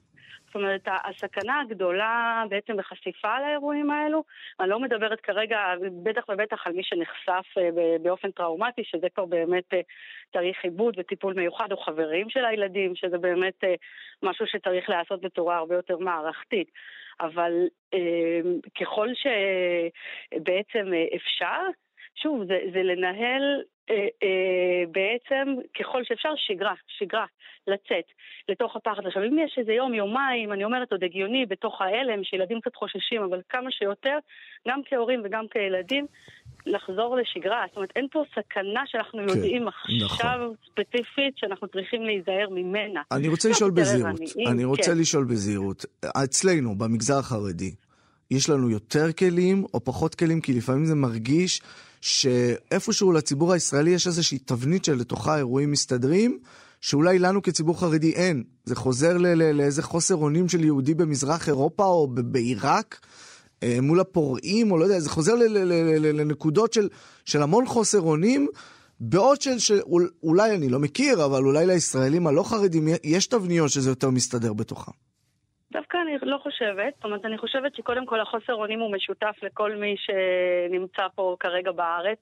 זאת 0.47 0.55
אומרת, 0.55 0.89
הסכנה 1.05 1.61
הגדולה 1.61 2.45
בעצם 2.49 2.77
בחשיפה 2.77 3.41
לאירועים 3.41 3.91
האלו, 3.91 4.25
אני 4.61 4.71
לא 4.71 4.81
מדברת 4.81 5.21
כרגע, 5.21 5.59
בטח 6.03 6.29
ובטח 6.29 6.67
על 6.67 6.73
מי 6.73 6.83
שנחשף 6.85 7.59
אה, 7.59 7.69
באופן 8.03 8.31
טראומטי, 8.31 8.83
שזה 8.85 9.07
כבר 9.15 9.25
באמת 9.25 9.75
אה, 9.75 9.81
צריך 10.33 10.65
עיבוד 10.65 10.95
וטיפול 10.99 11.35
מיוחד, 11.35 11.73
או 11.73 11.77
חברים 11.77 12.31
של 12.31 12.45
הילדים, 12.45 12.97
שזה 12.97 13.19
באמת 13.19 13.65
אה, 13.65 13.75
משהו 14.23 14.47
שצריך 14.47 14.89
להיעשות 14.89 15.21
בצורה 15.21 15.57
הרבה 15.57 15.75
יותר 15.75 15.99
מערכתית. 15.99 16.71
אבל 17.21 17.53
ככל 18.81 19.09
שבעצם 19.15 20.93
אפשר, 21.17 21.61
שוב, 22.23 22.45
זה, 22.45 22.59
זה 22.73 22.83
לנהל 22.83 23.43
אה, 23.43 23.61
אה, 23.61 23.74
בעצם 24.93 25.55
ככל 25.81 26.05
שאפשר 26.05 26.29
שגרה, 26.37 26.75
שגרה, 26.99 27.27
לצאת 27.67 28.05
לתוך 28.49 28.77
הפחד. 28.77 29.07
עכשיו, 29.07 29.23
אם 29.23 29.39
יש 29.39 29.55
איזה 29.59 29.73
יום, 29.73 29.95
יומיים, 29.95 30.53
אני 30.53 30.65
אומרת 30.65 30.93
עוד 30.93 31.05
הגיוני, 31.05 31.47
בתוך 31.47 31.81
ההלם, 31.83 32.25
שילדים 32.25 32.61
קצת 32.61 32.77
חוששים, 32.77 33.23
אבל 33.23 33.41
כמה 33.49 33.71
שיותר, 33.71 34.19
גם 34.69 34.81
כהורים 34.89 35.21
וגם 35.25 35.45
כילדים, 35.51 36.07
לחזור 36.67 37.17
לשגרה. 37.17 37.65
זאת 37.69 37.77
אומרת, 37.77 37.91
אין 37.97 38.07
פה 38.13 38.23
סכנה 38.31 38.83
שאנחנו 38.87 39.19
כן, 39.19 39.29
יודעים 39.29 39.69
עכשיו 39.69 40.37
נכון. 40.37 40.55
ספציפית 40.71 41.37
שאנחנו 41.37 41.69
צריכים 41.69 42.03
להיזהר 42.03 42.49
ממנה. 42.51 43.03
אני 43.13 43.29
רוצה 43.29 43.49
לשאול 43.49 43.71
בזהירות. 43.71 44.21
אני 44.47 44.65
רוצה 44.65 44.93
כן. 44.93 44.99
לשאול 44.99 45.25
בזהירות. 45.25 45.85
אצלנו, 46.25 46.75
במגזר 46.79 47.19
החרדי, 47.19 47.75
יש 48.31 48.49
לנו 48.49 48.71
יותר 48.71 49.13
כלים 49.13 49.65
או 49.75 49.85
פחות 49.85 50.15
כלים? 50.15 50.41
כי 50.41 50.53
לפעמים 50.53 50.87
זה 50.87 50.95
מרגיש 50.95 51.63
שאיפשהו 52.01 53.13
לציבור 53.13 53.53
הישראלי 53.53 53.91
יש 53.91 54.07
איזושהי 54.07 54.39
תבנית 54.39 54.85
שלתוכה 54.85 55.37
אירועים 55.37 55.71
מסתדרים, 55.71 56.39
שאולי 56.81 57.19
לנו 57.19 57.43
כציבור 57.43 57.81
חרדי 57.81 58.13
אין. 58.13 58.45
זה 58.65 58.77
חוזר 58.77 59.17
לאיזה 59.53 59.83
חוסר 59.83 60.15
אונים 60.15 60.49
של 60.49 60.65
יהודי 60.65 60.95
במזרח 60.95 61.49
אירופה 61.49 61.85
או 61.85 62.09
בעיראק. 62.15 63.07
אה, 63.63 63.79
מול 63.83 64.01
הפורעים, 64.01 64.71
או 64.71 64.79
לא 64.79 64.85
יודע, 64.85 65.01
זה 65.01 65.11
חוזר 65.11 65.35
לנקודות 65.99 66.73
של, 66.73 66.89
של 67.25 67.43
המון 67.43 67.67
חוסר 67.67 68.01
אונים, 68.01 68.49
בעוד 69.01 69.41
של, 69.41 69.59
שאולי 69.59 70.55
אני 70.55 70.69
לא 70.69 70.79
מכיר, 70.79 71.25
אבל 71.25 71.45
אולי 71.45 71.67
לישראלים 71.67 72.27
הלא 72.27 72.43
חרדים 72.43 72.89
יש 73.05 73.27
תבניות 73.27 73.71
שזה 73.71 73.91
יותר 73.91 74.11
מסתדר 74.11 74.53
בתוכם. 74.53 74.93
דווקא 75.75 75.99
אני 76.03 76.17
לא 76.23 76.39
חושבת. 76.39 76.95
זאת 76.95 77.05
אומרת, 77.05 77.25
אני 77.25 77.39
חושבת 77.39 77.75
שקודם 77.75 78.07
כל 78.07 78.21
החוסר 78.21 78.55
אונים 78.55 78.81
הוא 78.81 78.93
משותף 78.93 79.37
לכל 79.43 79.75
מי 79.77 79.95
שנמצא 79.97 81.07
פה 81.15 81.37
כרגע 81.41 81.73
בארץ. 81.73 82.19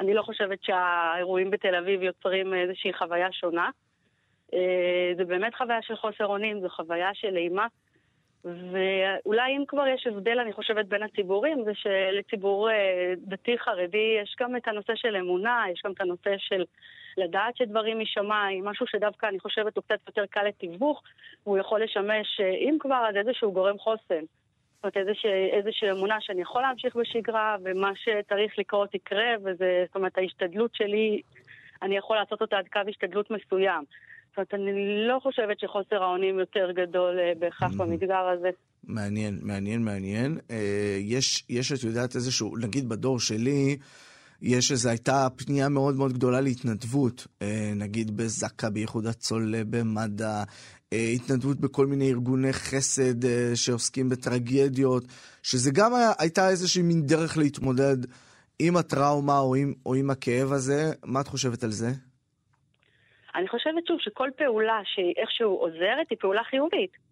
אני 0.00 0.14
לא 0.14 0.22
חושבת 0.22 0.58
שהאירועים 0.62 1.50
בתל 1.50 1.74
אביב 1.74 2.02
יוצרים 2.02 2.54
איזושהי 2.54 2.92
חוויה 2.92 3.32
שונה. 3.32 3.70
אה, 4.54 5.12
זה 5.16 5.24
באמת 5.24 5.54
חוויה 5.54 5.82
של 5.82 5.96
חוסר 5.96 6.26
אונים, 6.26 6.60
זו 6.60 6.68
חוויה 6.68 7.10
של 7.14 7.36
אימה. 7.36 7.66
ואולי 8.44 9.56
אם 9.56 9.64
כבר 9.68 9.86
יש 9.86 10.06
הבדל, 10.06 10.38
אני 10.38 10.52
חושבת, 10.52 10.86
בין 10.86 11.02
הציבורים, 11.02 11.64
זה 11.64 11.72
שלציבור 11.74 12.70
אה, 12.70 13.12
דתי-חרדי 13.16 14.18
יש 14.22 14.36
גם 14.40 14.56
את 14.56 14.68
הנושא 14.68 14.92
של 14.94 15.16
אמונה, 15.16 15.64
יש 15.72 15.82
גם 15.84 15.92
את 15.92 16.00
הנושא 16.00 16.34
של 16.38 16.64
לדעת 17.16 17.56
שדברים 17.56 18.00
משמיים, 18.00 18.64
משהו 18.64 18.86
שדווקא 18.86 19.26
אני 19.26 19.40
חושבת 19.40 19.76
הוא 19.76 19.84
קצת 19.84 19.98
יותר 20.06 20.26
קל 20.30 20.42
לתיווך, 20.42 21.02
והוא 21.46 21.58
יכול 21.58 21.82
לשמש, 21.82 22.40
אה, 22.40 22.50
אם 22.50 22.76
כבר, 22.80 23.06
אז 23.08 23.16
איזשהו 23.16 23.52
גורם 23.52 23.78
חוסן. 23.78 24.24
זאת 24.74 24.84
אומרת, 24.84 24.96
איזושהי, 24.96 25.50
איזושהי 25.52 25.90
אמונה 25.90 26.16
שאני 26.20 26.42
יכול 26.42 26.62
להמשיך 26.62 26.96
בשגרה, 26.96 27.56
ומה 27.64 27.90
שצריך 27.94 28.58
לקרות 28.58 28.94
יקרה, 28.94 29.34
וזה, 29.44 29.84
זאת 29.86 29.96
אומרת, 29.96 30.18
ההשתדלות 30.18 30.74
שלי, 30.74 31.20
אני 31.82 31.96
יכול 31.96 32.16
לעשות 32.16 32.40
אותה 32.40 32.56
עד 32.58 32.68
קו 32.72 32.80
השתדלות 32.88 33.30
מסוים. 33.30 33.84
זאת 34.28 34.36
אומרת, 34.36 34.54
אני 34.54 35.06
לא 35.08 35.18
חושבת 35.22 35.60
שחוסר 35.60 36.02
האונים 36.02 36.38
יותר 36.38 36.70
גדול 36.72 37.18
אה, 37.18 37.32
בהכרח 37.38 37.72
mm-hmm. 37.72 37.78
במגזר 37.78 38.28
הזה. 38.38 38.50
מעניין, 38.84 39.38
מעניין, 39.42 39.84
מעניין. 39.84 40.38
יש, 41.00 41.44
יש, 41.50 41.72
את 41.72 41.84
יודעת, 41.84 42.14
איזשהו, 42.14 42.56
נגיד 42.56 42.88
בדור 42.88 43.20
שלי, 43.20 43.76
יש 44.42 44.72
איזו, 44.72 44.88
הייתה 44.88 45.26
פנייה 45.36 45.68
מאוד 45.68 45.96
מאוד 45.96 46.12
גדולה 46.12 46.40
להתנדבות, 46.40 47.26
נגיד 47.76 48.16
בזק"א, 48.16 48.68
באיחוד 48.68 49.06
הצולה, 49.06 49.62
במד"א, 49.70 50.42
התנדבות 50.92 51.60
בכל 51.60 51.86
מיני 51.86 52.10
ארגוני 52.10 52.52
חסד 52.52 53.54
שעוסקים 53.54 54.08
בטרגדיות, 54.08 55.04
שזה 55.42 55.70
גם 55.74 55.94
היה, 55.94 56.12
הייתה 56.18 56.48
איזושהי 56.48 56.82
מין 56.82 57.06
דרך 57.06 57.36
להתמודד 57.36 57.96
עם 58.58 58.76
הטראומה 58.76 59.38
או 59.38 59.54
עם, 59.54 59.74
או 59.86 59.94
עם 59.94 60.10
הכאב 60.10 60.52
הזה. 60.52 60.92
מה 61.04 61.20
את 61.20 61.28
חושבת 61.28 61.64
על 61.64 61.70
זה? 61.70 61.88
אני 63.34 63.48
חושבת 63.48 63.86
שוב 63.86 63.96
שכל 64.00 64.28
פעולה 64.36 64.80
שאיכשהו 64.84 65.50
עוזרת 65.50 66.06
היא 66.10 66.18
פעולה 66.20 66.44
חיובית. 66.50 67.05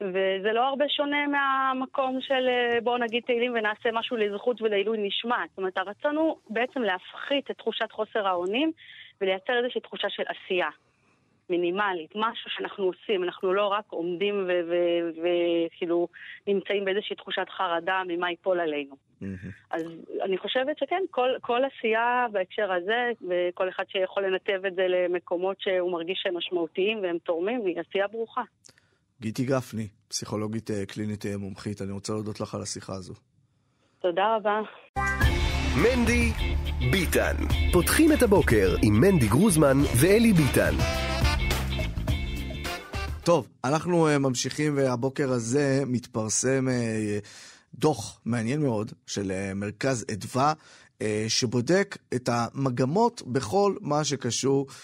וזה 0.00 0.52
לא 0.52 0.68
הרבה 0.68 0.84
שונה 0.88 1.26
מהמקום 1.26 2.20
של 2.20 2.48
בואו 2.82 2.98
נגיד 2.98 3.22
תהילים 3.26 3.52
ונעשה 3.54 3.88
משהו 3.92 4.16
לזכות 4.16 4.62
ולעילוי 4.62 4.98
נשמת. 4.98 5.48
זאת 5.48 5.58
אומרת, 5.58 5.78
הרצון 5.78 6.16
הוא 6.16 6.36
בעצם 6.50 6.82
להפחית 6.82 7.50
את 7.50 7.58
תחושת 7.58 7.92
חוסר 7.92 8.26
האונים 8.28 8.72
ולייצר 9.20 9.58
איזושהי 9.58 9.80
תחושה 9.80 10.08
של 10.10 10.22
עשייה. 10.28 10.68
מינימלית, 11.50 12.10
משהו 12.14 12.50
שאנחנו 12.50 12.84
עושים, 12.84 13.24
אנחנו 13.24 13.52
לא 13.52 13.66
רק 13.66 13.84
עומדים 13.88 14.50
וכאילו 15.22 16.08
נמצאים 16.46 16.84
באיזושהי 16.84 17.16
תחושת 17.16 17.48
חרדה 17.48 18.02
ממה 18.08 18.30
ייפול 18.30 18.60
עלינו. 18.60 18.96
אז 19.70 19.82
אני 20.22 20.38
חושבת 20.38 20.78
שכן, 20.78 21.02
כל, 21.10 21.30
כל 21.40 21.60
עשייה 21.64 22.26
בהקשר 22.32 22.72
הזה, 22.72 23.10
וכל 23.28 23.68
אחד 23.68 23.84
שיכול 23.88 24.26
לנתב 24.26 24.60
את 24.66 24.74
זה 24.74 24.86
למקומות 24.88 25.60
שהוא 25.60 25.92
מרגיש 25.92 26.20
שהם 26.22 26.36
משמעותיים 26.36 27.02
והם 27.02 27.18
תורמים, 27.18 27.66
היא 27.66 27.80
עשייה 27.80 28.08
ברוכה. 28.08 28.42
גיטי 29.24 29.44
גפני, 29.44 29.88
פסיכולוגית 30.08 30.70
אה, 30.70 30.86
קלינית 30.86 31.26
אה, 31.26 31.36
מומחית, 31.36 31.82
אני 31.82 31.92
רוצה 31.92 32.12
להודות 32.12 32.40
לך 32.40 32.54
על 32.54 32.62
השיחה 32.62 32.94
הזו. 32.94 33.14
תודה 34.02 34.36
רבה. 34.36 34.60
מנדי 35.82 36.32
ביטן. 36.92 37.34
פותחים 37.72 38.12
את 38.12 38.22
הבוקר 38.22 38.76
עם 38.82 39.00
מנדי 39.00 39.28
גרוזמן 39.28 39.76
ואלי 40.00 40.32
ביטן. 40.32 40.74
טוב, 43.24 43.48
אנחנו 43.64 44.08
uh, 44.08 44.18
ממשיכים 44.18 44.76
והבוקר 44.76 45.32
הזה 45.32 45.82
מתפרסם 45.86 46.66
דוח 47.74 48.20
מעניין 48.24 48.62
מאוד 48.62 48.92
של 49.06 49.52
מרכז 49.54 50.04
אדווה, 50.12 50.52
שבודק 51.28 51.98
את 52.14 52.28
המגמות 52.32 53.22
בכל 53.26 53.74
מה 53.80 54.04
שקשור 54.04 54.66
אה, 54.68 54.74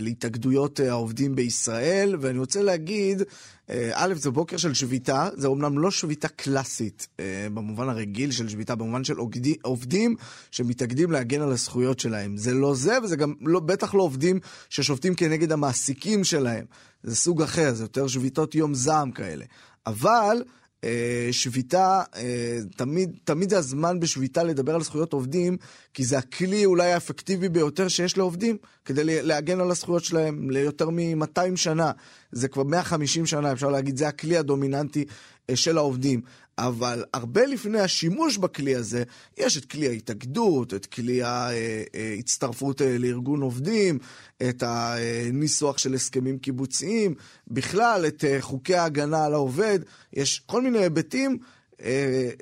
להתאגדויות 0.00 0.80
אה, 0.80 0.90
העובדים 0.90 1.34
בישראל, 1.34 2.16
ואני 2.20 2.38
רוצה 2.38 2.62
להגיד, 2.62 3.22
אה, 3.70 3.90
א', 3.94 4.14
זה 4.14 4.30
בוקר 4.30 4.56
של 4.56 4.74
שביתה, 4.74 5.28
זה 5.36 5.46
אומנם 5.48 5.78
לא 5.78 5.90
שביתה 5.90 6.28
קלאסית 6.28 7.08
במובן 7.54 7.88
הרגיל 7.88 8.30
של 8.30 8.48
שביתה, 8.48 8.74
במובן 8.74 9.04
של 9.04 9.16
עובדים 9.62 10.16
שמתאגדים 10.50 11.12
להגן 11.12 11.40
על 11.40 11.52
הזכויות 11.52 12.00
שלהם. 12.00 12.36
זה 12.36 12.54
לא 12.54 12.74
זה, 12.74 12.98
וזה 13.02 13.16
גם 13.16 13.34
לא, 13.40 13.60
בטח 13.60 13.94
לא 13.94 14.02
עובדים 14.02 14.40
ששובתים 14.68 15.14
כנגד 15.14 15.52
המעסיקים 15.52 16.24
שלהם. 16.24 16.64
זה 17.02 17.16
סוג 17.16 17.42
אחר, 17.42 17.74
זה 17.74 17.84
יותר 17.84 18.06
שביתות 18.08 18.54
יום 18.54 18.74
זעם 18.74 19.10
כאלה. 19.10 19.44
אבל... 19.86 20.42
אה, 20.84 21.28
שביתה, 21.30 22.02
אה, 22.16 22.58
תמיד, 22.76 23.10
תמיד 23.24 23.50
זה 23.50 23.58
הזמן 23.58 24.00
בשביתה 24.00 24.42
לדבר 24.42 24.74
על 24.74 24.82
זכויות 24.82 25.12
עובדים, 25.12 25.56
כי 25.94 26.04
זה 26.04 26.18
הכלי 26.18 26.64
אולי 26.64 26.92
האפקטיבי 26.92 27.48
ביותר 27.48 27.88
שיש 27.88 28.16
לעובדים, 28.18 28.56
כדי 28.84 29.22
להגן 29.22 29.60
על 29.60 29.70
הזכויות 29.70 30.04
שלהם 30.04 30.50
ליותר 30.50 30.90
מ-200 30.90 31.56
שנה. 31.56 31.92
זה 32.32 32.48
כבר 32.48 32.62
150 32.62 33.26
שנה, 33.26 33.52
אפשר 33.52 33.70
להגיד, 33.70 33.96
זה 33.96 34.08
הכלי 34.08 34.36
הדומיננטי 34.36 35.04
אה, 35.50 35.56
של 35.56 35.78
העובדים. 35.78 36.20
אבל 36.66 37.04
הרבה 37.14 37.46
לפני 37.46 37.80
השימוש 37.80 38.36
בכלי 38.36 38.74
הזה, 38.74 39.02
יש 39.38 39.56
את 39.56 39.64
כלי 39.64 39.88
ההתאגדות, 39.88 40.74
את 40.74 40.86
כלי 40.86 41.20
ההצטרפות 41.22 42.80
לארגון 42.98 43.42
עובדים, 43.42 43.98
את 44.42 44.62
הניסוח 44.66 45.78
של 45.78 45.94
הסכמים 45.94 46.38
קיבוציים, 46.38 47.14
בכלל 47.48 48.04
את 48.06 48.24
חוקי 48.40 48.74
ההגנה 48.74 49.24
על 49.24 49.34
העובד. 49.34 49.78
יש 50.12 50.42
כל 50.46 50.62
מיני 50.62 50.78
היבטים 50.78 51.38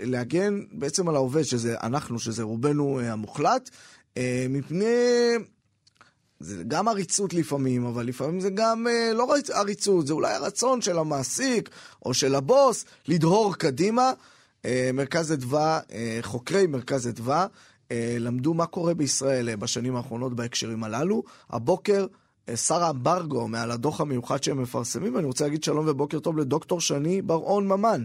להגן 0.03 0.61
בעצם 0.73 1.09
על 1.09 1.15
העובד, 1.15 1.43
שזה 1.43 1.75
אנחנו, 1.83 2.19
שזה 2.19 2.43
רובנו 2.43 3.01
המוחלט, 3.01 3.71
מפני 4.49 4.85
זה 6.41 6.63
גם 6.69 6.89
עריצות 6.89 7.35
לפעמים, 7.35 7.87
אבל 7.87 8.07
לפעמים 8.07 8.41
זה 8.41 8.51
גם 8.51 8.87
אה, 8.87 9.13
לא 9.15 9.35
עריצות, 9.55 10.07
זה 10.07 10.13
אולי 10.13 10.35
הרצון 10.35 10.81
של 10.81 10.99
המעסיק 10.99 11.71
או 12.07 12.15
של 12.15 12.35
הבוס 12.35 12.85
לדהור 13.09 13.55
קדימה. 13.55 14.13
אה, 14.65 14.91
מרכז 14.95 15.33
אדווה, 15.33 15.81
אה, 15.93 16.19
חוקרי 16.23 16.67
מרכז 16.67 17.09
אדווה, 17.09 17.47
אה, 17.91 18.17
למדו 18.21 18.55
מה 18.55 18.67
קורה 18.67 18.95
בישראל 18.95 19.49
אה, 19.49 19.57
בשנים 19.57 19.97
האחרונות 19.97 20.35
בהקשרים 20.37 20.85
הללו. 20.85 21.23
הבוקר 21.51 22.07
אה, 22.49 22.57
שרה 22.57 22.91
אמברגו 22.91 23.49
מעל 23.49 23.71
הדוח 23.71 24.01
המיוחד 24.01 24.43
שהם 24.43 24.63
מפרסמים, 24.63 25.15
ואני 25.15 25.27
רוצה 25.27 25.45
להגיד 25.45 25.65
שלום 25.65 25.89
ובוקר 25.89 26.19
טוב 26.19 26.39
לדוקטור 26.39 26.81
שני 26.81 27.23
בר-און 27.23 27.69
ממן. 27.69 28.05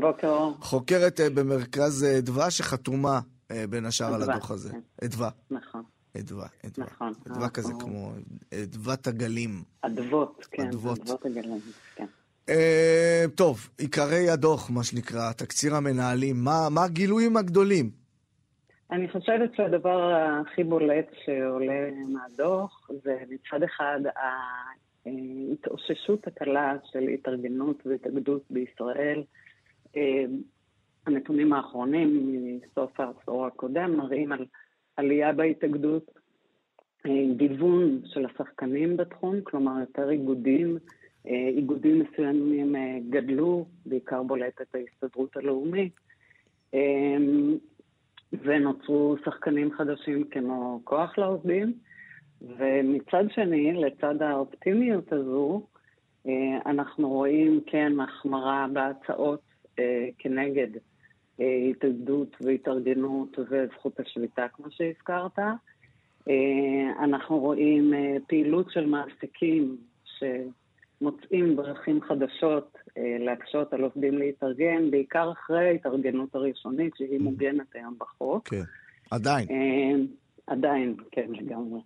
בוקר. 0.00 0.50
חוקרת 0.60 1.20
אה, 1.20 1.30
במרכז 1.30 2.06
אדווה 2.18 2.50
שחתומה 2.50 3.20
אה, 3.50 3.64
בין 3.66 3.86
השאר 3.86 4.14
על 4.14 4.22
הדוח 4.22 4.50
הזה. 4.50 4.72
אדווה. 5.04 5.30
נכון. 5.50 5.82
אדווה, 6.18 6.46
אדווה. 6.66 6.86
נכון. 6.86 7.12
אדווה 7.26 7.48
כזה 7.48 7.72
כמו 7.80 8.12
אדוות 8.54 9.06
הגלים. 9.06 9.50
אדוות, 9.82 10.46
כן. 10.50 10.66
אדוות. 10.66 10.98
אדוות 10.98 11.26
הגלים, 11.26 11.60
כן. 11.96 12.06
Uh, 12.46 13.30
טוב, 13.34 13.68
עיקרי 13.78 14.30
הדוח, 14.30 14.70
מה 14.70 14.84
שנקרא, 14.84 15.32
תקציר 15.32 15.74
המנהלים, 15.74 16.36
מה, 16.44 16.68
מה 16.70 16.84
הגילויים 16.84 17.36
הגדולים? 17.36 17.90
אני 18.90 19.08
חושבת 19.08 19.54
שהדבר 19.56 20.14
הכי 20.14 20.64
בולט 20.64 21.06
שעולה 21.24 21.90
מהדוח 22.08 22.90
זה 23.04 23.18
מצד 23.30 23.62
אחד 23.62 24.00
ההתאוששות 25.06 26.26
הקלה 26.26 26.76
של 26.92 27.08
התארגנות 27.08 27.86
והתאגדות 27.86 28.42
בישראל. 28.50 29.22
אה, 29.96 30.24
הנתונים 31.06 31.52
האחרונים 31.52 32.32
מסוף 32.62 33.00
העשור 33.00 33.46
הקודם 33.46 33.96
מראים 33.96 34.32
על 34.32 34.46
עלייה 34.96 35.32
בהתאגדות, 35.32 36.10
אה, 37.06 37.24
גיוון 37.36 38.00
של 38.04 38.26
השחקנים 38.26 38.96
בתחום, 38.96 39.40
כלומר 39.40 39.80
יותר 39.80 40.10
איגודים, 40.10 40.78
אה, 41.26 41.48
איגודים 41.48 41.98
מסוימים 42.02 42.76
אה, 42.76 42.98
גדלו, 43.10 43.66
בעיקר 43.86 44.22
בולטת 44.22 44.74
ההסתדרות 44.74 45.36
הלאומית, 45.36 45.92
ונוצרו 48.42 49.16
שחקנים 49.24 49.72
חדשים 49.72 50.24
כמו 50.24 50.80
כוח 50.84 51.18
לעובדים, 51.18 51.72
ומצד 52.42 53.24
שני, 53.34 53.72
לצד 53.72 54.22
האופטימיות 54.22 55.12
הזו, 55.12 55.66
אנחנו 56.66 57.08
רואים 57.08 57.60
כן 57.66 58.00
החמרה 58.00 58.66
בהצעות 58.72 59.40
כנגד 60.18 60.68
התאגדות 61.38 62.36
והתארגנות 62.40 63.38
וזכות 63.38 64.00
השביתה, 64.00 64.46
כמו 64.52 64.66
שהזכרת. 64.70 65.38
אה, 66.28 67.04
אנחנו 67.04 67.38
רואים 67.38 67.94
אה, 67.94 68.16
פעילות 68.26 68.70
של 68.70 68.86
מעסיקים 68.86 69.76
שמוצאים 70.04 71.56
דרכים 71.56 72.00
חדשות 72.02 72.76
אה, 72.98 73.16
להקשות 73.18 73.72
על 73.72 73.82
עובדים 73.82 74.18
להתארגן, 74.18 74.90
בעיקר 74.90 75.32
אחרי 75.32 75.68
ההתארגנות 75.68 76.34
הראשונית, 76.34 76.92
שהיא 76.96 77.18
mm-hmm. 77.18 77.22
מוגנת 77.22 77.74
היום 77.74 77.96
בחוק. 77.98 78.48
כן, 78.48 78.62
עדיין. 79.10 79.48
עדיין, 80.46 80.94
כן, 81.10 81.26
לגמרי. 81.30 81.80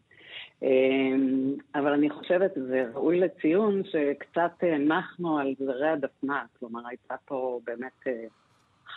אבל 1.75 1.93
אני 1.93 2.11
חושבת, 2.11 2.51
זה 2.55 2.85
ראוי 2.95 3.21
לציון, 3.21 3.83
שקצת 3.85 4.65
נחנו 4.79 5.39
על 5.39 5.55
זרי 5.59 5.89
הדפנה, 5.89 6.45
כלומר 6.59 6.89
הייתה 6.89 7.15
פה 7.25 7.61
באמת 7.65 8.07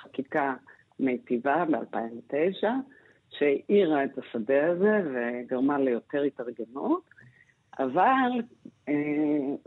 חקיקה 0.03 0.53
מיטיבה 0.99 1.65
ב-2009, 1.65 2.67
שהאירה 3.29 4.03
את 4.03 4.17
השדה 4.17 4.71
הזה 4.71 5.01
וגרמה 5.13 5.77
ליותר 5.77 6.21
התארגנות, 6.21 7.03
אבל 7.79 8.31
אה, 8.89 8.93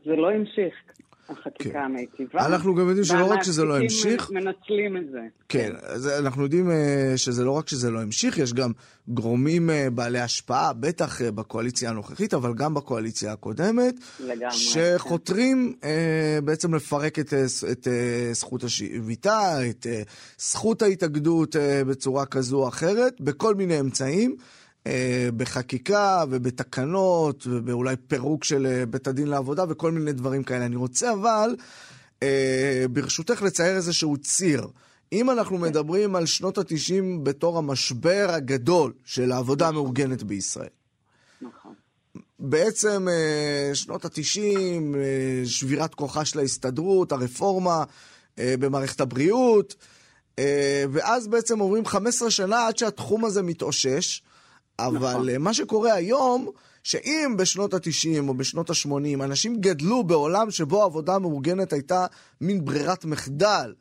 זה 0.04 0.16
לא 0.16 0.32
המשיך. 0.32 0.74
החקיקה 1.32 1.70
כן. 1.70 1.78
המיטיבה. 1.78 2.46
אנחנו 2.46 2.74
גם 2.74 2.88
יודעים 2.88 3.04
שלא 3.04 3.24
רק 3.24 3.42
שזה 3.42 3.64
לא 3.64 3.78
המשיך... 3.78 4.30
מנצלים 4.30 4.96
את 4.96 5.10
זה. 5.12 5.20
כן, 5.48 5.72
אז 5.82 6.08
אנחנו 6.08 6.42
יודעים 6.42 6.70
אה, 6.70 7.12
שזה 7.16 7.44
לא 7.44 7.50
רק 7.50 7.68
שזה 7.68 7.90
לא 7.90 8.02
המשיך, 8.02 8.38
יש 8.38 8.52
גם 8.52 8.72
גורמים 9.08 9.70
אה, 9.70 9.88
בעלי 9.90 10.20
השפעה, 10.20 10.72
בטח 10.72 11.22
אה, 11.22 11.30
בקואליציה 11.30 11.90
הנוכחית, 11.90 12.34
אבל 12.34 12.54
גם 12.54 12.74
בקואליציה 12.74 13.32
הקודמת, 13.32 13.94
לגמרי. 14.20 14.56
שחותרים 14.56 15.74
כן. 15.80 15.88
בעצם 16.44 16.74
לפרק 16.74 17.18
את, 17.18 17.34
את 17.72 17.88
זכות 18.32 18.64
השביתה, 18.64 19.68
את 19.70 19.86
זכות 20.38 20.82
ההתאגדות 20.82 21.56
בצורה 21.86 22.26
כזו 22.26 22.62
או 22.62 22.68
אחרת, 22.68 23.20
בכל 23.20 23.54
מיני 23.54 23.80
אמצעים. 23.80 24.36
אה, 24.86 25.28
בחקיקה 25.36 26.24
ובתקנות 26.30 27.46
ואולי 27.66 27.96
פירוק 27.96 28.44
של 28.44 28.66
אה, 28.66 28.86
בית 28.86 29.06
הדין 29.06 29.28
לעבודה 29.28 29.64
וכל 29.68 29.92
מיני 29.92 30.12
דברים 30.12 30.42
כאלה. 30.42 30.66
אני 30.66 30.76
רוצה 30.76 31.12
אבל 31.12 31.56
אה, 32.22 32.84
ברשותך 32.90 33.42
לצייר 33.42 33.76
איזשהו 33.76 34.16
ציר. 34.16 34.66
אם 35.12 35.30
אנחנו 35.30 35.58
מדברים 35.58 36.16
על 36.16 36.26
שנות 36.26 36.58
ה-90 36.58 37.20
בתור 37.22 37.58
המשבר 37.58 38.26
הגדול 38.30 38.92
של 39.04 39.32
העבודה 39.32 39.68
המאורגנת 39.68 40.22
בישראל. 40.22 40.68
נכון. 41.42 41.74
בעצם 42.38 43.06
שנות 43.74 44.04
ה-90, 44.04 44.38
אה, 44.38 45.42
שבירת 45.44 45.94
כוחה 45.94 46.24
של 46.24 46.38
ההסתדרות, 46.38 47.12
הרפורמה 47.12 47.84
במערכת 48.38 49.00
הבריאות, 49.00 49.74
ואז 50.92 51.28
בעצם 51.28 51.58
עוברים 51.58 51.86
15 51.86 52.30
שנה 52.30 52.66
עד 52.66 52.78
שהתחום 52.78 53.24
הזה 53.24 53.42
מתאושש. 53.42 54.22
אבל 54.86 55.10
נכון. 55.10 55.36
מה 55.38 55.54
שקורה 55.54 55.94
היום, 55.94 56.48
שאם 56.84 57.34
בשנות 57.38 57.74
ה-90 57.74 58.28
או 58.28 58.34
בשנות 58.34 58.70
ה-80 58.70 59.24
אנשים 59.24 59.60
גדלו 59.60 60.04
בעולם 60.04 60.50
שבו 60.50 60.82
עבודה 60.82 61.18
מאורגנת 61.18 61.72
הייתה 61.72 62.06
מין 62.40 62.64
ברירת 62.64 63.04
מחדל, 63.04 63.74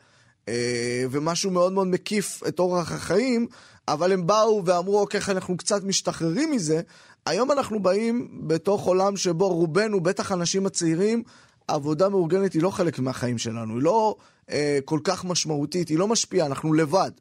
ומשהו 1.12 1.52
מאוד 1.52 1.74
מאוד 1.74 1.88
מקיף 1.88 2.41
את 2.47 2.60
אורח 2.60 2.91
החיים, 2.91 3.47
אבל 3.88 4.12
הם 4.12 4.28
באו 4.28 4.66
ואמרו, 4.66 4.99
אוקיי, 4.99 5.20
אנחנו 5.28 5.58
קצת 5.58 5.84
משתחררים 5.84 6.52
מזה, 6.52 6.82
היום 7.26 7.52
אנחנו 7.52 7.80
באים 7.80 8.28
בתוך 8.47 8.86
עולם 8.86 9.18
שבו 9.18 9.49
רובנו, 9.49 10.02
בטח 10.02 10.32
האנשים 10.32 10.66
הצעירים, 10.66 11.24
עבודה 11.68 12.10
מאורגנת 12.10 12.54
היא 12.54 12.62
לא 12.62 12.70
חלק 12.70 12.99
מהחיים 12.99 13.38
שלנו, 13.38 13.74
היא 13.74 13.84
לא 13.84 14.16
אה, 14.52 14.80
כל 14.86 14.99
כך 15.04 15.26
משמעותית, 15.26 15.89
היא 15.89 15.97
לא 15.97 16.08
משפיעה, 16.08 16.47
אנחנו 16.47 16.74
לבד. 16.74 17.12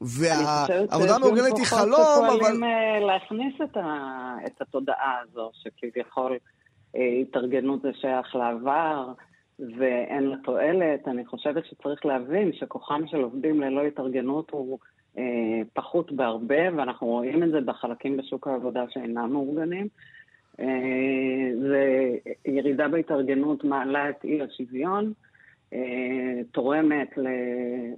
והעבודה 0.00 1.14
המאורגנת 1.16 1.56
היא 1.56 1.66
חלום, 1.66 1.92
אבל... 1.92 2.28
אני 2.28 2.38
חושבת 2.38 2.54
שפועלים 2.54 3.06
להכניס 3.06 3.54
את, 3.64 3.76
ה... 3.76 4.36
את 4.46 4.62
התודעה 4.62 5.20
הזו, 5.22 5.50
שכביכול 5.52 6.38
אה, 6.96 7.18
התארגנות 7.22 7.82
זה 7.82 7.90
שייך 8.00 8.34
לעבר, 8.36 9.12
ואין 9.78 10.22
לה 10.22 10.36
תועלת. 10.44 11.08
אני 11.08 11.26
חושבת 11.26 11.64
שצריך 11.66 12.06
להבין 12.06 12.52
שכוחם 12.52 13.02
של 13.06 13.20
עובדים 13.22 13.60
ללא 13.60 13.84
התארגנות 13.84 14.50
הוא 14.50 14.78
אה, 15.18 15.60
פחות 15.72 16.12
בהרבה, 16.12 16.76
ואנחנו 16.76 17.06
רואים 17.06 17.42
את 17.42 17.50
זה 17.50 17.60
בחלקים 17.60 18.16
בשוק 18.16 18.46
העבודה 18.46 18.84
שאינם 18.90 19.32
מאורגנים. 19.32 19.88
וירידה 22.46 22.84
אה, 22.84 22.88
בהתארגנות 22.88 23.64
מעלה 23.64 24.10
את 24.10 24.24
אי 24.24 24.42
השוויון, 24.42 25.12
אה, 25.72 26.40
תורמת 26.52 27.18
ל... 27.18 27.26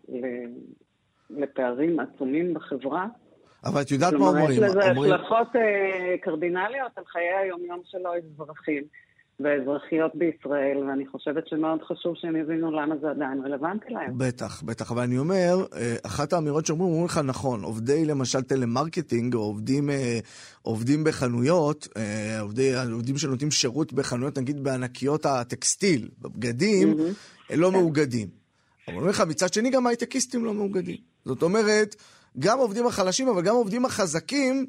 ל... 0.09 0.27
לפערים 1.37 2.01
עצומים 2.01 2.55
בחברה. 2.55 3.07
אבל 3.65 3.81
את 3.81 3.91
יודעת 3.91 4.13
מה 4.13 4.27
אומרים? 4.27 4.47
כלומר, 4.47 4.69
יש 4.69 4.77
לזה 4.77 4.91
אומרים... 4.91 5.13
השלכות 5.13 5.49
קרדינליות 6.21 6.93
על 6.97 7.05
חיי 7.05 7.29
היום-יום 7.43 7.81
של 7.85 7.99
האזרחים. 8.07 8.83
והאזרחיות 9.41 10.13
בישראל, 10.15 10.79
ואני 10.89 11.07
חושבת 11.07 11.49
שמאוד 11.49 11.81
חשוב 11.83 12.15
שהם 12.17 12.37
יבינו 12.37 12.71
למה 12.71 12.95
זה 13.01 13.11
עדיין 13.11 13.45
רלוונטי 13.45 13.91
להם. 13.91 14.19
בטח, 14.19 14.63
בטח, 14.63 14.93
אבל 14.93 15.03
אני 15.03 15.19
אומר, 15.19 15.67
אה, 15.77 15.97
אחת 16.07 16.33
האמירות 16.33 16.67
שאומרים, 16.67 16.89
אומרים 16.89 17.07
לך 17.07 17.21
נכון, 17.25 17.63
עובדי 17.63 18.05
למשל 18.05 18.43
טלמרקטינג, 18.43 19.35
או 19.35 19.41
עובדים, 19.41 19.91
אה, 19.91 20.19
עובדים 20.63 21.05
בחנויות, 21.05 21.89
אה, 21.97 22.41
עובדי, 22.41 22.73
עובדים 22.93 23.19
שנותנים 23.19 23.51
שירות 23.51 23.93
בחנויות, 23.93 24.39
נגיד 24.39 24.65
בענקיות 24.65 25.27
הטקסטיל, 25.27 26.09
בבגדים, 26.19 26.93
mm-hmm. 26.93 27.57
לא 27.57 27.67
כן. 27.67 27.73
מאוגדים. 27.73 28.29
אבל 28.89 28.97
אומרים 28.97 29.11
לך, 29.11 29.21
מצד 29.29 29.53
שני 29.53 29.71
גם 29.71 29.87
הייטקיסטים 29.87 30.45
לא 30.45 30.55
מאוגדים. 30.55 31.12
זאת 31.25 31.43
אומרת, 31.43 31.97
גם 32.39 32.59
העובדים 32.59 32.87
החלשים, 32.87 33.29
אבל 33.29 33.43
גם 33.43 33.55
העובדים 33.55 33.85
החזקים, 33.85 34.67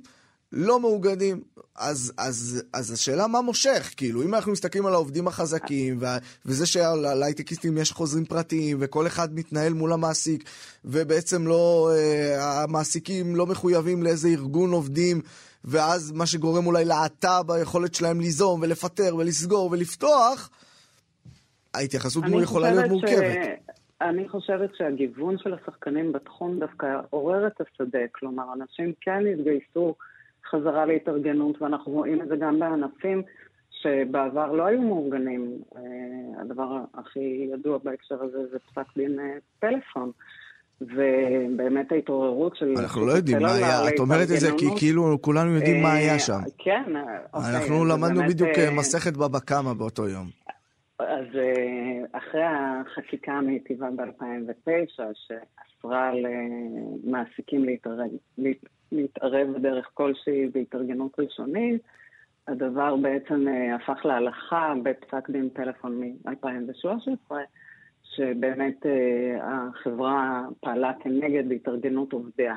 לא 0.53 0.79
מאוגדים. 0.79 1.41
אז, 1.75 2.13
אז, 2.17 2.63
אז 2.73 2.91
השאלה 2.91 3.27
מה 3.27 3.41
מושך, 3.41 3.93
כאילו, 3.97 4.23
אם 4.23 4.35
אנחנו 4.35 4.51
מסתכלים 4.51 4.85
על 4.85 4.93
העובדים 4.93 5.27
החזקים, 5.27 5.97
ו, 6.01 6.05
וזה 6.45 6.65
שלהייטקיסטים 6.65 7.77
יש 7.77 7.91
חוזרים 7.91 8.25
פרטיים, 8.25 8.77
וכל 8.79 9.07
אחד 9.07 9.35
מתנהל 9.35 9.73
מול 9.73 9.93
המעסיק, 9.93 10.43
ובעצם 10.85 11.47
לא, 11.47 11.91
אה, 11.93 12.63
המעסיקים 12.63 13.35
לא 13.35 13.45
מחויבים 13.45 14.03
לאיזה 14.03 14.27
ארגון 14.27 14.71
עובדים, 14.71 15.21
ואז 15.65 16.11
מה 16.11 16.25
שגורם 16.25 16.65
אולי 16.67 16.85
להאטה 16.85 17.43
ביכולת 17.43 17.95
שלהם 17.95 18.19
ליזום, 18.19 18.61
ולפטר, 18.61 19.15
ולסגור, 19.15 19.71
ולפתוח, 19.71 20.49
ההתייחסות 21.73 22.23
מול 22.23 22.43
יכולה 22.43 22.71
להיות 22.71 22.91
מורכבת. 22.91 23.35
ש... 23.67 23.82
אני 24.01 24.29
חושבת 24.29 24.75
שהגיוון 24.75 25.37
של 25.37 25.53
השחקנים 25.53 26.11
בתחום 26.11 26.59
דווקא 26.59 26.99
עורר 27.09 27.47
את 27.47 27.61
השדה, 27.61 27.99
כלומר, 28.11 28.43
אנשים 28.53 28.93
כן 29.01 29.23
התגייסו 29.33 29.95
חזרה 30.49 30.85
להתארגנות, 30.85 31.61
ואנחנו 31.61 31.91
רואים 31.91 32.21
את 32.21 32.27
זה 32.27 32.35
גם 32.35 32.59
בענפים 32.59 33.21
שבעבר 33.71 34.51
לא 34.51 34.65
היו 34.65 34.81
מאורגנים. 34.81 35.57
אה, 35.75 35.81
הדבר 36.41 36.79
הכי 36.93 37.49
ידוע 37.53 37.77
בהקשר 37.83 38.23
הזה 38.23 38.37
זה 38.51 38.57
פסק 38.59 38.97
דין 38.97 39.19
אה, 39.19 39.37
פלאפון. 39.59 40.11
ובאמת 40.81 41.91
ההתעוררות 41.91 42.55
של... 42.55 42.73
אנחנו 42.77 43.05
לא 43.05 43.11
יודעים 43.11 43.41
מה 43.41 43.53
היה, 43.53 43.89
את 43.89 43.99
אומרת 43.99 44.21
את 44.21 44.39
זה 44.39 44.49
כי 44.57 44.65
כאילו 44.77 45.21
כולנו 45.21 45.55
יודעים 45.55 45.83
מה 45.83 45.93
היה 45.93 46.19
שם. 46.19 46.39
כן, 46.57 46.83
אוקיי. 47.33 47.55
אנחנו 47.55 47.85
למדנו 47.85 48.21
בדיוק 48.27 48.49
אה, 48.49 48.71
מסכת 48.71 49.17
בבא 49.17 49.39
קמא 49.39 49.73
באותו 49.73 50.07
יום. 50.07 50.42
אז 51.07 51.25
אחרי 52.11 52.43
החקיקה 52.43 53.33
המיטיבה 53.33 53.89
ב-2009, 53.95 55.01
שאסרה 55.13 56.11
למעסיקים 56.13 57.65
להתערב 58.91 59.47
בדרך 59.55 59.89
כלשהי 59.93 60.47
בהתארגנות 60.53 61.19
ראשונית. 61.19 61.81
הדבר 62.47 62.95
בעצם 62.95 63.47
אה, 63.47 63.75
הפך 63.75 64.05
להלכה 64.05 64.73
בפסק 64.83 65.29
דין 65.29 65.49
טלפון 65.49 66.01
מ-2013, 66.01 67.31
שבאמת 68.03 68.85
אה, 68.85 69.37
החברה 69.43 70.45
פעלה 70.59 70.91
כנגד 71.03 71.51
התארגנות 71.51 72.13
עובדיה 72.13 72.55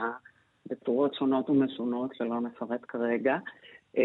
בצורות 0.71 1.15
שונות 1.15 1.51
ומשונות, 1.51 2.15
שלא 2.15 2.41
נפרט 2.41 2.81
כרגע. 2.89 3.37
אה, 3.99 4.03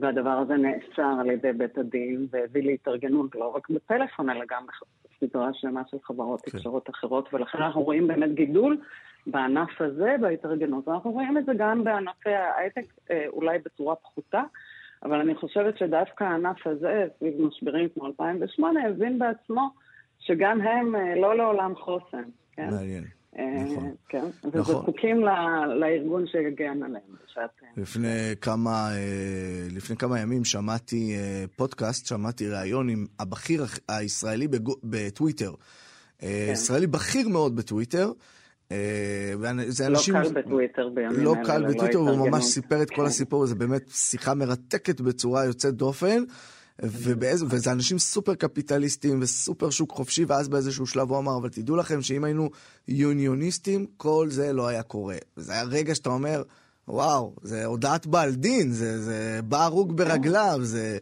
והדבר 0.00 0.30
הזה 0.30 0.54
נאסר 0.54 1.20
על 1.20 1.30
ידי 1.30 1.52
בית 1.52 1.78
הדין 1.78 2.26
והביא 2.30 2.62
להתארגנות 2.62 3.34
לא 3.34 3.56
רק 3.56 3.70
בפלאפון, 3.70 4.30
אלא 4.30 4.44
גם 4.50 4.66
בסדרה 5.22 5.50
שלמה 5.52 5.82
של 5.90 5.96
חברות 6.04 6.40
כן. 6.40 6.50
תקשורת 6.50 6.90
אחרות, 6.90 7.28
ולכן 7.32 7.58
אנחנו 7.58 7.82
רואים 7.82 8.06
באמת 8.06 8.34
גידול 8.34 8.78
בענף 9.26 9.80
הזה, 9.80 10.16
בהתארגנות. 10.20 10.88
אנחנו 10.88 11.10
רואים 11.10 11.38
את 11.38 11.44
זה 11.44 11.52
גם 11.58 11.84
בענפי 11.84 12.30
ההייטק, 12.30 12.84
אה, 13.10 13.24
אולי 13.28 13.58
בצורה 13.64 13.94
פחותה, 13.94 14.42
אבל 15.02 15.20
אני 15.20 15.34
חושבת 15.34 15.78
שדווקא 15.78 16.24
הענף 16.24 16.66
הזה, 16.66 17.06
סביב 17.18 17.42
משברים 17.42 17.88
כמו 17.94 18.06
2008, 18.06 18.88
הבין 18.88 19.18
בעצמו 19.18 19.70
שגם 20.18 20.60
הם 20.60 20.96
אה, 20.96 21.14
לא 21.20 21.36
לעולם 21.36 21.74
חוסן. 21.74 22.22
כן? 22.52 22.68
מעניין. 22.70 23.15
אה, 23.38 23.64
נכון. 23.64 23.94
כן, 24.08 24.24
נכון. 24.44 24.76
וזקוקים 24.76 25.20
לארגון 25.80 26.26
שיגן 26.26 26.82
עליהם 26.82 27.16
בשעת... 27.24 27.50
לפני 27.76 28.34
כמה, 28.40 28.88
לפני 29.70 29.96
כמה 29.96 30.20
ימים 30.20 30.44
שמעתי 30.44 31.16
פודקאסט, 31.56 32.06
שמעתי 32.06 32.48
ראיון 32.48 32.88
עם 32.88 33.06
הבכיר 33.20 33.64
הישראלי 33.88 34.48
בטוויטר. 34.84 35.52
כן. 36.18 36.26
ישראלי 36.52 36.86
בכיר 36.86 37.28
מאוד 37.28 37.56
בטוויטר, 37.56 38.12
אה, 38.72 39.34
זה 39.68 39.86
אנשים... 39.86 40.14
לא 40.14 40.22
קל 40.22 40.32
בטוויטר 40.32 40.88
בימים 40.88 41.24
לא 41.24 41.34
קל 41.44 41.58
לא 41.58 41.68
בטוויטר, 41.68 41.98
הוא 41.98 42.28
ממש 42.28 42.44
סיפר 42.44 42.82
את 42.82 42.90
כל 42.90 42.96
כן. 42.96 43.02
הסיפור, 43.02 43.46
זה 43.46 43.54
באמת 43.54 43.88
שיחה 43.88 44.34
מרתקת 44.34 45.00
בצורה 45.00 45.44
יוצאת 45.44 45.74
דופן. 45.74 46.22
ובאיזה, 46.82 47.44
וזה 47.50 47.72
אנשים 47.72 47.98
סופר 47.98 48.34
קפיטליסטים 48.34 49.18
וסופר 49.22 49.70
שוק 49.70 49.92
חופשי, 49.92 50.24
ואז 50.24 50.48
באיזשהו 50.48 50.86
שלב 50.86 51.10
הוא 51.10 51.18
אמר, 51.18 51.36
אבל 51.36 51.48
תדעו 51.48 51.76
לכם 51.76 52.02
שאם 52.02 52.24
היינו 52.24 52.50
יוניוניסטים, 52.88 53.86
כל 53.96 54.26
זה 54.30 54.52
לא 54.52 54.68
היה 54.68 54.82
קורה. 54.82 55.16
זה 55.36 55.52
היה 55.52 55.62
רגע 55.62 55.94
שאתה 55.94 56.08
אומר, 56.08 56.42
וואו, 56.88 57.34
זה 57.42 57.64
הודעת 57.64 58.06
בעל 58.06 58.34
דין, 58.34 58.70
זה, 58.70 59.02
זה 59.02 59.40
בא 59.44 59.64
הרוג 59.64 59.96
ברגליו, 59.96 60.58
זה 60.62 60.98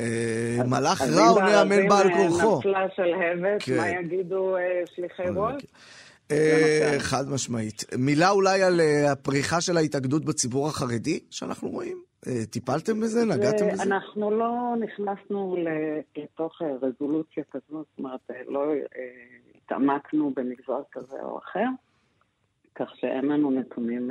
אה, 0.00 0.58
מלאך 0.66 1.00
רע 1.00 1.28
עונה 1.28 1.62
אמן 1.62 1.88
בעל 1.88 2.14
כורחו. 2.14 2.58
נפלה 2.58 2.86
של 2.96 3.02
הבט, 3.02 3.62
כן. 3.62 3.76
מה 3.76 3.88
יגידו 3.88 4.56
אה, 4.56 4.82
שליחי? 4.94 5.22
אה, 6.30 6.96
חד 6.98 7.28
משמעית. 7.28 7.84
מילה 7.98 8.30
אולי 8.30 8.62
על 8.62 8.80
אה, 8.80 9.12
הפריחה 9.12 9.60
של 9.60 9.76
ההתאגדות 9.76 10.24
בציבור 10.24 10.68
החרדי 10.68 11.20
שאנחנו 11.30 11.68
רואים? 11.68 12.05
אה, 12.26 12.46
טיפלתם 12.46 13.00
בזה? 13.00 13.24
נגעתם 13.24 13.68
בזה? 13.72 13.82
אנחנו 13.82 14.30
לא 14.30 14.74
נכנסנו 14.80 15.56
לתוך 16.16 16.62
רזולוציה 16.62 17.44
כזאת, 17.50 17.64
זאת 17.70 17.98
אומרת, 17.98 18.20
לא 18.48 18.72
התעמקנו 19.56 20.32
במגזר 20.36 20.82
כזה 20.92 21.16
או 21.22 21.38
אחר, 21.38 21.66
כך 22.74 22.86
שאין 22.94 23.24
לנו 23.24 23.50
נתונים 23.50 24.10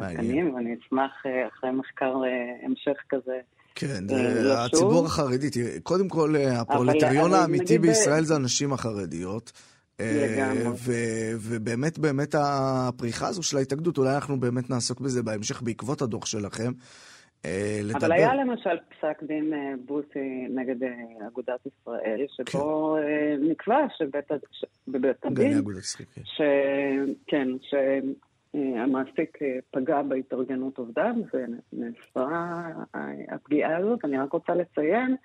עדכניים, 0.00 0.54
ואני 0.54 0.74
אשמח 0.74 1.10
אחרי 1.48 1.70
מחקר 1.70 2.14
המשך 2.62 2.96
כזה. 3.08 3.40
כן, 3.74 4.04
הציבור 4.56 5.06
החרדי, 5.06 5.48
קודם 5.82 6.08
כל, 6.08 6.34
הפרולטריון 6.36 7.34
האמיתי 7.34 7.78
בישראל 7.78 8.24
זה 8.24 8.34
הנשים 8.34 8.72
החרדיות. 8.72 9.52
ובאמת, 11.40 11.98
באמת 11.98 12.34
הפריחה 12.38 13.28
הזו 13.28 13.42
של 13.42 13.56
ההתאגדות, 13.56 13.98
אולי 13.98 14.14
אנחנו 14.14 14.40
באמת 14.40 14.70
נעסוק 14.70 15.00
בזה 15.00 15.22
בהמשך 15.22 15.62
בעקבות 15.62 16.02
הדוח 16.02 16.26
שלכם. 16.26 16.72
אה, 17.44 17.80
לדבר. 17.82 17.98
אבל 17.98 18.12
היה 18.12 18.34
למשל 18.34 18.76
פסק 18.88 19.22
דין 19.22 19.54
אה, 19.54 19.72
בוסי 19.86 20.46
נגד 20.50 20.82
אה, 20.82 21.26
אגודת 21.28 21.66
ישראל, 21.66 22.20
שבו 22.28 22.96
כן. 23.00 23.50
נקבע 23.50 23.86
שבית, 23.98 24.30
הדין, 25.24 25.62
כן. 26.14 26.20
ש, 26.24 26.40
כן, 27.26 27.48
שהמעסיק 27.60 29.38
פגע 29.70 30.02
בהתארגנות 30.02 30.78
עובדיו, 30.78 31.14
ונאסרה 31.34 32.68
הפגיעה 33.28 33.76
הזאת. 33.76 34.04
אני 34.04 34.18
רק 34.18 34.32
רוצה 34.32 34.54
לציין, 34.54 35.16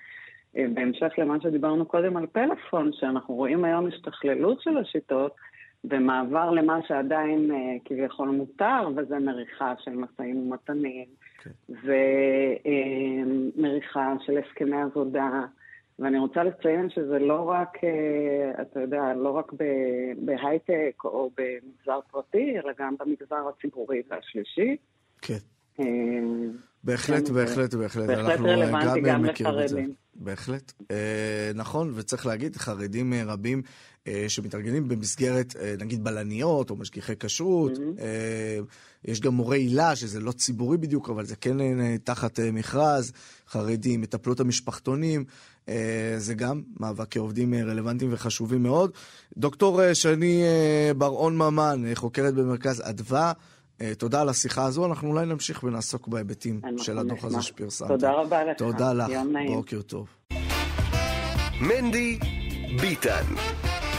בהמשך 0.54 1.12
למה 1.18 1.42
שדיברנו 1.42 1.86
קודם 1.86 2.18
על 2.18 2.28
פלאפון, 2.28 2.92
שאנחנו 2.94 3.36
רואים 3.36 3.66
היום 3.66 3.88
השתכללות 3.88 4.62
של 4.62 4.78
השיטות, 4.78 5.36
במעבר 5.84 6.52
למה 6.52 6.80
שעדיין 6.88 7.52
כביכול 7.86 8.30
מותר, 8.30 8.90
וזה 8.96 9.20
מריחה 9.20 9.74
של 9.84 9.92
משאים 9.92 10.38
ומתנים. 10.38 11.06
כן. 11.44 11.52
ומריחה 13.46 14.14
של 14.26 14.38
הסכמי 14.38 14.82
עבודה. 14.82 15.46
ואני 16.00 16.20
רוצה 16.20 16.44
לציין 16.44 16.90
שזה 16.90 17.20
לא 17.20 17.50
רק, 17.50 17.78
אה, 17.84 18.62
אתה 18.62 18.80
יודע, 18.80 19.14
לא 19.16 19.30
רק 19.30 19.52
בהייטק 20.18 21.04
או 21.04 21.32
במגזר 21.38 22.00
פרטי, 22.12 22.54
אלא 22.60 22.72
גם 22.80 22.96
במגזר 23.00 23.50
הציבורי 23.50 24.02
והשלישי. 24.10 24.78
כן. 25.22 25.38
אה, 25.80 25.86
בהחלט, 26.84 27.28
כן, 27.28 27.34
בהחלט, 27.34 27.74
בהחלט. 27.74 28.08
בהחלט 28.08 28.40
רלוונטי 28.40 29.02
גם 29.02 29.26
לחרדים. 29.26 29.94
בהחלט. 30.16 30.74
אה, 30.92 31.52
נכון, 31.56 31.92
וצריך 31.96 32.26
להגיד, 32.26 32.56
חרדים 32.56 33.14
רבים 33.28 33.62
שמתארגנים 34.28 34.88
במסגרת, 34.88 35.56
אה, 35.60 35.76
נגיד, 35.80 36.04
בלניות 36.04 36.70
או 36.70 36.76
משגיחי 36.76 37.14
כשרות. 37.20 37.72
Mm-hmm. 37.72 38.02
אה, 38.02 38.60
יש 39.06 39.22
גם 39.22 39.34
מורי 39.34 39.58
הילה, 39.58 39.96
שזה 39.96 40.20
לא 40.20 40.32
ציבורי 40.32 40.78
בדיוק, 40.78 41.10
אבל 41.10 41.26
זה 41.26 41.36
כן 41.36 41.60
אה, 41.62 41.96
תחת 42.04 42.40
אה, 42.40 42.52
מכרז. 42.52 43.12
חרדים, 43.48 44.02
מטפלות 44.02 44.40
המשפחתונים. 44.40 45.24
אה, 45.70 46.16
זה 46.18 46.34
גם 46.34 46.62
מאבקי 46.80 47.20
עובדים 47.20 47.54
אה, 47.54 47.64
רלוונטיים 47.64 48.14
וחשובים 48.14 48.64
מאוד. 48.64 48.92
דוקטור 49.38 49.84
אה, 49.84 49.96
שני 49.96 50.44
אה, 50.44 50.92
בר-און 50.98 51.38
ממן, 51.38 51.84
אה, 51.88 51.96
חוקרת 51.96 52.34
במרכז 52.34 52.82
אדווה. 52.86 53.32
אה, 53.82 53.96
תודה 53.98 54.22
על 54.22 54.30
השיחה 54.30 54.66
הזו, 54.66 54.86
אנחנו 54.86 55.10
אולי 55.10 55.26
נמשיך 55.26 55.64
ונעסוק 55.64 56.08
בהיבטים 56.08 56.62
של 56.78 56.98
הדוח 56.98 57.26
הזה 57.26 57.42
שפרסמת. 57.42 57.88
תודה 57.88 58.12
רבה 58.12 58.44
לך. 58.44 58.58
תודה 58.58 58.94
לך, 58.94 59.12
בוקר 59.48 59.82
טוב. 59.82 60.08
מנדי 61.62 62.20
ביטן. 62.82 63.24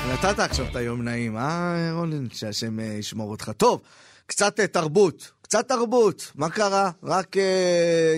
נתת 0.09 0.38
עכשיו 0.38 0.66
את 0.70 0.76
היום 0.76 1.03
נעים, 1.03 1.36
אה, 1.36 1.92
רולין? 1.92 2.28
שהשם 2.32 2.80
אה, 2.80 2.84
ישמור 2.84 3.30
אותך. 3.30 3.51
טוב, 3.57 3.80
קצת 4.26 4.61
תרבות. 4.61 5.30
קצת 5.42 5.68
תרבות, 5.68 6.32
מה 6.34 6.51
קרה? 6.51 6.90
רק 7.03 7.36
uh, 7.36 7.40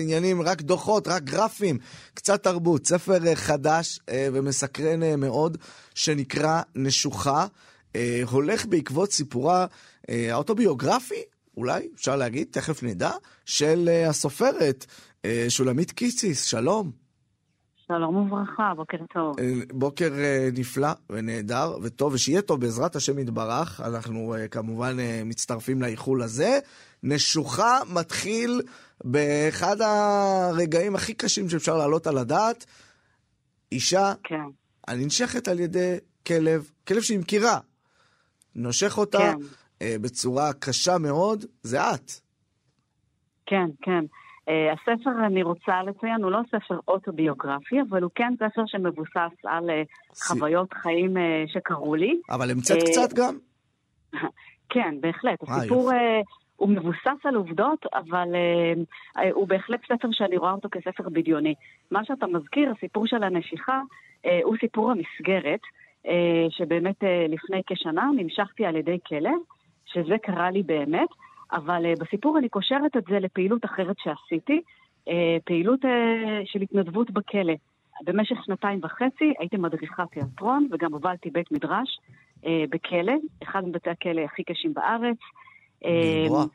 עניינים, 0.01 0.41
רק 0.41 0.61
דוחות, 0.61 1.07
רק 1.07 1.23
גרפים, 1.23 1.77
קצת 2.13 2.43
תרבות. 2.43 2.87
ספר 2.87 3.17
uh, 3.17 3.35
חדש 3.35 3.99
uh, 3.99 4.11
ומסקרן 4.33 5.03
uh, 5.03 5.15
מאוד, 5.15 5.57
שנקרא 5.95 6.61
נשוכה, 6.75 7.47
uh, 7.93 7.95
הולך 8.29 8.65
בעקבות 8.65 9.11
סיפורה 9.11 9.65
uh, 9.65 10.11
האוטוביוגרפי 10.31 11.21
אולי, 11.57 11.87
אפשר 11.95 12.15
להגיד, 12.15 12.47
תכף 12.51 12.83
נדע, 12.83 13.11
של 13.45 13.89
uh, 13.89 14.09
הסופרת 14.09 14.85
uh, 15.21 15.25
שולמית 15.49 15.91
קיציס. 15.91 16.43
שלום. 16.45 17.02
שלום 17.97 18.15
וברכה, 18.15 18.73
בוקר 18.75 18.97
טוב. 19.13 19.39
Uh, 19.39 19.41
בוקר 19.73 20.09
uh, 20.11 20.59
נפלא 20.59 20.87
ונהדר 21.09 21.77
וטוב, 21.83 22.13
ושיהיה 22.13 22.41
טוב 22.41 22.61
בעזרת 22.61 22.95
השם 22.95 23.19
יתברך. 23.19 23.81
אנחנו 23.81 24.35
uh, 24.35 24.47
כמובן 24.47 24.97
מצטרפים 25.25 25.81
לאיחול 25.81 26.21
הזה. 26.21 26.59
נשוכה 27.03 27.79
מתחיל 27.93 28.61
באחד 29.03 29.81
הרגעים 29.81 30.95
הכי 30.95 31.13
קשים 31.13 31.49
שאפשר 31.49 31.77
להעלות 31.77 32.07
על 32.07 32.17
הדעת. 32.17 32.65
אישה 33.71 34.13
כן. 34.23 34.43
הננשכת 34.87 35.47
על 35.47 35.59
ידי 35.59 35.97
כלב, 36.27 36.69
כלב 36.87 37.01
שהיא 37.01 37.19
מכירה. 37.19 37.59
נושך 38.55 38.97
אותה. 38.97 39.17
כן. 39.17 39.37
אה, 39.81 39.95
בצורה 40.01 40.53
קשה 40.53 40.97
מאוד, 40.97 41.45
זה 41.63 41.81
את. 41.81 42.11
כן, 43.45 43.65
כן. 43.81 44.05
Uh, 44.49 44.51
הספר, 44.73 45.11
אני 45.25 45.43
רוצה 45.43 45.83
לציין, 45.83 46.23
הוא 46.23 46.31
לא 46.31 46.39
ספר 46.47 46.79
אוטוביוגרפי, 46.87 47.81
אבל 47.89 48.03
הוא 48.03 48.11
כן 48.15 48.33
ספר 48.35 48.61
שמבוסס 48.65 49.45
על 49.45 49.69
uh, 49.69 50.17
חוויות 50.27 50.73
חיים 50.73 51.17
uh, 51.17 51.19
שקרו 51.53 51.95
לי. 51.95 52.21
אבל 52.29 52.51
המצאת 52.51 52.83
קצת 52.83 53.13
גם? 53.13 53.37
כן, 54.73 54.95
בהחלט. 55.01 55.43
הסיפור 55.43 55.91
הוא 56.55 56.69
מבוסס 56.69 57.25
על 57.25 57.35
עובדות, 57.35 57.85
אבל 57.93 58.27
uh, 59.17 59.19
הוא 59.33 59.47
בהחלט 59.47 59.79
ספר 59.83 60.07
שאני 60.11 60.37
רואה 60.37 60.51
אותו 60.51 60.69
כספר 60.71 61.09
בדיוני. 61.09 61.53
מה 61.91 62.05
שאתה 62.05 62.27
מזכיר, 62.27 62.73
הסיפור 62.77 63.07
של 63.07 63.23
הנשיכה, 63.23 63.81
uh, 64.25 64.29
הוא 64.43 64.55
סיפור 64.59 64.91
המסגרת, 64.91 65.61
uh, 66.05 66.09
שבאמת 66.49 67.03
uh, 67.03 67.05
לפני 67.29 67.61
כשנה 67.67 68.09
נמשכתי 68.17 68.65
על 68.65 68.75
ידי 68.75 68.97
כלב. 69.07 69.39
שזה 69.93 70.17
קרה 70.23 70.51
לי 70.51 70.63
באמת, 70.63 71.09
אבל 71.53 71.85
uh, 71.85 71.99
בסיפור 71.99 72.37
אני 72.37 72.49
קושרת 72.49 72.97
את 72.97 73.03
זה 73.09 73.19
לפעילות 73.19 73.65
אחרת 73.65 73.95
שעשיתי, 73.99 74.61
uh, 75.09 75.11
פעילות 75.45 75.85
uh, 75.85 75.87
של 76.45 76.61
התנדבות 76.61 77.11
בכלא. 77.11 77.53
במשך 78.03 78.35
שנתיים 78.45 78.79
וחצי 78.83 79.33
הייתי 79.39 79.57
מדריכת 79.57 80.03
תיאטרון 80.11 80.67
וגם 80.71 80.93
הובלתי 80.93 81.29
בית 81.29 81.51
מדרש 81.51 81.99
בכלא, 82.69 83.13
אחד 83.43 83.67
מבתי 83.67 83.89
הכלא 83.89 84.21
הכי 84.21 84.43
קשים 84.43 84.73
בארץ. 84.73 85.17
גלבוע? 85.83 86.45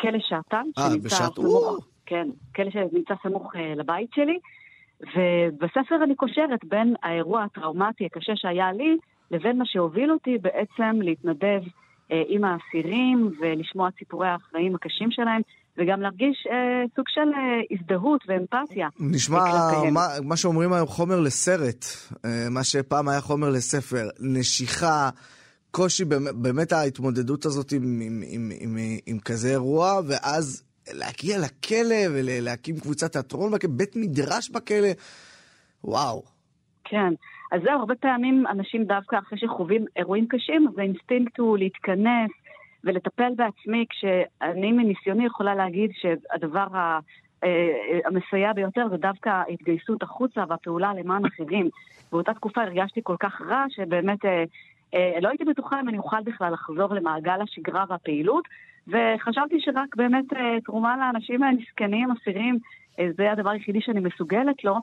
כלא 0.00 0.18
שעתן, 0.18 0.64
שנמצא 0.78 1.28
סמוך, 1.34 1.88
כן, 2.06 2.28
כלא 2.56 2.70
שנמצא 2.70 3.14
סמוך 3.22 3.52
לבית 3.76 4.10
שלי. 4.14 4.38
ובספר 5.00 6.04
אני 6.04 6.14
קושרת 6.14 6.64
בין 6.64 6.94
האירוע 7.02 7.42
הטראומטי 7.42 8.06
הקשה 8.06 8.32
שהיה 8.36 8.72
לי 8.72 8.96
לבין 9.30 9.58
מה 9.58 9.66
שהוביל 9.66 10.12
אותי 10.12 10.38
בעצם 10.38 11.02
להתנדב 11.02 11.62
אה, 11.62 11.81
עם 12.28 12.42
האסירים 12.44 13.30
ולשמוע 13.40 13.88
את 13.88 13.94
סיפורי 13.98 14.28
החיים 14.28 14.74
הקשים 14.74 15.10
שלהם. 15.10 15.42
וגם 15.78 16.00
להרגיש 16.00 16.46
אה, 16.50 16.84
סוג 16.96 17.04
של 17.08 17.20
אה, 17.20 17.60
הזדהות 17.70 18.20
ואמפתיה. 18.28 18.88
נשמע 19.00 19.38
מה, 19.92 20.06
מה 20.22 20.36
שאומרים 20.36 20.72
היום 20.72 20.86
חומר 20.86 21.20
לסרט, 21.20 21.84
אה, 22.24 22.46
מה 22.50 22.64
שפעם 22.64 23.08
היה 23.08 23.20
חומר 23.20 23.50
לספר, 23.50 24.08
נשיכה, 24.20 25.10
קושי, 25.70 26.04
באמת 26.34 26.72
ההתמודדות 26.72 27.44
הזאת 27.44 27.72
עם, 27.72 28.00
עם, 28.02 28.22
עם, 28.26 28.50
עם, 28.60 28.78
עם 29.06 29.18
כזה 29.18 29.50
אירוע, 29.50 30.00
ואז 30.06 30.62
להגיע 30.92 31.38
לכלא 31.38 31.96
ולהקים 32.10 32.80
קבוצת 32.80 33.12
תיאטרון, 33.12 33.52
בית 33.68 33.96
מדרש 33.96 34.50
בכלא, 34.50 34.88
וואו. 35.84 36.22
כן, 36.84 37.12
אז 37.52 37.62
זהו, 37.62 37.78
הרבה 37.78 37.94
פעמים 37.94 38.46
אנשים 38.46 38.84
דווקא 38.84 39.18
אחרי 39.18 39.38
שחווים 39.38 39.84
אירועים 39.96 40.26
קשים, 40.26 40.68
אז 40.68 40.78
האינסטינקט 40.78 41.38
הוא 41.38 41.58
להתכנס 41.58 42.30
ולטפל 42.84 43.32
בעצמי, 43.36 43.84
כשאני 43.90 44.72
מניסיוני 44.72 45.26
יכולה 45.26 45.54
להגיד 45.54 45.90
שהדבר 45.94 46.66
ה... 46.76 46.98
אה, 47.44 47.98
המסייע 48.04 48.52
ביותר 48.52 48.88
זה 48.90 48.96
דווקא 48.96 49.28
ההתגייסות 49.28 50.02
החוצה 50.02 50.44
והפעולה 50.48 50.94
למען 50.94 51.22
אחרים. 51.24 51.68
באותה 52.12 52.34
תקופה 52.34 52.62
הרגשתי 52.62 53.00
כל 53.02 53.16
כך 53.20 53.40
רע, 53.40 53.64
שבאמת 53.68 54.24
אה, 54.24 54.44
אה, 54.94 55.18
לא 55.20 55.28
הייתי 55.28 55.44
בטוחה 55.44 55.80
אם 55.80 55.88
אני 55.88 55.98
אוכל 55.98 56.22
בכלל 56.24 56.52
לחזור 56.52 56.94
למעגל 56.94 57.40
השגרה 57.42 57.84
והפעילות, 57.88 58.44
וחשבתי 58.88 59.60
שרק 59.60 59.96
באמת 59.96 60.32
אה, 60.36 60.60
תרומה 60.64 60.96
לאנשים 60.96 61.42
המסכנים, 61.42 62.10
אסירים, 62.10 62.58
אה, 62.98 63.08
זה 63.16 63.32
הדבר 63.32 63.50
היחידי 63.50 63.80
שאני 63.80 64.00
מסוגלת 64.00 64.64
לו. 64.64 64.76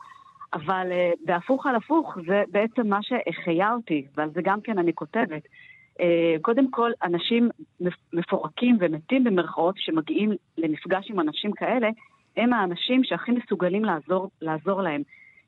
אבל 0.53 0.87
uh, 0.91 1.17
בהפוך 1.25 1.65
על 1.65 1.75
הפוך, 1.75 2.17
זה 2.27 2.43
בעצם 2.51 2.87
מה 2.87 2.99
שהחיה 3.01 3.73
אותי, 3.73 4.05
ועל 4.15 4.29
זה 4.33 4.41
גם 4.43 4.61
כן 4.61 4.77
אני 4.77 4.93
כותבת. 4.93 5.43
Uh, 5.45 6.01
קודם 6.41 6.71
כל, 6.71 6.91
אנשים 7.03 7.49
מפורקים 8.13 8.77
ומתים 8.79 9.23
במרכאות 9.23 9.75
שמגיעים 9.77 10.31
למפגש 10.57 11.09
עם 11.09 11.19
אנשים 11.19 11.51
כאלה, 11.51 11.89
הם 12.37 12.53
האנשים 12.53 13.03
שהכי 13.03 13.31
מסוגלים 13.31 13.85
לעזור, 13.85 14.29
לעזור 14.41 14.81
להם. 14.81 15.01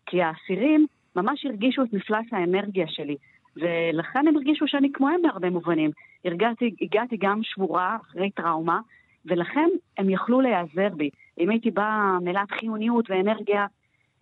כי 0.06 0.22
האסירים 0.22 0.88
ממש 1.16 1.46
הרגישו 1.46 1.84
את 1.84 1.94
מפלס 1.94 2.26
האנרגיה 2.32 2.88
שלי, 2.88 3.16
ולכן 3.56 4.28
הם 4.28 4.36
הרגישו 4.36 4.68
שאני 4.68 4.92
כמוהם 4.94 5.22
בהרבה 5.22 5.50
מובנים. 5.50 5.92
הרגעתי, 6.26 6.76
הגעתי 6.82 7.18
גם 7.20 7.40
שבורה 7.44 7.98
אחרי 8.02 8.30
טראומה, 8.32 8.80
ולכן 9.26 9.70
הם 9.98 10.10
יכלו 10.10 10.42
להיעזר 10.42 10.90
בי. 10.96 11.10
אם 11.40 11.50
הייתי 11.50 11.72
באה 11.72 12.18
מלאת 12.22 12.52
חיוניות 12.52 13.10
ואנרגיה, 13.10 13.66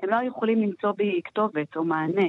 הם 0.03 0.09
לא 0.09 0.17
יכולים 0.27 0.61
למצוא 0.61 0.91
בי 0.97 1.21
כתובת 1.25 1.75
או 1.75 1.83
מענה. 1.83 2.27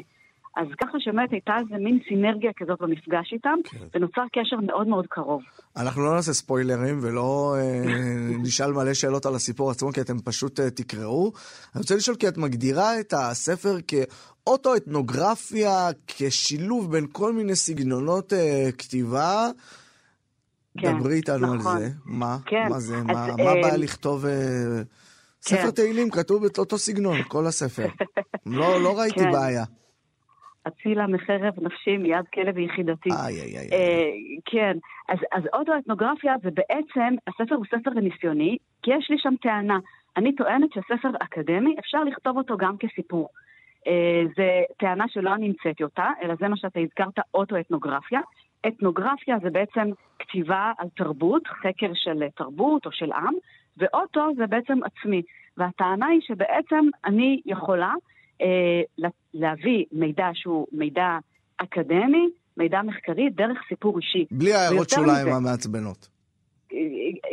אז 0.56 0.66
ככה 0.80 1.00
שבאמת 1.00 1.32
הייתה 1.32 1.52
איזה 1.58 1.84
מין 1.84 1.98
סינרגיה 2.08 2.50
כזאת 2.56 2.80
במפגש 2.80 3.32
איתם, 3.32 3.58
כן. 3.64 3.78
ונוצר 3.94 4.22
קשר 4.32 4.56
מאוד 4.66 4.86
מאוד 4.86 5.06
קרוב. 5.06 5.42
אנחנו 5.76 6.04
לא 6.04 6.14
נעשה 6.14 6.32
ספוילרים 6.32 6.98
ולא 7.02 7.56
אה, 7.58 7.82
נשאל 8.44 8.72
מלא 8.72 8.94
שאלות 8.94 9.26
על 9.26 9.34
הסיפור 9.34 9.70
עצמו, 9.70 9.92
כי 9.92 10.00
אתם 10.00 10.18
פשוט 10.18 10.60
אה, 10.60 10.70
תקראו. 10.70 11.32
אני 11.74 11.80
רוצה 11.80 11.96
לשאול, 11.96 12.16
כי 12.16 12.28
את 12.28 12.38
מגדירה 12.38 13.00
את 13.00 13.14
הספר 13.16 13.76
כאוטו-אתנוגרפיה, 13.88 15.88
כשילוב 16.06 16.92
בין 16.92 17.06
כל 17.12 17.32
מיני 17.32 17.56
סגנונות 17.56 18.32
אה, 18.32 18.68
כתיבה. 18.78 19.48
כן, 20.78 20.98
דברי 20.98 21.14
איתנו 21.14 21.54
נכון. 21.54 21.76
על 21.76 21.82
זה. 21.82 21.88
מה? 22.04 22.38
כן. 22.46 22.66
מה 22.70 22.80
זה? 22.80 22.96
אז, 22.96 23.04
מה, 23.04 23.28
אה... 23.28 23.36
מה 23.36 23.54
בא 23.62 23.76
לכתוב... 23.76 24.26
אה... 24.26 24.82
ספר 25.40 25.62
כן. 25.62 25.70
תהילים 25.70 26.10
כתוב 26.10 26.42
באותו 26.42 26.78
סגנון, 26.78 27.22
כל 27.28 27.46
הספר. 27.46 27.86
לא, 28.58 28.82
לא 28.82 28.98
ראיתי 28.98 29.20
כן. 29.20 29.32
בעיה. 29.32 29.64
אצילה 30.68 31.06
מחרב 31.06 31.54
נפשי 31.62 31.96
מיד 31.96 32.24
כלב 32.34 32.58
יחידתי. 32.58 33.10
איי, 33.10 33.40
איי, 33.40 33.58
איי. 33.58 33.68
אה, 33.72 34.10
כן, 34.44 34.76
אז, 35.08 35.18
אז 35.32 35.42
אוטואתנוגרפיה 35.52 36.34
זה 36.42 36.50
בעצם, 36.50 37.14
הספר 37.26 37.54
הוא 37.54 37.64
ספר 37.64 37.90
ניסיוני, 37.90 38.56
כי 38.82 38.90
יש 38.94 39.10
לי 39.10 39.16
שם 39.18 39.34
טענה. 39.42 39.78
אני 40.16 40.34
טוענת 40.34 40.70
שספר 40.72 41.08
אקדמי, 41.18 41.74
אפשר 41.78 42.04
לכתוב 42.04 42.36
אותו 42.36 42.56
גם 42.56 42.76
כסיפור. 42.76 43.28
אה, 43.86 44.22
זה 44.36 44.62
טענה 44.78 45.04
שלא 45.08 45.34
אני 45.34 45.46
המצאתי 45.46 45.84
אותה, 45.84 46.06
אלא 46.22 46.34
זה 46.40 46.48
מה 46.48 46.56
שאתה 46.56 46.80
הזכרת, 46.80 47.18
אוטואתנוגרפיה. 47.34 48.20
אתנוגרפיה 48.68 49.36
זה 49.42 49.50
בעצם 49.50 49.90
כתיבה 50.18 50.72
על 50.78 50.88
תרבות, 50.96 51.46
חקר 51.46 51.90
של 51.94 52.22
תרבות 52.36 52.86
או 52.86 52.92
של 52.92 53.12
עם, 53.12 53.34
ואוטו 53.80 54.20
זה 54.36 54.46
בעצם 54.46 54.78
עצמי. 54.84 55.22
והטענה 55.56 56.06
היא 56.06 56.20
שבעצם 56.20 56.88
אני 57.04 57.40
יכולה 57.46 57.92
אה, 58.42 59.06
להביא 59.34 59.84
מידע 59.92 60.28
שהוא 60.34 60.66
מידע 60.72 61.18
אקדמי, 61.56 62.28
מידע 62.56 62.82
מחקרי, 62.82 63.30
דרך 63.30 63.58
סיפור 63.68 63.98
אישי. 63.98 64.26
בלי 64.30 64.54
הערות 64.54 64.90
שוליים 64.90 65.28
המעצבנות. 65.28 66.08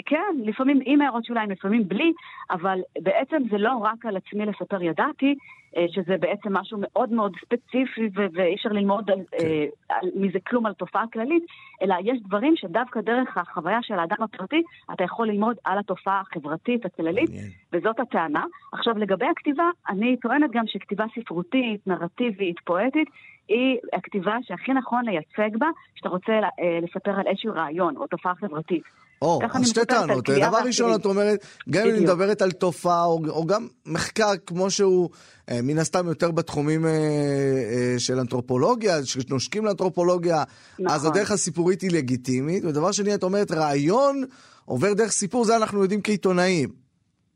כן, 0.06 0.36
לפעמים 0.44 0.80
עם 0.86 1.02
הערות 1.02 1.26
שוליים, 1.26 1.52
לפעמים 1.52 1.88
בלי, 1.88 2.14
אבל 2.52 2.80
בעצם 3.00 3.38
זה 3.52 3.58
לא 3.58 3.72
רק 3.72 4.06
על 4.06 4.18
עצמי 4.18 4.46
לספר 4.46 4.82
ידעתי, 4.84 5.36
אה, 5.78 5.86
שזה 5.90 6.18
בעצם 6.20 6.58
משהו 6.58 6.78
מאוד 6.82 7.12
מאוד 7.12 7.34
ספציפי 7.46 8.10
ואי 8.34 8.56
אפשר 8.56 8.70
ללמוד 8.70 9.12
על, 9.12 9.20
כן. 9.32 9.46
אה, 9.46 9.66
על, 9.90 10.10
מזה 10.16 10.40
כלום 10.48 10.66
על 10.66 10.74
תופעה 10.74 11.04
כללית, 11.14 11.44
אלא 11.82 11.96
יש 12.04 12.20
דברים 12.22 12.54
שדווקא 12.56 13.02
דרך 13.02 13.38
החוויה 13.38 13.80
של 13.82 14.00
האדם 14.00 14.24
הפרטי 14.24 14.62
אתה 14.94 15.04
יכול 15.04 15.28
ללמוד 15.28 15.58
על 15.64 15.80
התופעה 15.80 16.20
החברתית 16.22 16.86
הכללית, 16.86 17.30
מעניין. 17.30 17.50
וזאת 17.74 18.00
הטענה. 18.00 18.44
עכשיו 18.72 18.98
לגבי 18.98 19.26
הכתיבה, 19.26 19.70
אני 19.90 20.18
טוענת 20.18 20.52
גם 20.52 20.64
שכתיבה 20.68 21.06
ספרותית, 21.20 21.88
נרטיבית, 21.88 22.60
פואטית, 22.60 23.10
היא 23.48 23.78
הכתיבה 23.94 24.38
שהכי 24.42 24.74
נכון 24.74 25.06
לייצג 25.06 25.58
בה, 25.58 25.68
שאתה 25.96 26.10
רוצה 26.10 26.34
אה, 26.34 26.80
לספר 26.82 27.20
על 27.20 27.28
איזשהו 27.28 27.54
רעיון 27.54 27.98
או 27.98 28.08
תופעה 28.08 28.36
חברתית. 28.36 28.84
או, 29.22 29.40
אז 29.54 29.68
שתי 29.68 29.86
טענות. 29.86 30.30
דבר 30.30 30.58
ראשון, 30.66 30.96
את 30.96 31.06
אומרת, 31.06 31.46
גם 31.70 31.86
אם 31.86 31.94
אני 31.94 32.00
מדברת 32.00 32.42
על 32.42 32.52
תופעה, 32.52 33.06
או, 33.06 33.20
או 33.30 33.46
גם 33.46 33.68
מחקר 33.86 34.32
כמו 34.46 34.72
שהוא, 34.72 35.10
אה, 35.50 35.62
מן 35.62 35.78
הסתם 35.78 36.08
יותר 36.08 36.32
בתחומים 36.32 36.86
אה, 36.86 36.92
אה, 36.92 37.96
של 37.98 38.20
אנתרופולוגיה, 38.20 39.06
שנושקים 39.06 39.66
לאנתרופולוגיה, 39.66 40.44
נכון. 40.80 40.96
אז 40.96 41.06
הדרך 41.06 41.32
הסיפורית 41.32 41.82
היא 41.82 41.92
לגיטימית. 41.92 42.66
ודבר 42.66 42.92
שני, 42.92 43.16
את 43.16 43.24
אומרת, 43.24 43.52
רעיון 43.52 44.24
עובר 44.66 44.94
דרך 44.94 45.12
סיפור, 45.12 45.46
זה 45.46 45.56
אנחנו 45.56 45.82
יודעים 45.82 46.02
כעיתונאים. 46.02 46.70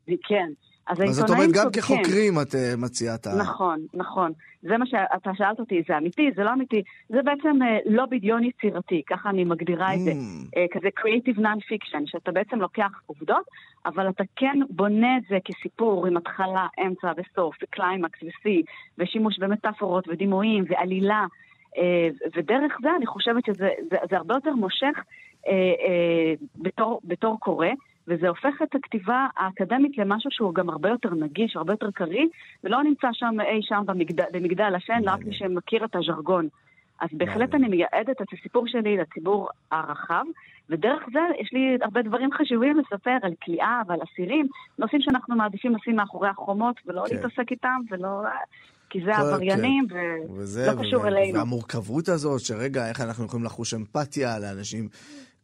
כן. 0.06 0.52
אז 0.92 1.00
העיתונאים 1.00 1.14
צודקים. 1.14 1.24
אז 1.24 1.30
את 1.30 1.30
אומרת, 1.30 1.64
גם 1.64 1.70
כחוקרים 1.72 2.34
את 2.42 2.54
אה, 2.54 2.76
מציעה 2.78 3.14
את 3.14 3.26
ה... 3.26 3.30
נכון, 3.38 3.80
נכון. 3.94 4.32
זה 4.62 4.76
מה 4.76 4.86
שאתה 4.86 5.30
שאלת 5.34 5.60
אותי, 5.60 5.82
זה 5.88 5.98
אמיתי, 5.98 6.30
זה 6.36 6.42
לא 6.44 6.52
אמיתי. 6.52 6.82
זה 7.08 7.22
בעצם 7.24 7.62
אה, 7.62 7.64
לא 7.86 8.06
בדיון 8.06 8.44
יצירתי, 8.44 9.02
ככה 9.06 9.30
אני 9.30 9.44
מגדירה 9.44 9.94
את 9.94 10.00
זה. 10.00 10.10
אה, 10.10 10.58
כזה 10.72 10.88
creative 11.00 11.38
non-fiction, 11.38 12.02
שאתה 12.06 12.32
בעצם 12.32 12.60
לוקח 12.60 12.90
עובדות, 13.06 13.44
אבל 13.86 14.08
אתה 14.08 14.24
כן 14.36 14.58
בונה 14.70 15.16
את 15.16 15.22
זה 15.28 15.38
כסיפור 15.44 16.06
עם 16.06 16.16
התחלה, 16.16 16.66
אמצע 16.86 17.12
וסוף, 17.16 17.56
וקליימקס 17.62 18.18
ושיא, 18.22 18.62
ושימוש 18.98 19.38
במטאפורות 19.38 20.08
ודימויים 20.08 20.64
ועלילה. 20.68 21.26
ודרך 22.36 22.72
זה 22.82 22.88
אני 22.96 23.06
חושבת 23.06 23.44
שזה 23.46 23.68
זה, 23.90 23.96
זה 24.10 24.16
הרבה 24.16 24.34
יותר 24.34 24.54
מושך 24.54 24.96
uh, 24.96 25.46
uh, 25.46 26.44
בתור, 26.56 27.00
בתור 27.04 27.40
קורא. 27.40 27.68
וזה 28.08 28.28
הופך 28.28 28.62
את 28.62 28.74
הכתיבה 28.74 29.26
האקדמית 29.36 29.98
למשהו 29.98 30.30
שהוא 30.30 30.54
גם 30.54 30.70
הרבה 30.70 30.88
יותר 30.88 31.10
נגיש, 31.14 31.56
הרבה 31.56 31.72
יותר 31.72 31.90
קריא, 31.90 32.26
ולא 32.64 32.82
נמצא 32.82 33.08
שם 33.12 33.40
אי 33.40 33.60
שם 33.62 33.82
במגדל, 33.86 34.24
במגדל 34.32 34.74
השן, 34.74 35.02
רק 35.06 35.24
מי 35.24 35.34
שמכיר 35.34 35.84
את 35.84 35.96
הז'רגון. 35.96 36.48
אז 37.00 37.08
בהחלט 37.12 37.54
אני 37.54 37.68
מייעדת 37.68 38.22
את 38.22 38.26
הסיפור 38.38 38.66
שלי 38.66 38.96
לציבור 38.96 39.48
הרחב, 39.70 40.24
ודרך 40.70 41.02
זה 41.12 41.20
יש 41.40 41.52
לי 41.52 41.78
הרבה 41.82 42.02
דברים 42.02 42.30
חשובים 42.32 42.78
לספר 42.78 43.16
על 43.22 43.32
כליאה 43.44 43.82
ועל 43.86 43.98
אסירים, 44.02 44.46
נושאים 44.78 45.00
שאנחנו 45.00 45.36
מעדיפים 45.36 45.74
לשים 45.76 45.96
מאחורי 45.96 46.28
החומות 46.28 46.76
ולא 46.86 47.04
כן. 47.08 47.16
להתעסק 47.16 47.50
איתם, 47.50 47.80
ולא... 47.90 48.22
כי 48.90 49.00
זה 49.04 49.16
עבריינים, 49.16 49.86
כן. 49.88 50.32
ולא 50.32 50.82
קשור 50.82 51.08
אלינו. 51.08 51.38
והמורכבות 51.38 52.08
הזאת, 52.08 52.40
שרגע, 52.40 52.88
איך 52.88 53.00
אנחנו 53.00 53.24
יכולים 53.24 53.44
לחוש 53.46 53.74
אמפתיה 53.74 54.38
לאנשים 54.38 54.88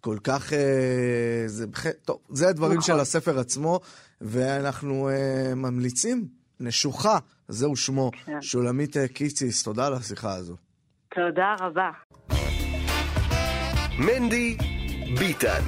כל 0.01 0.16
כך... 0.24 0.53
אה, 0.53 1.42
זה, 1.46 1.66
טוב, 2.05 2.18
זה 2.28 2.49
הדברים 2.49 2.78
נכון. 2.78 2.94
של 2.94 3.01
הספר 3.01 3.38
עצמו, 3.38 3.80
ואנחנו 4.20 5.09
אה, 5.09 5.55
ממליצים, 5.55 6.28
נשוכה, 6.61 7.18
זהו 7.49 7.76
שמו, 7.76 8.11
כן. 8.24 8.42
שולמית 8.42 8.96
אה, 8.96 9.09
קיציס, 9.09 9.62
תודה 9.62 9.86
על 9.86 9.94
השיחה 9.94 10.34
הזו. 10.34 10.57
תודה 11.14 11.55
רבה. 11.61 11.90
מנדי 13.99 14.57
ביטן 15.18 15.62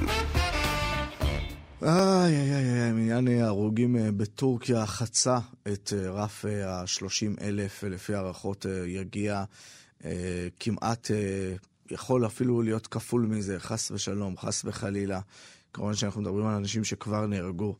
איי, 1.83 2.35
איי, 2.35 2.53
איי, 2.53 2.89
עניין 2.89 3.27
ההרוגים 3.27 3.95
בטורקיה 4.17 4.85
חצה 4.85 5.37
את 5.73 5.93
רף 5.93 6.45
ה-30 6.45 7.43
אלף, 7.43 7.83
לפי 7.83 8.15
הערכות 8.15 8.65
יגיע 8.85 9.43
כמעט 10.59 11.11
יכול 11.91 12.25
אפילו 12.25 12.61
להיות 12.61 12.87
כפול 12.87 13.21
מזה, 13.21 13.59
חס 13.59 13.91
ושלום, 13.91 14.37
חס 14.37 14.65
וחלילה. 14.65 15.19
כמובן 15.73 15.93
שאנחנו 15.93 16.21
מדברים 16.21 16.45
על 16.45 16.55
אנשים 16.55 16.83
שכבר 16.83 17.27
נהרגו. 17.27 17.75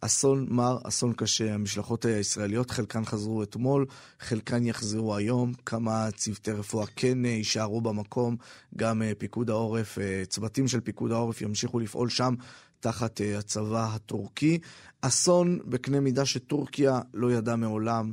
אסון 0.00 0.46
מר, 0.50 0.78
אסון 0.82 1.12
קשה. 1.12 1.54
המשלחות 1.54 2.04
הישראליות, 2.04 2.70
חלקן 2.70 3.04
חזרו 3.04 3.42
אתמול, 3.42 3.86
חלקן 4.20 4.66
יחזרו 4.66 5.16
היום. 5.16 5.52
כמה 5.66 6.08
צוותי 6.16 6.50
רפואה 6.50 6.86
כן 6.96 7.24
יישארו 7.24 7.80
במקום. 7.80 8.36
גם 8.76 9.02
אה, 9.02 9.12
פיקוד 9.18 9.50
העורף, 9.50 9.98
אה, 9.98 10.22
צוותים 10.28 10.68
של 10.68 10.80
פיקוד 10.80 11.12
העורף 11.12 11.42
ימשיכו 11.42 11.78
לפעול 11.78 12.08
שם 12.08 12.34
תחת 12.80 13.20
אה, 13.20 13.38
הצבא 13.38 13.88
הטורקי. 13.94 14.58
אסון 15.00 15.58
בקנה 15.66 16.00
מידה 16.00 16.24
שטורקיה 16.24 17.00
לא 17.14 17.32
ידעה 17.32 17.56
מעולם. 17.56 18.12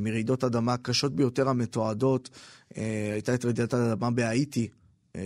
מרעידות 0.00 0.44
אדמה 0.44 0.76
קשות 0.76 1.16
ביותר 1.16 1.48
המתועדות. 1.48 2.30
הייתה 3.12 3.34
את 3.34 3.44
רעידת 3.44 3.74
האדמה 3.74 4.10
בהאיטי 4.10 4.68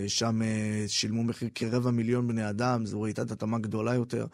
שם 0.06 0.42
אה, 0.42 0.84
שילמו 0.86 1.24
מחיר 1.24 1.48
כרבע 1.54 1.90
מיליון 1.90 2.28
בני 2.28 2.50
אדם, 2.50 2.86
זו 2.86 3.00
רעידת 3.00 3.32
אדמה 3.32 3.58
גדולה 3.58 3.94
יותר, 3.94 4.26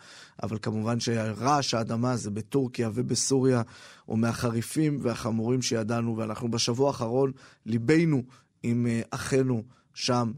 אבל 0.43 0.59
כמובן 0.63 1.01
שרעש 1.01 1.75
האדמה 1.75 2.17
זה 2.17 2.31
בטורקיה 2.31 2.91
ובסוריה 2.95 3.63
הוא 4.05 4.19
מהחריפים 4.19 4.99
והחמורים 5.03 5.63
שידענו, 5.63 6.17
ואנחנו 6.17 6.51
בשבוע 6.51 6.89
האחרון, 6.89 7.33
ליבנו 7.67 8.23
עם 8.63 8.87
אה, 8.87 9.01
אחינו 9.11 9.63
שם 9.95 10.33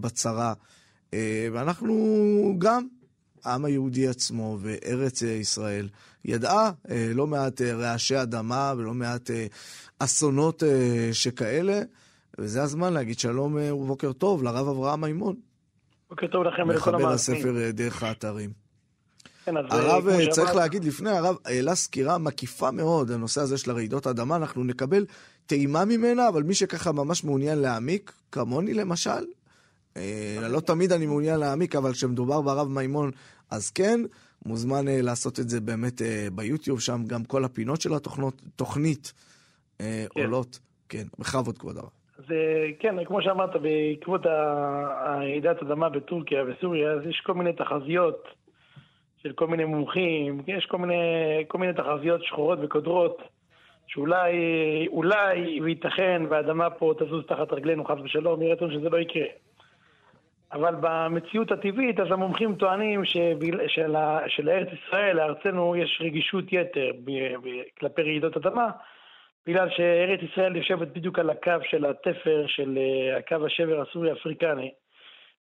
בצרה. 0.00 0.54
ואנחנו 1.52 2.54
גם, 2.58 2.86
העם 3.44 3.64
היהודי 3.64 4.08
עצמו 4.08 4.58
וארץ 4.60 5.22
ישראל, 5.22 5.88
ידעה 6.24 6.70
לא 7.14 7.26
מעט 7.26 7.60
רעשי 7.62 8.22
אדמה 8.22 8.74
ולא 8.76 8.94
מעט 8.94 9.30
אסונות 9.98 10.62
שכאלה. 11.12 11.82
וזה 12.40 12.62
הזמן 12.62 12.92
להגיד 12.92 13.18
שלום 13.18 13.58
אה, 13.58 13.74
ובוקר 13.74 14.12
טוב 14.12 14.42
לרב 14.42 14.68
אברהם 14.68 15.00
מימון. 15.00 15.36
בוקר 16.10 16.26
טוב 16.26 16.44
לכם 16.44 16.68
ולכל 16.68 16.94
המאזינים. 16.94 17.40
מחבר 17.40 17.52
הספר 17.52 17.64
אה, 17.64 17.72
דרך 17.72 18.02
האתרים. 18.02 18.50
כן, 19.44 19.56
הרב, 19.56 20.08
אה, 20.08 20.30
צריך 20.30 20.48
שאמר... 20.48 20.60
להגיד 20.60 20.84
לפני, 20.84 21.10
הרב 21.10 21.36
העלה 21.44 21.74
סקירה 21.74 22.18
מקיפה 22.18 22.70
מאוד, 22.70 23.10
הנושא 23.10 23.40
הזה 23.40 23.58
של 23.58 23.70
הרעידות 23.70 24.06
האדמה, 24.06 24.36
אנחנו 24.36 24.64
נקבל 24.64 25.06
טעימה 25.46 25.84
ממנה, 25.84 26.28
אבל 26.28 26.42
מי 26.42 26.54
שככה 26.54 26.92
ממש 26.92 27.24
מעוניין 27.24 27.58
להעמיק, 27.58 28.12
כמוני 28.32 28.74
למשל, 28.74 29.24
לא 30.40 30.60
תמיד 30.60 30.92
אני 30.92 31.06
מעוניין 31.06 31.40
להעמיק, 31.40 31.76
אבל 31.76 31.92
כשמדובר 31.92 32.40
ברב 32.40 32.68
מימון, 32.68 33.10
אז 33.50 33.70
כן, 33.70 34.00
מוזמן 34.46 34.84
לעשות 34.88 35.40
את 35.40 35.48
זה 35.48 35.60
באמת 35.60 36.02
ביוטיוב, 36.34 36.80
שם 36.80 37.04
גם 37.06 37.24
כל 37.24 37.44
הפינות 37.44 37.80
של 37.80 37.94
התוכנית 37.94 39.12
כן. 39.78 40.06
עולות. 40.14 40.58
כן, 40.88 41.06
בכבוד 41.18 41.58
כבוד 41.58 41.76
הרב. 41.76 41.99
אז 42.20 42.34
כן, 42.78 43.04
כמו 43.04 43.22
שאמרת, 43.22 43.56
בעקבות 43.56 44.26
הרעידת 44.26 45.62
אדמה 45.62 45.88
בטורקיה 45.88 46.44
וסוריה, 46.46 46.92
אז 46.92 47.06
יש 47.06 47.20
כל 47.20 47.34
מיני 47.34 47.52
תחזיות 47.52 48.28
של 49.22 49.32
כל 49.32 49.46
מיני 49.46 49.64
מומחים, 49.64 50.42
יש 50.46 50.66
כל 50.66 50.78
מיני, 50.78 50.94
כל 51.48 51.58
מיני 51.58 51.72
תחזיות 51.72 52.24
שחורות 52.24 52.58
וקודרות, 52.62 53.22
שאולי, 53.86 54.32
אולי 54.88 55.60
וייתכן 55.60 56.22
והאדמה 56.28 56.70
פה 56.70 56.94
תזוז 56.98 57.26
תחת 57.26 57.52
רגלינו 57.52 57.84
חס 57.84 57.98
ושלום, 58.04 58.42
יהיה 58.42 58.54
רצון 58.54 58.72
שזה 58.72 58.90
לא 58.90 58.96
יקרה. 58.96 59.26
אבל 60.52 60.74
במציאות 60.80 61.52
הטבעית, 61.52 62.00
אז 62.00 62.06
המומחים 62.10 62.54
טוענים 62.54 63.04
שלארץ 64.26 64.68
ישראל, 64.72 65.16
לארצנו, 65.16 65.76
יש 65.76 66.00
רגישות 66.04 66.44
יתר 66.52 66.90
כלפי 67.80 68.02
רעידות 68.02 68.36
אדמה, 68.36 68.70
בגלל 69.46 69.70
שארץ 69.70 70.20
ישראל 70.22 70.56
יושבת 70.56 70.88
בדיוק 70.88 71.18
על 71.18 71.30
הקו 71.30 71.52
של 71.62 71.84
התפר 71.84 72.44
של 72.46 72.78
אה, 72.78 73.16
הקו 73.16 73.46
השבר 73.46 73.80
הסורי-אפריקני. 73.80 74.70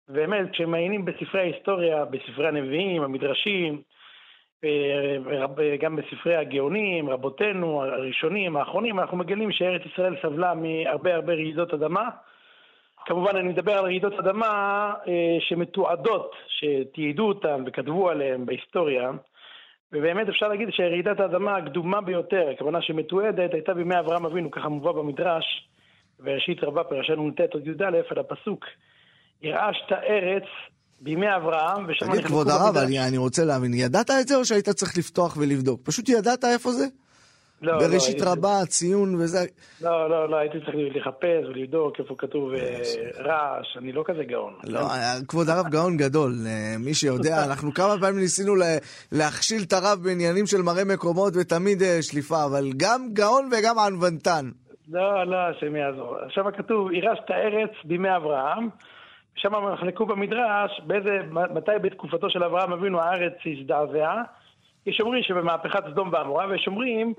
באמת, 0.09 0.51
כשמעיינים 0.53 1.05
בספרי 1.05 1.41
ההיסטוריה, 1.41 2.05
בספרי 2.05 2.49
הנביאים, 2.49 3.03
המדרשים, 3.03 3.83
גם 5.81 5.97
בספרי 5.97 6.37
הגאונים, 6.37 7.11
רבותינו, 7.11 7.83
הראשונים, 7.83 8.57
האחרונים, 8.57 9.01
אנחנו 9.01 9.17
מגלים 9.17 9.53
שארץ 9.53 9.83
ישראל 9.93 10.17
סבלה 10.23 10.55
מהרבה 10.55 11.15
הרבה 11.15 11.33
רעידות 11.33 11.75
אדמה. 11.75 12.09
כמובן 13.07 13.37
אני 13.37 13.49
מדבר 13.49 13.73
על 13.73 13.85
רעידות 13.85 14.13
אדמה 14.13 14.93
אה, 15.09 15.37
שמתועדות, 15.41 16.33
שתיעדו 16.49 17.29
אותן 17.29 17.65
וכתבו 17.67 18.11
עליהן 18.11 18.47
בהיסטוריה, 18.47 19.11
ובאמת 19.93 20.29
אפשר 20.29 20.49
להגיד 20.49 20.69
שרעידת 20.71 21.21
האדמה 21.21 21.57
הקדומה 21.57 22.01
ביותר, 22.01 22.51
הכוונה 22.55 22.83
שמתועדת, 22.83 23.55
הייתה 23.55 23.75
בימי 23.75 23.99
אברהם 23.99 24.27
אבינו, 24.27 24.51
ככה 24.51 24.69
מובא 24.69 24.93
במדרש, 24.93 25.69
בראשית 26.21 26.65
רבה 26.65 26.85
פרשת 26.85 27.15
נ"ט 27.19 27.55
עוד 27.55 27.67
י"א, 27.67 27.85
על 28.11 28.19
הפסוק, 28.19 28.65
ירעשת 29.43 29.93
ארץ 29.93 30.49
בימי 31.01 31.37
אברהם, 31.37 31.87
ושם... 31.89 32.13
תגיד, 32.13 32.25
כבוד 32.25 32.49
הרב, 32.49 32.77
אני, 32.77 33.09
אני 33.09 33.17
רוצה 33.17 33.45
להבין, 33.45 33.75
ידעת 33.75 34.11
את 34.11 34.29
זה 34.29 34.37
או 34.37 34.45
שהיית 34.45 34.69
צריך 34.69 34.99
לפתוח 34.99 35.37
ולבדוק? 35.37 35.81
פשוט 35.85 36.09
ידעת 36.09 36.45
איפה 36.45 36.73
זה? 36.73 36.85
לא, 37.63 37.73
לא 37.73 37.79
בראשית 37.79 38.21
לא, 38.21 38.31
רבה, 38.31 38.57
הייתי... 38.57 38.71
ציון 38.71 39.15
וזה... 39.15 39.39
לא, 39.81 40.11
לא, 40.11 40.29
לא, 40.29 40.37
הייתי 40.37 40.59
צריך 40.61 40.77
לחפש 40.95 41.45
ולבדוק 41.49 42.01
איפה 42.01 42.15
כתוב 42.19 42.55
אה, 42.55 42.81
רעש, 43.19 43.77
אני 43.77 43.93
לא 43.93 44.03
כזה 44.07 44.25
גאון. 44.25 44.55
לא, 44.65 44.81
אה, 44.81 45.15
כבוד 45.29 45.49
הרב 45.49 45.67
גאון 45.69 45.97
גדול, 45.97 46.33
אה, 46.47 46.77
מי 46.79 46.95
שיודע, 46.95 47.45
אנחנו 47.45 47.75
כמה 47.75 47.95
פעמים 48.01 48.19
ניסינו 48.19 48.53
להכשיל 49.13 49.63
את 49.63 49.73
הרב 49.73 49.99
בעניינים 50.05 50.47
של 50.47 50.63
מראה 50.63 50.85
מקומות 50.85 51.33
ותמיד 51.41 51.83
שליפה, 52.01 52.45
אבל 52.45 52.65
גם 52.77 53.09
גאון 53.13 53.49
וגם 53.53 53.79
ענוונתן. 53.79 54.51
לא, 54.89 55.25
לא, 55.25 55.37
השם 55.37 55.77
יעזור. 55.77 56.17
עכשיו 56.27 56.45
כתוב, 56.57 56.93
יירשת 56.93 57.31
הארץ 57.31 57.71
בימי 57.85 58.17
אברהם. 58.17 58.69
שם 59.37 59.53
נחלקו 59.73 60.07
במדרש 60.07 60.81
באיזה, 60.87 61.19
מתי 61.31 61.71
בתקופתו 61.83 62.31
של 62.31 62.45
אברהם 62.45 62.73
אבינו 62.73 63.01
הארץ 63.01 63.33
הזדעזעה. 63.47 64.23
יש 64.87 65.01
אומרים 65.01 65.23
שבמהפכת 65.23 65.85
סדום 65.91 66.13
ועמורה, 66.13 66.47
ויש 66.49 66.65
אומרים 66.67 67.15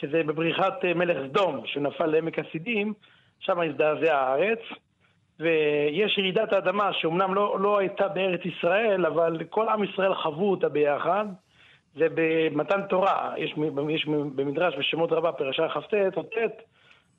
שזה 0.00 0.22
בבריחת 0.22 0.84
אה, 0.84 0.94
מלך 0.94 1.16
סדום, 1.28 1.66
שהוא 1.66 1.82
נפל 1.82 2.06
לעמק 2.06 2.38
הסידים, 2.38 2.92
שם 3.38 3.60
הזדעזעה 3.60 4.20
הארץ. 4.20 4.58
ויש 5.40 6.18
ירידת 6.18 6.52
האדמה 6.52 6.92
שאומנם 6.92 7.34
לא, 7.34 7.60
לא 7.60 7.78
הייתה 7.78 8.08
בארץ 8.08 8.40
ישראל, 8.44 9.06
אבל 9.06 9.44
כל 9.50 9.68
עם 9.68 9.84
ישראל 9.84 10.14
חוו 10.14 10.50
אותה 10.50 10.68
ביחד. 10.68 11.26
זה 11.94 12.06
במתן 12.14 12.82
תורה, 12.88 13.32
יש, 13.36 13.54
יש 13.90 14.06
במדרש 14.06 14.74
בשמות 14.78 15.12
רבה, 15.12 15.32
פרשה 15.32 15.68
כ"ט 15.68 15.94
או 16.16 16.22
ט', 16.22 16.62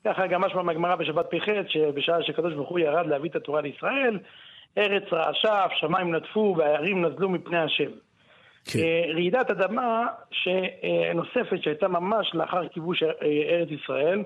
ככה 0.04 0.26
גם 0.26 0.40
משמע 0.40 0.62
מהגמרא 0.62 0.96
בשבת 0.96 1.26
פ"ח, 1.30 1.44
שבשעה 1.68 2.22
שקדוש 2.22 2.54
ברוך 2.54 2.68
הוא 2.68 2.78
ירד 2.78 3.06
להביא 3.06 3.30
את 3.30 3.36
התורה 3.36 3.60
לישראל, 3.60 4.18
ארץ 4.78 5.12
רעשה, 5.12 5.66
שמיים 5.74 6.14
נטפו 6.14 6.54
והערים 6.58 7.04
נזלו 7.04 7.28
מפני 7.28 7.58
השם. 7.58 7.90
כן. 8.72 8.78
אה, 8.78 9.12
רעידת 9.14 9.50
אדמה 9.50 10.06
נוספת 11.14 11.62
שהייתה 11.62 11.88
ממש 11.88 12.34
לאחר 12.34 12.68
כיבוש 12.68 13.02
אה, 13.02 13.08
ארץ 13.22 13.68
ישראל, 13.70 14.22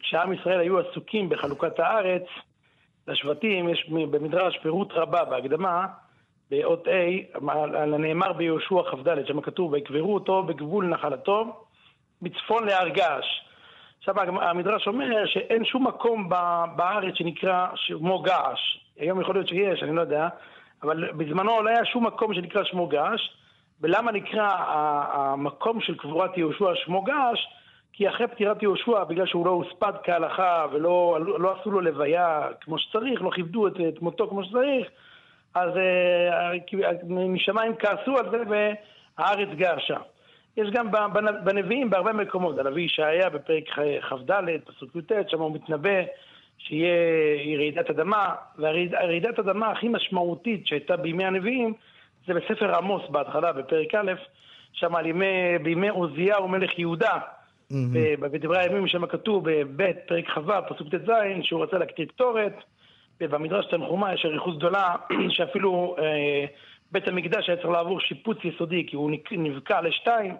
כשעם 0.00 0.32
ישראל 0.32 0.60
היו 0.60 0.78
עסוקים 0.78 1.28
בחלוקת 1.28 1.78
הארץ 1.78 2.22
לשבטים, 3.08 3.68
יש 3.68 3.86
במדרש 3.88 4.58
פירוט 4.62 4.92
רבה 4.92 5.24
בהקדמה, 5.24 5.86
באות 6.50 6.88
ה', 6.88 7.48
על 7.52 7.94
הנאמר 7.94 8.32
ביהושע 8.32 8.82
כ"ד, 8.90 9.26
שם 9.26 9.40
כתוב, 9.40 9.72
ויקברו 9.72 10.14
אותו 10.14 10.42
בגבול 10.42 10.86
נחלתו, 10.86 11.64
מצפון 12.22 12.66
להר 12.66 12.88
געש. 12.88 13.26
עכשיו 13.98 14.14
המדרש 14.20 14.86
אומר 14.86 15.26
שאין 15.26 15.64
שום 15.64 15.86
מקום 15.86 16.28
בארץ 16.76 17.14
שנקרא 17.14 17.66
שמו 17.74 18.22
געש. 18.22 18.78
היום 18.98 19.20
יכול 19.20 19.34
להיות 19.34 19.48
שיש, 19.48 19.82
אני 19.82 19.96
לא 19.96 20.00
יודע, 20.00 20.28
אבל 20.82 21.12
בזמנו 21.12 21.62
לא 21.62 21.68
היה 21.68 21.84
שום 21.84 22.06
מקום 22.06 22.34
שנקרא 22.34 22.64
שמו 22.64 22.86
געש. 22.86 23.20
ולמה 23.80 24.12
נקרא 24.12 24.56
המקום 25.12 25.80
של 25.80 25.94
קבורת 25.94 26.38
יהושע 26.38 26.74
שמו 26.74 27.02
געש? 27.02 27.46
כי 27.92 28.08
אחרי 28.08 28.28
פטירת 28.28 28.62
יהושע, 28.62 29.04
בגלל 29.04 29.26
שהוא 29.26 29.46
לא 29.46 29.50
הוספד 29.50 29.92
כהלכה 30.02 30.66
ולא 30.72 31.18
לא 31.38 31.54
עשו 31.60 31.70
לו 31.70 31.80
לוויה 31.80 32.48
כמו 32.60 32.78
שצריך, 32.78 33.22
לא 33.22 33.30
כיבדו 33.30 33.66
את, 33.66 33.72
את 33.88 34.02
מותו 34.02 34.28
כמו 34.28 34.44
שצריך, 34.44 34.88
אז 35.54 35.70
uh, 35.70 37.06
משמיים 37.08 37.76
כעסו 37.76 38.18
על 38.18 38.30
זה 38.30 38.42
והארץ 38.48 39.48
געשה. 39.54 39.96
יש 40.56 40.70
גם 40.70 40.90
בנביאים 41.44 41.90
בהרבה 41.90 42.12
מקומות, 42.12 42.58
הנביא 42.58 42.84
ישעיה 42.84 43.30
בפרק 43.30 43.64
כ"ד, 44.08 44.42
פסוק 44.64 44.96
י"ט, 44.96 45.12
שם 45.28 45.40
הוא 45.40 45.54
מתנבא 45.54 46.02
שיהיה 46.58 47.56
רעידת 47.56 47.90
אדמה, 47.90 48.34
והרעידת 48.58 49.38
אדמה 49.38 49.70
הכי 49.70 49.88
משמעותית 49.88 50.66
שהייתה 50.66 50.96
בימי 50.96 51.24
הנביאים 51.24 51.74
זה 52.30 52.40
בספר 52.40 52.74
עמוס 52.74 53.02
בהתחלה, 53.08 53.52
בפרק 53.52 53.94
א', 53.94 54.12
שם 54.72 54.94
על 54.94 55.06
ימי, 55.06 55.58
בימי 55.62 55.88
עוזיהו 55.88 56.48
מלך 56.48 56.78
יהודה, 56.78 57.18
mm-hmm. 57.72 58.20
בדברי 58.20 58.58
הימים 58.58 58.86
שם 58.88 59.06
כתוב 59.06 59.50
בב' 59.50 59.92
פרק 60.06 60.30
כ"ו, 60.30 60.52
פסוק 60.68 60.88
ט"ז, 60.94 61.10
שהוא 61.42 61.62
רצה 61.62 61.78
להקטיר 61.78 62.06
קטורת, 62.06 62.52
ובמדרש 63.20 63.66
תנחומה 63.66 64.14
יש 64.14 64.24
אריכות 64.24 64.58
גדולה, 64.58 64.94
שאפילו 65.36 65.96
אה, 65.98 66.44
בית 66.92 67.08
המקדש 67.08 67.48
היה 67.48 67.56
צריך 67.56 67.68
לעבור 67.68 68.00
שיפוץ 68.00 68.38
יסודי, 68.44 68.86
כי 68.86 68.96
הוא 68.96 69.10
נבקע 69.32 69.80
לשתיים, 69.80 70.36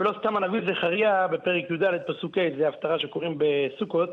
ולא 0.00 0.12
סתם 0.20 0.36
הנביא 0.36 0.60
זכריה 0.72 1.28
בפרק 1.28 1.70
י"ד 1.70 1.84
פסוק 2.06 2.38
ה', 2.38 2.56
זה 2.58 2.68
הפטרה 2.68 2.98
שקוראים 2.98 3.38
בסוכות, 3.38 4.10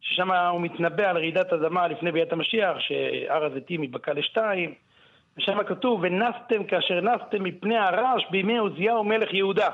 ששם 0.00 0.30
הוא 0.30 0.60
מתנבא 0.60 1.10
על 1.10 1.16
רעידת 1.16 1.52
אדמה 1.52 1.88
לפני 1.88 2.12
ביאת 2.12 2.32
המשיח, 2.32 2.76
שהר 2.78 3.44
הזיתים 3.44 3.84
יבקע 3.84 4.12
לשתיים, 4.12 4.74
ושם 5.38 5.62
כתוב, 5.66 6.00
ונסתם 6.02 6.64
כאשר 6.64 7.00
נסתם 7.00 7.44
מפני 7.44 7.76
הרעש 7.76 8.22
בימי 8.30 8.58
עוזיהו 8.58 9.04
מלך 9.04 9.34
יהודה. 9.34 9.68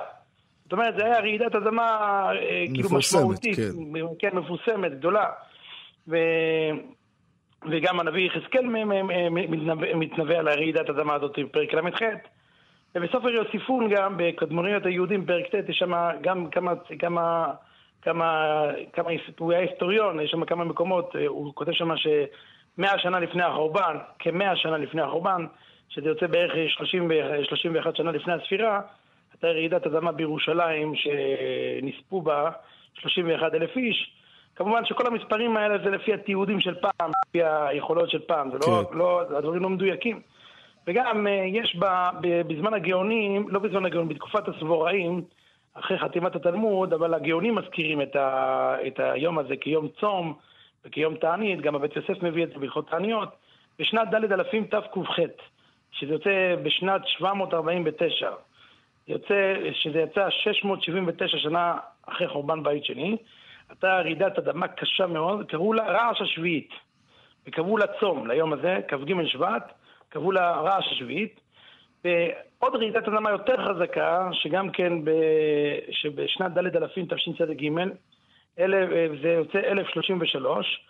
זאת 0.64 0.72
אומרת, 0.72 0.94
זה 0.96 1.04
היה 1.04 1.20
רעידת 1.20 1.54
אדמה 1.54 2.28
אה, 2.34 2.64
כאילו 2.74 2.88
משמעותית, 2.92 3.56
כן. 3.56 3.72
כן, 4.18 4.36
מפורסמת, 4.36 4.92
גדולה. 4.98 5.26
ו... 6.08 6.16
וגם 7.70 8.00
הנביא 8.00 8.26
יחזקאל 8.26 8.66
מתנבא 9.94 10.34
על 10.34 10.48
הרעידת 10.48 10.90
אדמה 10.90 11.14
הזאת 11.14 11.38
בפרק 11.38 11.74
ל"ח. 11.74 12.00
ובסופר 12.94 13.28
יוסיפון 13.28 13.94
גם, 13.94 14.14
בקדמוניות 14.16 14.86
היהודים, 14.86 15.26
פרק 15.26 15.46
ט', 15.46 15.68
יש 15.68 15.78
שם 15.78 15.92
גם 16.20 16.50
כמה, 16.50 16.72
כמה, 16.98 17.46
כמה, 18.02 18.70
כמה, 18.92 19.10
הוא 19.38 19.52
היה 19.52 19.60
היסטוריון, 19.60 20.20
יש 20.20 20.30
שם 20.30 20.44
כמה 20.44 20.64
מקומות, 20.64 21.16
אה, 21.16 21.26
הוא 21.26 21.54
כותב 21.54 21.72
שם 21.72 21.96
שמאה 22.76 22.98
שנה 22.98 23.20
לפני 23.20 23.42
החורבן, 23.42 23.96
כמאה 24.18 24.56
שנה 24.56 24.78
לפני 24.78 25.02
החורבן, 25.02 25.46
שזה 25.88 26.08
יוצא 26.08 26.26
בערך 26.26 26.52
30, 26.68 27.10
31 27.48 27.96
שנה 27.96 28.10
לפני 28.10 28.32
הספירה, 28.32 28.80
הייתה 29.32 29.46
רעידת 29.46 29.86
אדמה 29.86 30.12
בירושלים 30.12 30.92
שנספו 30.94 32.22
בה 32.22 32.50
31 32.94 33.54
אלף 33.54 33.76
איש. 33.76 34.12
כמובן 34.56 34.84
שכל 34.84 35.06
המספרים 35.06 35.56
האלה 35.56 35.78
זה 35.84 35.90
לפי 35.90 36.14
התיעודים 36.14 36.60
של 36.60 36.74
פעם, 36.74 37.10
לפי 37.28 37.42
היכולות 37.42 38.10
של 38.10 38.18
פעם, 38.18 38.50
זה 38.50 38.58
לא, 38.58 38.84
כן. 38.90 38.98
לא, 38.98 39.20
הדברים 39.20 39.62
לא 39.62 39.68
מדויקים. 39.68 40.20
וגם 40.86 41.26
אה, 41.26 41.44
יש 41.52 41.76
בה, 41.76 42.10
בזמן 42.20 42.74
הגאונים, 42.74 43.48
לא 43.48 43.58
בזמן 43.58 43.84
הגאונים, 43.86 44.08
בתקופת 44.08 44.48
הסבוראים, 44.48 45.22
אחרי 45.74 45.98
חתימת 45.98 46.36
התלמוד, 46.36 46.92
אבל 46.92 47.14
הגאונים 47.14 47.54
מזכירים 47.54 48.02
את, 48.02 48.16
ה, 48.16 48.76
את 48.86 49.00
היום 49.00 49.38
הזה 49.38 49.56
כיום 49.56 49.88
צום 50.00 50.34
וכיום 50.86 51.16
תענית, 51.16 51.60
גם 51.60 51.74
הבית 51.74 51.96
יוסף 51.96 52.22
מביא 52.22 52.44
את 52.44 52.48
זה 52.48 52.58
בהלכות 52.58 52.90
תעניות, 52.90 53.28
בשנת 53.78 54.08
ד' 54.10 54.32
אלפים 54.32 54.64
תק"ח, 54.64 55.16
שזה 55.92 56.12
יוצא 56.12 56.54
בשנת 56.62 57.02
749. 57.06 58.30
יוצא, 59.08 59.54
שזה 59.72 59.98
יצא 60.00 60.30
679 60.30 61.38
שנה 61.38 61.78
אחרי 62.06 62.28
חורבן 62.28 62.62
בית 62.62 62.84
שני, 62.84 63.16
הייתה 63.68 64.00
רעידת 64.00 64.38
אדמה 64.38 64.68
קשה 64.68 65.06
מאוד, 65.06 65.48
קראו 65.48 65.72
לה 65.72 65.84
רעש 65.84 66.20
השביעית. 66.20 66.70
וקראו 67.46 67.76
לה 67.76 67.86
צום, 68.00 68.26
ליום 68.26 68.52
הזה, 68.52 68.78
כ"ג 68.88 69.26
שבט, 69.26 69.72
קראו 70.08 70.32
לה 70.32 70.60
רעש 70.60 70.92
השביעית. 70.92 71.40
ועוד 72.04 72.76
רעידת 72.76 73.08
אדמה 73.08 73.30
יותר 73.30 73.56
חזקה, 73.64 74.28
שגם 74.32 74.70
כן 74.70 75.04
ב... 75.04 75.10
שבשנת 75.90 76.52
ד' 76.52 76.76
אלפים 76.76 77.06
תשצ"ג, 77.06 77.68
זה 79.22 79.28
יוצא 79.28 79.58
1033, 79.58 80.86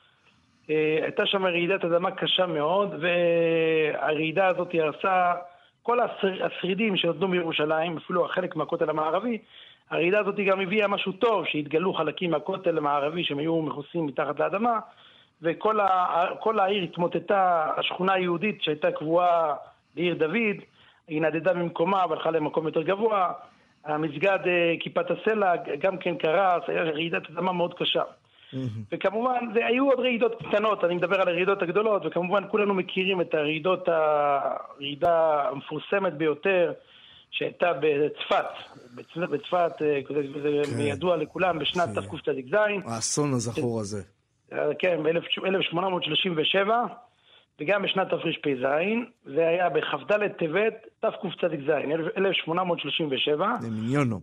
אה, 0.70 0.98
הייתה 1.02 1.26
שם 1.26 1.46
רעידת 1.46 1.84
אדמה 1.84 2.10
קשה 2.10 2.46
מאוד, 2.46 2.94
והרעידה 3.00 4.46
הזאת 4.46 4.74
הרסה 4.74 5.34
כל 5.82 5.98
השרידים 6.40 6.96
שנותנו 6.96 7.28
בירושלים, 7.28 7.96
אפילו 7.96 8.28
חלק 8.28 8.56
מהכותל 8.56 8.90
המערבי, 8.90 9.38
הרעידה 9.90 10.20
הזאת 10.20 10.34
גם 10.46 10.60
הביאה 10.60 10.88
משהו 10.88 11.12
טוב, 11.12 11.44
שהתגלו 11.46 11.94
חלקים 11.94 12.30
מהכותל 12.30 12.78
המערבי 12.78 13.24
שהם 13.24 13.38
היו 13.38 13.62
מכוסים 13.62 14.06
מתחת 14.06 14.40
לאדמה, 14.40 14.78
וכל 15.42 16.58
העיר 16.58 16.82
התמוטטה, 16.82 17.72
השכונה 17.76 18.12
היהודית 18.12 18.62
שהייתה 18.62 18.92
קבועה 18.92 19.54
בעיר 19.94 20.14
דוד, 20.14 20.56
היא 21.08 21.22
נדדה 21.22 21.54
ממקומה 21.54 22.04
והלכה 22.10 22.30
למקום 22.30 22.66
יותר 22.66 22.82
גבוה. 22.82 23.32
המסגד 23.86 24.38
אה, 24.46 24.74
כיפת 24.80 25.06
הסלע 25.10 25.52
גם 25.78 25.98
כן 25.98 26.14
קרס, 26.16 26.62
היה 26.68 26.82
רעידת 26.82 27.30
אדמה 27.30 27.52
מאוד 27.52 27.74
קשה. 27.74 28.02
וכמובן, 28.92 29.44
זה 29.54 29.66
היו 29.66 29.90
עוד 29.90 30.00
רעידות 30.00 30.42
קטנות, 30.42 30.84
אני 30.84 30.94
מדבר 30.94 31.20
על 31.20 31.28
הרעידות 31.28 31.62
הגדולות, 31.62 32.02
וכמובן 32.06 32.42
כולנו 32.50 32.74
מכירים 32.74 33.20
את 33.20 33.34
הרעידות, 33.34 33.88
הרעידה 33.88 35.48
המפורסמת 35.48 36.12
ביותר 36.12 36.72
שהייתה 37.30 37.72
בצפת, 37.72 38.46
בצפת, 39.16 39.82
אה, 39.82 40.00
זה 40.42 40.62
כן. 40.76 40.80
ידוע 40.80 41.16
לכולם, 41.16 41.58
בשנת 41.58 41.88
כן. 41.88 42.00
תקצ"ז. 42.00 42.54
האסון 42.86 43.32
הזכור 43.32 43.80
הזה. 43.80 44.02
כן, 44.78 45.02
ב-1837, 45.02 46.70
וגם 47.60 47.82
בשנת 47.82 48.08
תרפ"ז, 48.10 48.66
זה 49.24 49.48
היה 49.48 49.68
בכ"ד 49.68 50.28
טבת 50.28 50.86
תקצ"ז, 51.00 51.70
1837. 52.16 53.46
זה 53.60 53.70
מיניונו. 53.70 54.20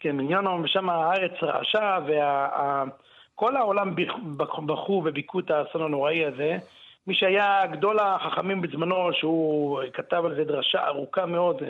כן, 0.00 0.16
מיניונו, 0.16 0.62
ושם 0.64 0.90
הארץ 0.90 1.32
רעשה, 1.42 1.98
וכל 3.34 3.56
העולם 3.56 3.94
בכו 4.66 5.02
וביכו 5.06 5.40
את 5.40 5.50
האסון 5.50 5.82
הנוראי 5.82 6.24
הזה. 6.24 6.58
מי 7.06 7.14
שהיה 7.14 7.66
גדול 7.72 7.98
החכמים 7.98 8.60
בזמנו, 8.60 9.10
שהוא 9.12 9.80
כתב 9.92 10.22
על 10.24 10.34
זה 10.34 10.44
דרשה 10.44 10.86
ארוכה 10.86 11.26
מאוד, 11.26 11.62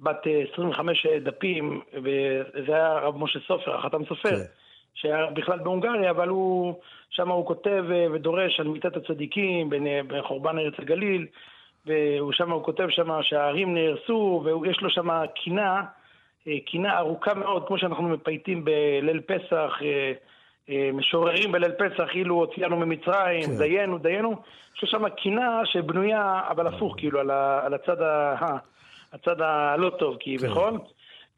בת 0.00 0.26
25 0.52 1.06
דפים, 1.06 1.80
וזה 1.92 2.74
היה 2.74 2.92
הרב 2.92 3.16
משה 3.18 3.38
סופר, 3.46 3.76
החתם 3.76 4.04
סופר, 4.04 4.30
כן. 4.30 4.44
שהיה 4.94 5.26
בכלל 5.26 5.58
בהונגריה, 5.58 6.10
אבל 6.10 6.28
הוא, 6.28 6.74
שם 7.10 7.28
הוא 7.28 7.46
כותב 7.46 7.84
ודורש 7.88 8.60
על 8.60 8.68
מיתת 8.68 8.96
הצדיקים 8.96 9.70
בחורבן 10.06 10.58
ארץ 10.58 10.74
הגליל, 10.78 11.26
ושם 11.86 12.50
הוא 12.50 12.64
כותב 12.64 12.86
שם 12.90 13.22
שהערים 13.22 13.74
נהרסו, 13.74 14.42
ויש 14.44 14.80
לו 14.80 14.90
שם 14.90 15.26
קינה, 15.34 15.82
קינה 16.66 16.98
ארוכה 16.98 17.34
מאוד, 17.34 17.66
כמו 17.66 17.78
שאנחנו 17.78 18.08
מפייטים 18.08 18.64
בליל 18.64 19.20
פסח, 19.20 19.72
אה, 19.82 20.90
משוררים 20.92 21.52
בליל 21.52 21.72
פסח, 21.72 22.04
כאילו 22.10 22.34
הוציאנו 22.34 22.76
ממצרים, 22.76 23.42
כן. 23.42 23.58
דיינו, 23.58 23.98
דיינו. 23.98 24.36
יש 24.76 24.82
לו 24.82 24.88
שם 24.88 25.08
קינה 25.08 25.60
שבנויה, 25.64 26.40
אבל 26.48 26.66
הפוך, 26.66 26.94
כאילו, 26.96 27.20
על, 27.20 27.30
ה, 27.30 27.60
על 27.66 27.74
הצד, 27.74 28.02
ה, 28.02 28.36
הצד 29.12 29.40
הלא 29.40 29.90
טוב, 29.98 30.16
כביכול. 30.20 30.78
כן. 30.78 30.84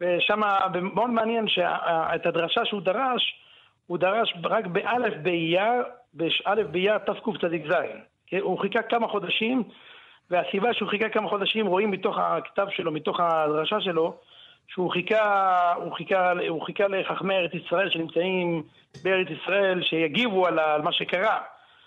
ושם 0.01 0.41
מאוד 0.73 1.11
מעניין 1.11 1.49
שאת 1.49 2.27
הדרשה 2.27 2.65
שהוא 2.65 2.81
דרש, 2.81 3.42
הוא 3.87 3.99
דרש 3.99 4.35
רק 4.45 4.67
באלף 4.67 5.15
באייר, 5.23 5.83
באלף 6.15 6.67
באייר 6.67 6.99
תקצ"ז. 6.99 7.75
כן? 8.27 8.39
הוא 8.39 8.59
חיכה 8.59 8.83
כמה 8.83 9.09
חודשים, 9.09 9.63
והסיבה 10.31 10.75
שהוא 10.75 10.89
חיכה 10.89 11.09
כמה 11.09 11.29
חודשים, 11.29 11.67
רואים 11.67 11.91
מתוך 11.91 12.19
הכתב 12.19 12.67
שלו, 12.71 12.93
מתוך 12.93 13.21
הדרשה 13.21 13.81
שלו, 13.81 14.17
שהוא 14.69 14.91
חיכה, 14.91 15.73
הוא 15.77 15.93
חיכה, 15.93 16.33
הוא 16.49 16.63
חיכה 16.63 16.89
לחכמי 16.89 17.35
ארץ 17.35 17.51
ישראל 17.55 17.91
שנמצאים 17.91 18.63
בארץ 19.05 19.29
ישראל, 19.31 19.83
שיגיבו 19.83 20.47
על, 20.47 20.59
על 20.59 20.83
מה 20.83 20.93
שקרה. 20.93 21.39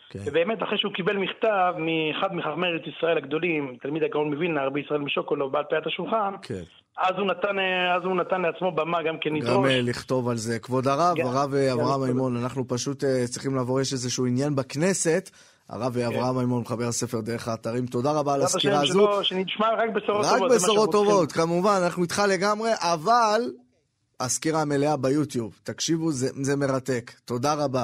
כן. 0.09 0.19
ובאמת, 0.25 0.63
אחרי 0.63 0.77
שהוא 0.77 0.93
קיבל 0.93 1.17
מכתב 1.17 1.73
מאחד 1.77 2.35
מחכמי 2.35 2.67
ארץ 2.67 2.81
ישראל 2.97 3.17
הגדולים, 3.17 3.77
תלמיד 3.81 4.03
הגאון 4.03 4.33
מווילנה, 4.33 4.65
רבי 4.65 4.79
ישראל 4.79 4.99
משוקולוב, 4.99 5.51
בעל 5.51 5.63
פיית 5.69 5.87
השולחן, 5.87 6.33
כן. 6.41 6.63
אז 6.97 7.15
הוא, 7.17 7.27
נתן, 7.27 7.55
אז 7.95 8.03
הוא 8.03 8.15
נתן 8.15 8.41
לעצמו 8.41 8.71
במה 8.71 9.03
גם 9.03 9.17
כן 9.21 9.33
לדרוש. 9.33 9.55
גם 9.55 9.65
אה, 9.65 9.81
לכתוב 9.81 10.29
על 10.29 10.37
זה. 10.37 10.59
כבוד 10.59 10.87
הרב, 10.87 11.15
גם, 11.17 11.27
הרב 11.27 11.53
אה, 11.53 11.73
אברהם 11.73 12.01
מימון, 12.01 12.37
אנחנו 12.37 12.67
פשוט 12.67 13.03
uh, 13.03 13.07
צריכים 13.29 13.55
לעבור, 13.55 13.81
יש 13.81 13.93
איזשהו 13.93 14.25
עניין 14.25 14.55
בכנסת. 14.55 15.29
הרב 15.69 15.93
כן. 15.93 16.05
אברהם 16.05 16.37
מימון, 16.37 16.61
מחבר 16.61 16.87
הספר 16.87 17.21
דרך 17.21 17.47
האתרים, 17.47 17.85
תודה 17.85 18.11
רבה 18.11 18.33
על 18.33 18.41
הסקירה 18.41 18.81
הזו. 18.81 19.23
שנשמע 19.23 19.67
רק 19.77 19.89
בשורות 19.89 20.25
טובות. 20.25 20.51
רק 20.51 20.55
בשורות 20.55 20.91
טובות, 20.91 21.31
כמובן, 21.31 21.79
אנחנו 21.83 22.03
איתך 22.03 22.21
לגמרי, 22.29 22.69
אבל 22.79 23.41
הסקירה 24.19 24.61
המלאה 24.61 24.97
ביוטיוב, 24.97 25.59
תקשיבו, 25.63 26.11
זה, 26.11 26.27
זה 26.41 26.55
מרתק. 26.55 27.11
תודה 27.25 27.53
רבה. 27.53 27.83